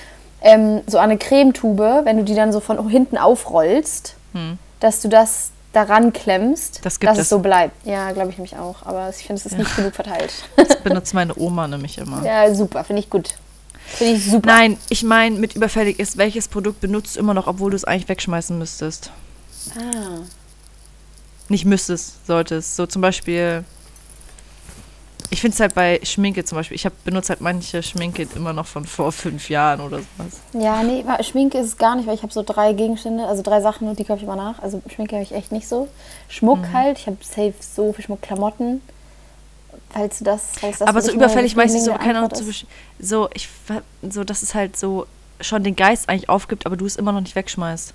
ähm, 0.42 0.82
so 0.88 0.98
eine 0.98 1.16
Cremetube, 1.20 2.02
wenn 2.06 2.18
du 2.18 2.24
die 2.24 2.34
dann 2.34 2.52
so 2.52 2.60
von 2.60 2.90
hinten 2.90 3.20
aufrollst, 3.20 4.16
dass 4.80 5.02
du 5.02 5.08
das 5.08 5.52
daran 5.74 6.12
klemmst, 6.12 6.78
Hm. 6.78 6.82
Das 6.84 6.98
dass 7.00 7.18
es. 7.18 7.24
es 7.26 7.30
so 7.30 7.38
bleibt. 7.40 7.86
Ja, 7.86 8.12
glaube 8.14 8.32
ich 8.32 8.38
nämlich 8.38 8.58
auch. 8.58 8.78
Aber 8.84 9.10
ich 9.10 9.18
finde, 9.28 9.36
es 9.40 9.46
ist 9.46 9.58
nicht 9.58 9.76
genug 9.76 9.94
verteilt. 9.94 10.34
Das 10.58 10.82
benutzt 10.82 11.14
meine 11.14 11.38
Oma 11.38 11.68
nämlich 11.68 12.00
immer. 12.00 12.26
ja, 12.26 12.52
super, 12.56 12.84
finde 12.84 13.02
ich 13.02 13.10
gut. 13.12 13.36
Finde 13.86 14.14
ich 14.16 14.26
super. 14.32 14.48
Nein, 14.48 14.78
ich 14.90 15.04
meine, 15.04 15.38
mit 15.38 15.56
überfällig 15.56 16.00
ist, 16.00 16.18
welches 16.18 16.48
Produkt 16.48 16.82
benutzt 16.82 17.16
du 17.16 17.20
immer 17.20 17.36
noch, 17.36 17.46
obwohl 17.46 17.70
du 17.70 17.76
es 17.76 17.84
eigentlich 17.86 18.10
wegschmeißen 18.10 18.58
müsstest? 18.58 19.12
Ah. 19.78 20.24
Nicht 21.50 21.66
müsstest, 21.66 22.26
solltest. 22.26 22.76
So 22.76 22.88
zum 22.88 23.02
Beispiel, 23.04 23.64
ich 25.30 25.42
finde 25.42 25.56
es 25.56 25.60
halt 25.60 25.74
bei 25.76 26.00
Schminke 26.04 26.44
zum 26.46 26.58
Beispiel, 26.58 26.76
ich 26.76 26.86
hab, 26.86 27.04
benutze 27.04 27.30
halt 27.30 27.42
manche 27.42 27.82
Schminke 27.84 28.28
immer 28.36 28.54
noch 28.54 28.66
von 28.68 28.86
vor 28.86 29.12
fünf 29.12 29.50
Jahren 29.50 29.82
oder 29.82 30.00
sowas. 30.00 30.40
Ja, 30.54 30.84
nee, 30.84 31.04
Schminke 31.24 31.58
ist 31.58 31.68
es 31.68 31.78
gar 31.78 31.96
nicht, 31.96 32.08
weil 32.08 32.16
ich 32.16 32.24
habe 32.24 32.34
so 32.34 32.44
drei 32.44 32.74
Gegenstände, 32.74 33.26
also 33.26 33.42
drei 33.42 33.62
Sachen 33.62 33.88
und 33.88 33.98
die 34.00 34.04
kaufe 34.04 34.18
ich 34.20 34.24
immer 34.24 34.36
nach. 34.36 34.60
Also 34.60 34.82
Schminke 34.94 35.16
habe 35.16 35.24
ich 35.24 35.34
echt 35.34 35.52
nicht 35.52 35.68
so. 35.68 35.88
Schmuck 36.30 36.60
Mhm. 36.60 36.74
halt, 36.74 37.00
ich 37.00 37.08
habe 37.08 37.18
safe 37.22 37.54
so 37.60 37.94
viel 37.94 38.06
Schmuck, 38.06 38.22
Klamotten. 38.22 38.82
Falls 39.92 40.18
du 40.20 40.24
das, 40.26 40.42
falls 40.60 40.80
das 40.80 40.88
Aber 40.88 41.02
so 41.02 41.12
überfällig 41.12 41.56
meistens 41.56 41.86
so, 41.86 41.94
keine 41.94 42.18
Ahnung, 42.20 42.30
besch- 42.32 42.66
so, 43.00 43.30
ich, 43.34 43.48
so, 44.10 44.24
dass 44.24 44.42
es 44.44 44.54
halt 44.54 44.78
so 44.78 45.06
schon 45.42 45.64
den 45.64 45.76
Geist 45.76 46.10
eigentlich 46.10 46.30
aufgibt, 46.30 46.66
aber 46.66 46.76
du 46.78 46.86
es 46.86 46.96
immer 46.96 47.12
noch 47.12 47.22
nicht 47.22 47.36
wegschmeißt. 47.36 47.94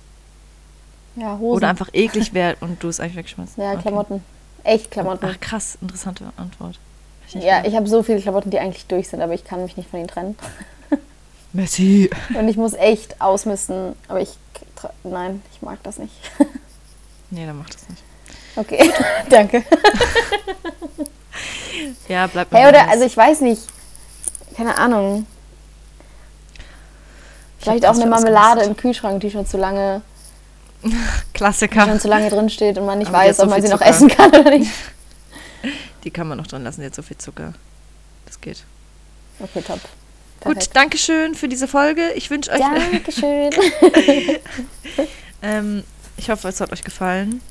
Ja, 1.17 1.37
Hosen. 1.37 1.57
Oder 1.57 1.67
einfach 1.69 1.89
eklig 1.93 2.33
wäre 2.33 2.55
und 2.61 2.81
du 2.81 2.87
es 2.87 2.99
eigentlich 2.99 3.17
wegschmeißt. 3.17 3.57
ja, 3.57 3.73
Okay. 3.73 3.81
Klamotten. 3.83 4.23
Echt 4.63 4.91
Klamotten. 4.91 5.25
Ach 5.29 5.39
krass, 5.39 5.77
interessante 5.81 6.25
Antwort. 6.37 6.79
Ja, 7.33 7.63
ich 7.65 7.75
habe 7.75 7.87
so 7.87 8.03
viele 8.03 8.19
Klamotten, 8.21 8.49
die 8.49 8.59
eigentlich 8.59 8.85
durch 8.87 9.07
sind, 9.09 9.21
aber 9.21 9.33
ich 9.33 9.43
kann 9.43 9.63
mich 9.63 9.77
nicht 9.77 9.89
von 9.89 9.99
ihnen 9.99 10.07
trennen. 10.09 10.37
Messi. 11.53 12.09
Und 12.33 12.47
ich 12.47 12.57
muss 12.57 12.73
echt 12.73 13.19
ausmisten, 13.21 13.95
aber 14.07 14.21
ich, 14.21 14.29
nein, 15.03 15.41
ich 15.53 15.61
mag 15.61 15.79
das 15.83 15.97
nicht. 15.97 16.13
Nee, 17.33 17.45
dann 17.45 17.57
macht 17.59 17.73
das 17.75 17.87
nicht. 17.87 18.03
Okay, 18.57 18.91
danke. 19.29 19.63
Ja, 22.09 22.27
bleib 22.27 22.51
Hey, 22.51 22.63
mal 22.63 22.69
oder, 22.69 22.79
anders. 22.81 22.93
also 22.95 23.05
ich 23.05 23.15
weiß 23.15 23.39
nicht, 23.39 23.61
keine 24.57 24.77
Ahnung. 24.77 25.25
Vielleicht 27.59 27.85
auch 27.85 27.95
eine 27.95 28.05
Marmelade 28.07 28.63
im 28.63 28.75
Kühlschrank, 28.75 29.21
die 29.21 29.31
schon 29.31 29.45
zu 29.45 29.55
lange, 29.57 30.01
die 30.83 30.93
Klassiker. 31.33 31.85
schon 31.85 32.01
zu 32.01 32.09
lange 32.09 32.29
drin 32.29 32.49
steht 32.49 32.77
und 32.77 32.85
man 32.85 32.97
nicht 32.99 33.07
Aber 33.07 33.23
die 33.23 33.29
weiß, 33.29 33.37
so 33.37 33.43
ob 33.43 33.49
man 33.49 33.61
sie 33.61 33.69
noch 33.69 33.77
Zucker. 33.79 33.89
essen 33.89 34.07
kann 34.09 34.29
oder 34.31 34.49
nicht. 34.49 34.71
Die 36.03 36.11
kann 36.11 36.27
man 36.27 36.37
noch 36.37 36.47
drin 36.47 36.63
lassen, 36.63 36.83
hat 36.83 36.95
so 36.95 37.01
viel 37.01 37.17
Zucker. 37.17 37.53
Das 38.25 38.39
geht. 38.41 38.63
Okay, 39.39 39.61
top. 39.61 39.79
Gut, 40.43 40.55
Perfekt. 40.55 40.75
danke 40.75 40.97
schön 40.97 41.35
für 41.35 41.47
diese 41.47 41.67
Folge. 41.67 42.11
Ich 42.15 42.29
wünsche 42.29 42.51
euch. 42.51 42.59
Dankeschön. 42.59 43.51
Ähm, 45.43 45.83
ich 46.17 46.29
hoffe, 46.29 46.47
es 46.49 46.61
hat 46.61 46.71
euch 46.71 46.83
gefallen. 46.83 47.41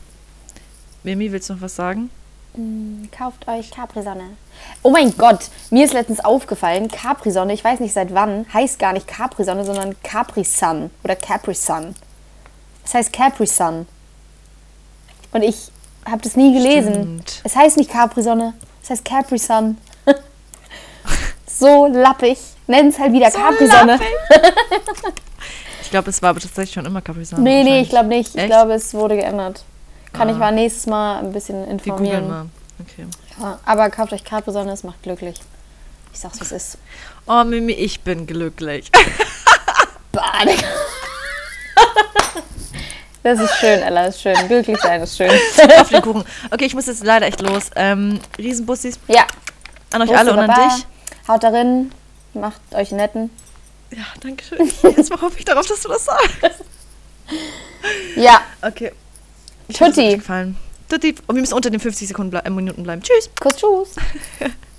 Mimi, 1.03 1.33
willst 1.33 1.49
du 1.51 1.55
noch 1.55 1.61
was 1.63 1.75
sagen? 1.75 2.09
Mm, 2.55 3.07
Kauft 3.11 3.49
euch 3.49 3.71
Capri-Sonne. 3.73 4.37
Oh 4.83 4.91
mein 4.91 5.17
Gott, 5.17 5.51
mir 5.71 5.85
ist 5.85 5.93
letztens 5.93 6.21
aufgefallen, 6.21 6.87
Capri-Sonne, 6.87 7.53
ich 7.53 7.65
weiß 7.65 7.81
nicht 7.81 7.93
seit 7.93 8.15
wann, 8.15 8.47
heißt 8.53 8.79
gar 8.79 8.93
nicht 8.93 9.09
Capri-Sonne, 9.09 9.65
sondern 9.65 10.01
Capri-Sun 10.05 10.91
oder 11.03 11.17
Capri-Sun. 11.17 11.97
Es 12.85 12.95
heißt 12.95 13.13
Capri-Sun. 13.13 13.87
Und 15.33 15.43
ich 15.43 15.73
habe 16.07 16.23
das 16.23 16.37
nie 16.37 16.53
gelesen. 16.55 16.93
Stimmt. 16.95 17.41
Es 17.45 17.57
heißt 17.57 17.77
nicht 17.77 17.91
Capri-Sonne, 17.91 18.55
es 18.83 18.91
heißt 18.91 19.05
Capri-Sun. 19.05 19.77
so 21.47 21.87
lappig. 21.87 22.39
Nenn's 22.67 22.99
halt 22.99 23.13
wieder 23.13 23.31
Capri-Sonne. 23.31 23.99
Ich 25.83 25.91
glaube, 25.93 26.11
es 26.11 26.23
war 26.23 26.31
aber 26.31 26.39
tatsächlich 26.39 26.73
schon 26.75 26.87
immer 26.87 27.01
Capri 27.01 27.25
Sun. 27.25 27.43
Nee, 27.43 27.65
nee, 27.65 27.81
ich 27.81 27.89
glaube 27.89 28.09
nicht. 28.09 28.29
Ich 28.37 28.37
Echt? 28.43 28.47
glaube, 28.47 28.75
es 28.75 28.95
wurde 28.95 29.17
geändert. 29.17 29.65
Kann 30.13 30.29
Ah. 30.29 30.33
ich 30.33 30.39
mal 30.39 30.53
nächstes 30.53 30.87
Mal 30.87 31.19
ein 31.19 31.33
bisschen 31.33 31.57
Wir 31.57 31.65
googeln 31.65 31.79
informieren. 31.81 32.29
mal. 32.29 32.47
Okay. 32.79 33.07
Ja, 33.41 33.59
aber 33.65 33.91
kauft 33.91 34.13
euch 34.13 34.23
Capri-Sonne, 34.23 34.71
es 34.71 34.85
macht 34.85 35.03
glücklich. 35.03 35.41
Ich 36.13 36.21
sag's, 36.21 36.41
was 36.41 36.53
ist. 36.53 36.79
Oh, 37.27 37.43
Mimi, 37.43 37.73
ich 37.73 38.03
bin 38.03 38.25
glücklich. 38.29 38.93
Digga. 40.13 40.63
Das 43.23 43.39
ist 43.39 43.55
schön, 43.57 43.81
Ella, 43.83 44.07
ist 44.07 44.23
schön. 44.23 44.35
Glücklich 44.49 44.79
sein 44.81 45.03
ist 45.03 45.17
schön. 45.17 45.31
Auf 45.81 45.89
den 45.91 46.01
Kuchen. 46.03 46.25
Okay, 46.51 46.65
ich 46.65 46.75
muss 46.75 46.87
jetzt 46.87 47.05
leider 47.05 47.27
echt 47.27 47.41
los. 47.43 47.71
Ähm, 47.77 48.19
Riesenbussis 48.39 48.99
Ja, 49.09 49.27
an 49.93 50.01
euch 50.03 50.09
Bussi, 50.09 50.19
alle 50.21 50.33
und 50.33 50.39
an 50.39 50.47
Baba. 50.47 50.69
dich. 50.75 50.87
Haut 51.29 51.43
darin, 51.43 51.93
macht 52.33 52.61
euch 52.73 52.93
netten. 52.93 53.31
Ja, 53.91 54.05
danke 54.21 54.43
schön. 54.45 54.71
Jetzt 54.97 55.11
hoffe 55.11 55.39
ich 55.39 55.45
darauf, 55.45 55.67
dass 55.67 55.83
du 55.83 55.89
das 55.89 56.05
sagst. 56.07 56.65
Ja, 58.17 58.41
Okay. 58.63 58.93
Ich 59.69 59.81
hoffe, 59.81 59.93
Tutti. 59.93 60.17
gefallen. 60.17 60.57
Tutti. 60.89 61.15
Und 61.27 61.37
wir 61.37 61.41
müssen 61.43 61.55
unter 61.55 61.71
den 61.71 61.79
50 61.81 62.09
Sekunden 62.09 62.31
ble 62.31 62.41
äh, 62.45 62.51
Minuten 62.51 62.83
bleiben. 62.83 63.03
Tschüss. 63.03 63.31
Kuss, 63.41 63.55
tschüss. 63.57 63.95